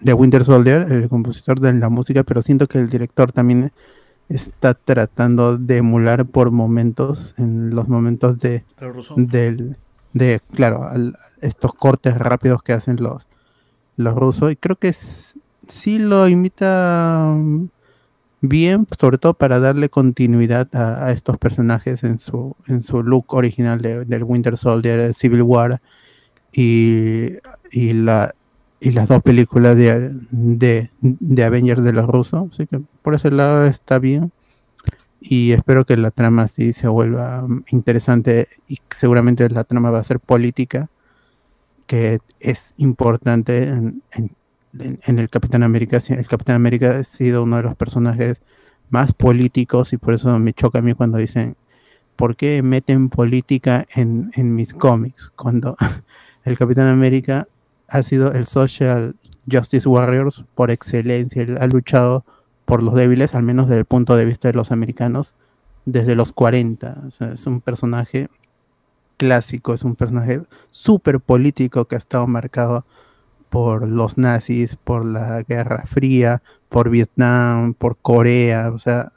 [0.00, 3.72] de Winter Soldier, el compositor de la música, pero siento que el director también
[4.28, 8.64] está tratando de emular por momentos, en los momentos de
[9.26, 9.76] del
[10.12, 13.26] de claro al- estos cortes rápidos que hacen los
[13.96, 14.52] los rusos.
[14.52, 14.92] Y creo que
[15.66, 17.68] sí lo imita mm,
[18.40, 23.34] bien sobre todo para darle continuidad a, a estos personajes en su en su look
[23.34, 25.80] original de- del Winter Soldier Civil War
[26.52, 27.36] y,
[27.70, 28.34] y la
[28.80, 30.16] y las dos películas de,
[31.00, 34.32] de, Avengers de los rusos así que por ese lado está bien
[35.20, 39.98] y espero que la trama sí se vuelva mm, interesante y seguramente la trama va
[39.98, 40.90] a ser política,
[41.86, 44.36] que es importante en, en-
[45.04, 45.98] en- el Capitán América.
[46.08, 48.36] El Capitán América ha sido uno de los personajes
[48.90, 51.56] más políticos y por eso me choca a mí cuando dicen,
[52.16, 55.30] ¿por qué meten política en, en mis cómics?
[55.34, 55.76] Cuando
[56.44, 57.48] el Capitán América
[57.88, 59.16] ha sido el Social
[59.50, 62.24] Justice Warriors por excelencia, él ha luchado
[62.64, 65.34] por los débiles, al menos desde el punto de vista de los americanos,
[65.86, 67.02] desde los 40.
[67.06, 68.28] O sea, es un personaje
[69.16, 72.84] clásico, es un personaje súper político que ha estado marcado
[73.48, 78.70] por los nazis, por la Guerra Fría, por Vietnam, por Corea.
[78.70, 79.12] O sea,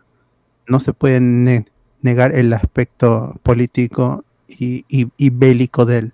[0.68, 1.65] no se puede ne-
[2.02, 4.85] negar el aspecto político y,
[5.30, 6.14] bélico del,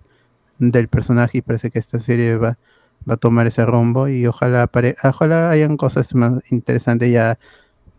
[0.60, 2.58] del personaje y parece que esta serie va,
[3.10, 4.70] va a tomar ese rumbo y ojalá
[5.04, 7.38] ojalá hayan cosas más interesantes ya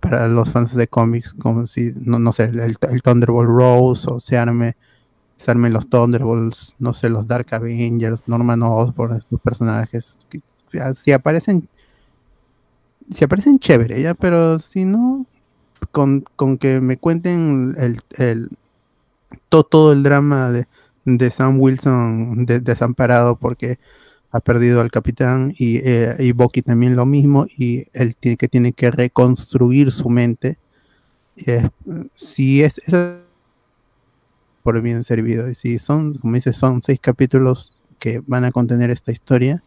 [0.00, 2.60] para los fans de cómics como si no, no sé el,
[2.90, 4.76] el Thunderbolt Rose o se arme
[5.46, 10.40] armen los Thunderbolts no sé los Dark Avengers Norman Osborn estos personajes que-
[10.94, 11.68] si aparecen
[13.10, 15.26] si aparecen chévere ya pero si no
[15.92, 18.50] con, con que me cuenten el, el
[19.48, 20.66] to- todo el drama de,
[21.16, 23.78] de Sam Wilson de- desamparado porque
[24.30, 28.48] ha perdido al capitán y, eh, y Bucky también lo mismo y él tiene que
[28.48, 30.58] tiene que reconstruir su mente.
[31.46, 31.68] Eh,
[32.14, 32.94] si es, es
[34.62, 38.90] por bien servido y si son como dices son seis capítulos que van a contener
[38.90, 39.62] esta historia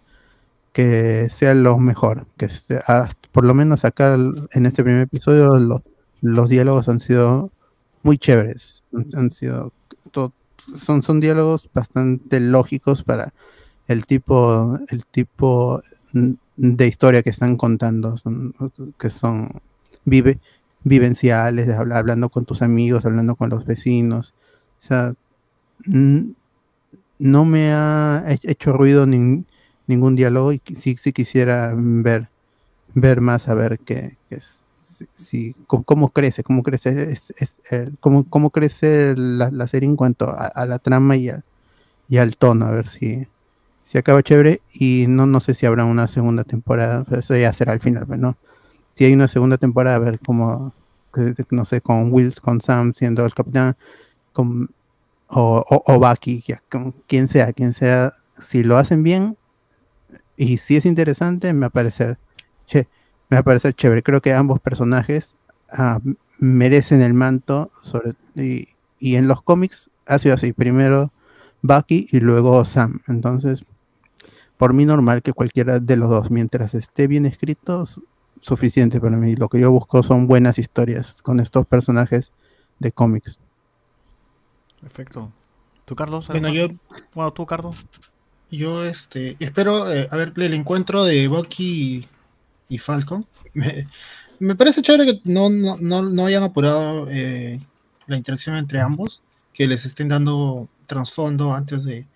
[0.74, 5.84] que sea lo mejor que sea- por lo menos acá en este primer episodio lo-
[6.22, 7.52] los diálogos han sido
[8.04, 9.72] muy chéveres han, han sido
[10.12, 10.34] to-
[10.78, 13.34] son, son diálogos bastante lógicos para
[13.88, 15.82] el tipo, el tipo
[16.58, 18.54] de historia que están contando, son,
[19.00, 19.62] que son
[20.06, 20.40] vive,
[20.84, 24.34] vivenciales, hablando con tus amigos, hablando con los vecinos.
[24.84, 25.14] O sea,
[27.20, 29.46] no me ha he- hecho ruido nin-
[29.88, 32.30] ningún diálogo y sí, sí quisiera ver,
[32.96, 34.66] ver más, a ver qué es,
[35.14, 39.90] si, cómo, cómo crece, cómo crece, es- es, eh, cómo, cómo crece la, la serie
[39.90, 41.44] en cuanto a, a la trama y, a-
[42.10, 43.28] y al tono, a ver si,
[43.86, 47.54] si acaba chévere y no, no sé si habrá una segunda temporada, pero eso ya
[47.54, 48.38] será al final, pero no.
[48.96, 50.74] Si hay una segunda temporada, a ver cómo,
[51.52, 53.76] no sé, con Wills, con Sam siendo el capitán,
[54.34, 54.70] con,
[55.30, 59.38] o, o, o Bucky, ya, con quien sea, quien sea, si lo hacen bien
[60.38, 62.18] y si es interesante, me va a parecer,
[62.66, 62.88] che,
[63.32, 64.04] me va a parecer chévere.
[64.04, 65.38] Creo que ambos personajes
[65.72, 66.00] ah,
[66.38, 68.68] merecen el manto sobre, y,
[69.00, 71.12] y en los cómics ha sido así, primero
[71.62, 73.00] Bucky y luego Sam.
[73.08, 73.64] Entonces,
[74.58, 78.02] por mí normal que cualquiera de los dos, mientras esté bien escrito, es
[78.42, 79.36] suficiente para mí.
[79.36, 82.34] Lo que yo busco son buenas historias con estos personajes
[82.80, 83.40] de cómics.
[84.82, 85.32] Perfecto.
[85.86, 86.28] ¿Tú, Carlos?
[86.28, 86.68] Bueno, yo?
[87.16, 87.86] Bueno, tú, Carlos.
[88.50, 92.08] yo este, espero eh, a ver el encuentro de Bucky
[92.72, 93.26] y, Falcon.
[94.40, 97.60] Me, parece chévere que no, no, no, no hayan apurado eh,
[98.08, 99.22] la interacción entre ambos,
[99.54, 102.08] que les estén dando trasfondo antes de,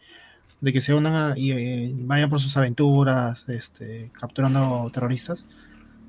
[0.62, 5.48] de que se unan y eh, vayan por sus aventuras, este, capturando terroristas.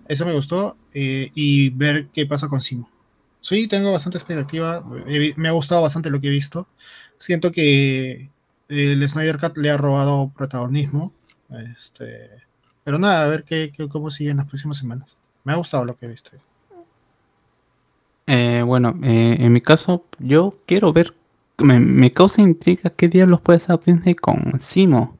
[0.08, 0.76] Eso me gustó.
[0.94, 2.88] eh, y ver qué pasa con Simo.
[3.40, 4.84] Sí, tengo bastante expectativa.
[5.36, 6.66] me ha gustado bastante lo que he visto.
[7.18, 8.30] Siento que
[8.68, 11.12] el Snyder Cut le ha robado protagonismo.
[11.76, 12.45] Este,
[12.86, 15.16] pero nada, a ver qué, cómo sigue en las próximas semanas.
[15.42, 16.30] Me ha gustado lo que he visto.
[18.28, 21.12] Eh, bueno, eh, en mi caso, yo quiero ver,
[21.58, 25.18] me, me causa intriga qué diablos puede hacer Disney con Simo.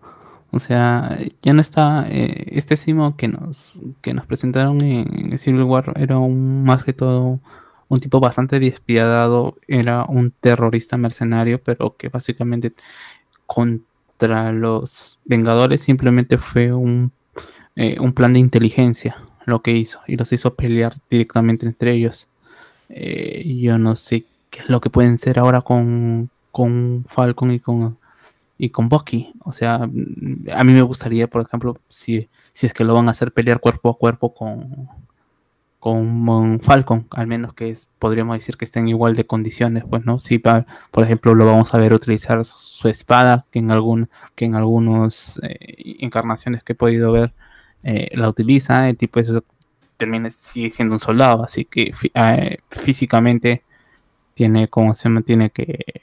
[0.53, 5.37] O sea, ya no está, eh, este Simo que nos, que nos presentaron en, en
[5.37, 7.41] Civil War era un, más que todo
[7.89, 12.75] un tipo bastante despiadado, era un terrorista mercenario, pero que básicamente
[13.45, 17.11] contra los Vengadores simplemente fue un,
[17.77, 22.29] eh, un plan de inteligencia lo que hizo y los hizo pelear directamente entre ellos.
[22.89, 27.61] Eh, yo no sé qué es lo que pueden ser ahora con, con Falcon y
[27.61, 27.99] con,
[28.59, 29.33] y con Bucky.
[29.45, 33.13] O sea, a mí me gustaría, por ejemplo, si, si es que lo van a
[33.13, 34.89] hacer pelear cuerpo a cuerpo con,
[35.79, 40.19] con Falcon, al menos que es, podríamos decir que estén igual de condiciones, pues, ¿no?
[40.19, 40.65] Si, por
[41.05, 45.97] ejemplo, lo vamos a ver utilizar su espada, que en, algún, que en algunas eh,
[46.01, 47.33] encarnaciones que he podido ver
[47.89, 49.45] eh, la utiliza, el tipo eso
[49.97, 53.63] termina, siendo un soldado, así que eh, físicamente
[54.35, 56.03] tiene como se tiene que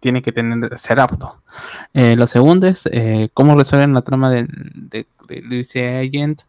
[0.00, 1.40] tiene que tener ser apto.
[1.92, 2.82] lo segundo es
[3.32, 6.42] cómo resuelven la trama de, de, de Agent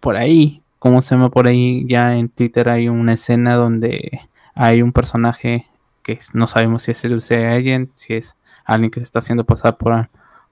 [0.00, 0.62] por ahí.
[0.78, 4.22] Como se llama por ahí, ya en Twitter hay una escena donde
[4.54, 5.66] hay un personaje
[6.02, 9.76] que no sabemos si es el Agent, si es alguien que se está haciendo pasar
[9.76, 10.08] por,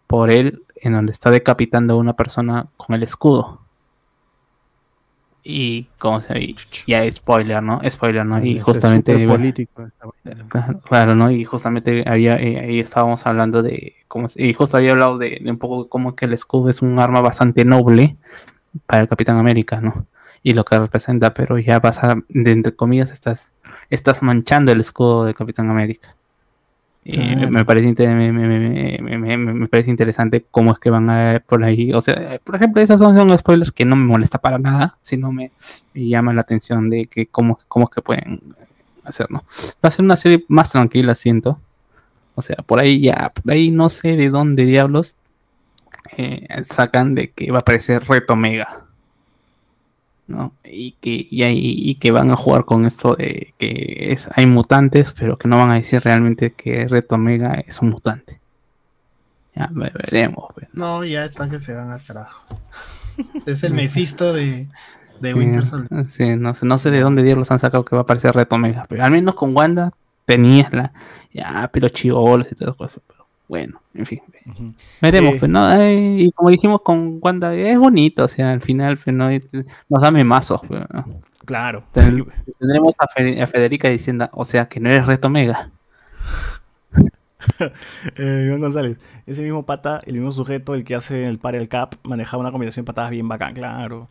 [0.07, 3.61] por él, en donde está decapitando a una persona con el escudo.
[5.43, 6.57] Y como se ve,
[6.89, 7.81] ya spoiler, ¿no?
[7.89, 8.45] Spoiler, ¿no?
[8.45, 9.27] Y justamente.
[9.27, 9.85] político.
[10.89, 11.31] Claro, ¿no?
[11.31, 13.95] Y justamente había, eh, ahí estábamos hablando de.
[14.09, 16.99] Cómo, y justo había hablado de, de un poco como que el escudo es un
[16.99, 18.17] arma bastante noble
[18.87, 20.07] para el Capitán América, ¿no?
[20.47, 23.53] y lo que representa, pero ya pasa, de entre comillas, estás,
[23.91, 26.16] estás manchando el escudo de Capitán América.
[27.09, 27.95] Y me, parece,
[28.99, 31.93] me, parece interesante cómo es que van a por ahí.
[31.93, 35.31] O sea, por ejemplo, esas son, son spoilers que no me molesta para nada, sino
[35.31, 35.53] me,
[35.95, 38.43] llama la atención de que cómo, cómo es que pueden
[39.05, 39.45] hacerlo.
[39.85, 41.61] Va a ser una serie más tranquila, siento.
[42.35, 45.15] O sea, por ahí ya, por ahí no sé de dónde diablos
[46.17, 48.86] eh, sacan de que va a aparecer Reto Mega.
[50.27, 50.53] ¿No?
[50.65, 55.39] Y que, y, que van a jugar con esto de que es, hay mutantes, pero
[55.39, 58.41] que no van a decir realmente que Reto Omega es un mutante.
[59.55, 60.47] Ya veremos.
[60.55, 60.69] Pues.
[60.73, 62.45] No, ya están que se van al carajo.
[63.47, 64.69] es el Mephisto de,
[65.21, 66.11] de Winter Soldier.
[66.11, 68.57] Sí, no, sé, no sé de dónde diablos han sacado que va a aparecer Reto
[68.57, 69.93] Omega, pero al menos con Wanda
[70.25, 70.93] tenías la,
[71.33, 73.03] ya, pero chivolos y todas cosas.
[73.49, 74.21] Bueno, en fin.
[75.01, 75.69] Veremos, pues, ¿no?
[75.89, 79.29] y como dijimos con Wanda, es bonito, o sea, al final pues, ¿no?
[79.89, 80.61] nos da memazos.
[80.67, 80.83] Pues,
[81.45, 81.85] claro.
[81.93, 83.07] tendremos a,
[83.47, 85.71] Federica diciendo, o sea, que no eres Reto Mega.
[88.17, 91.69] eh, Iván González, ese mismo pata, el mismo sujeto, el que hace el par el
[91.69, 94.09] cap, manejaba una combinación de patadas bien bacán, claro.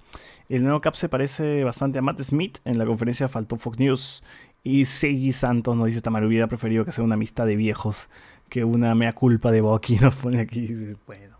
[0.48, 2.60] El nuevo cap se parece bastante a Matt Smith.
[2.66, 4.24] En la conferencia faltó Fox News.
[4.64, 8.10] Y Seiji Santos nos dice: Tamar hubiera preferido que sea una amistad de viejos
[8.50, 10.68] que una mea culpa de Bucky nos pone aquí.
[11.08, 11.36] Bueno.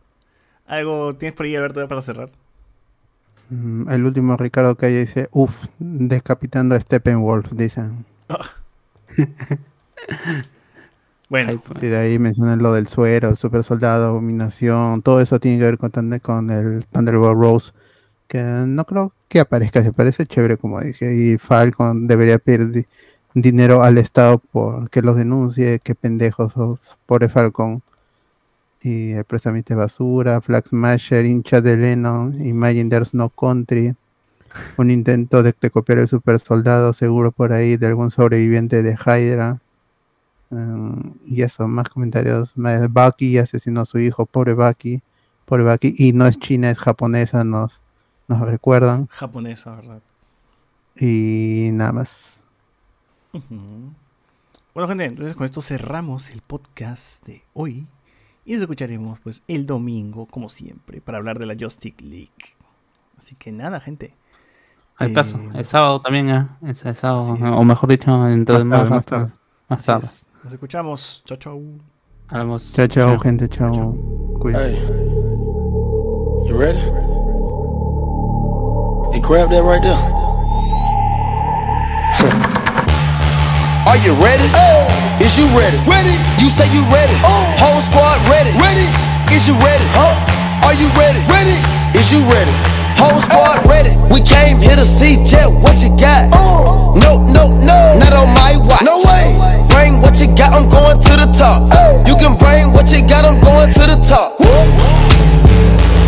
[0.68, 2.30] ¿Algo tienes por ahí, Alberto, para cerrar?
[3.50, 8.06] Mm, el último Ricardo Calle dice, uff, descapitando a Steppenwolf, dicen.
[11.30, 11.62] bueno.
[11.82, 15.78] Y de ahí mencionan lo del suero, super soldado, dominación, todo eso tiene que ver
[15.78, 17.72] con, con el Thunderbolt Rose,
[18.28, 22.88] que no creo que aparezca, se parece chévere como dije, y Falcon debería pedir
[23.36, 26.54] dinero al Estado por que los denuncie, que pendejos,
[27.06, 27.84] pobre Falcon.
[28.82, 33.96] Y el prestamista de basura, Flag Smasher, hincha de Lennon, Imagine There's No Country.
[34.78, 39.60] Un intento de, copiar el super soldado seguro por ahí de algún sobreviviente de Hydra.
[40.50, 42.54] Um, y eso, más comentarios.
[42.56, 45.02] Bucky asesinó a su hijo, pobre Bucky.
[45.46, 45.96] Pobre Bucky.
[45.98, 47.82] Y no es china, es japonesa, nos,
[48.28, 49.08] nos recuerdan.
[49.08, 50.02] Japonesa, ¿verdad?
[50.96, 52.35] Y nada más.
[54.74, 57.88] Bueno, gente, entonces con esto cerramos el podcast de hoy.
[58.46, 62.56] Y nos escucharemos pues el domingo, como siempre, para hablar de la Justice League.
[63.18, 64.14] Así que nada, gente.
[64.98, 66.48] Al paso, eh, el sábado también, ¿eh?
[66.62, 69.32] el, sábado, o mejor dicho, dentro de más, más tarde.
[69.68, 70.08] Más tarde.
[70.44, 71.24] Nos escuchamos.
[71.26, 71.62] Chao, chao.
[72.28, 72.72] Hablamos.
[72.74, 73.50] Chao, chao, gente.
[73.50, 73.94] Chao.
[74.40, 74.72] Cuídate.
[74.72, 74.80] Hey.
[76.48, 76.80] You ready?
[79.28, 80.25] Grab that right there.
[83.86, 84.50] Are you ready?
[84.58, 85.22] Oh.
[85.22, 85.78] Is you ready?
[85.86, 86.18] Ready.
[86.42, 87.14] You say you ready.
[87.22, 87.46] Oh.
[87.62, 88.50] Whole squad ready.
[88.58, 88.90] Ready.
[89.30, 89.86] Is you ready?
[89.94, 90.18] Huh?
[90.66, 91.22] Are you ready?
[91.30, 91.62] Ready.
[91.94, 92.50] Is you ready?
[92.98, 93.94] Whole squad ready.
[94.10, 95.48] We came here to see Jet.
[95.48, 96.34] What you got?
[96.34, 96.98] Oh.
[96.98, 97.94] No, no, no.
[98.02, 98.82] Not on my watch.
[98.82, 99.38] No way.
[99.70, 100.58] Bring what you got.
[100.58, 101.70] I'm going to the top.
[101.70, 102.02] Oh.
[102.10, 103.22] You can bring what you got.
[103.22, 104.34] I'm going to the top.
[104.42, 104.50] Woo.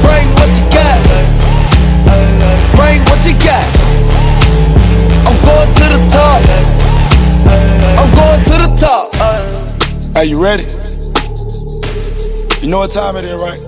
[0.02, 0.98] Bring what you got.
[2.74, 3.66] Bring what you got.
[5.30, 6.87] I'm going to the top.
[8.18, 10.18] Going to the top.
[10.18, 10.64] Are you ready?
[12.64, 13.67] You know what time it is, right?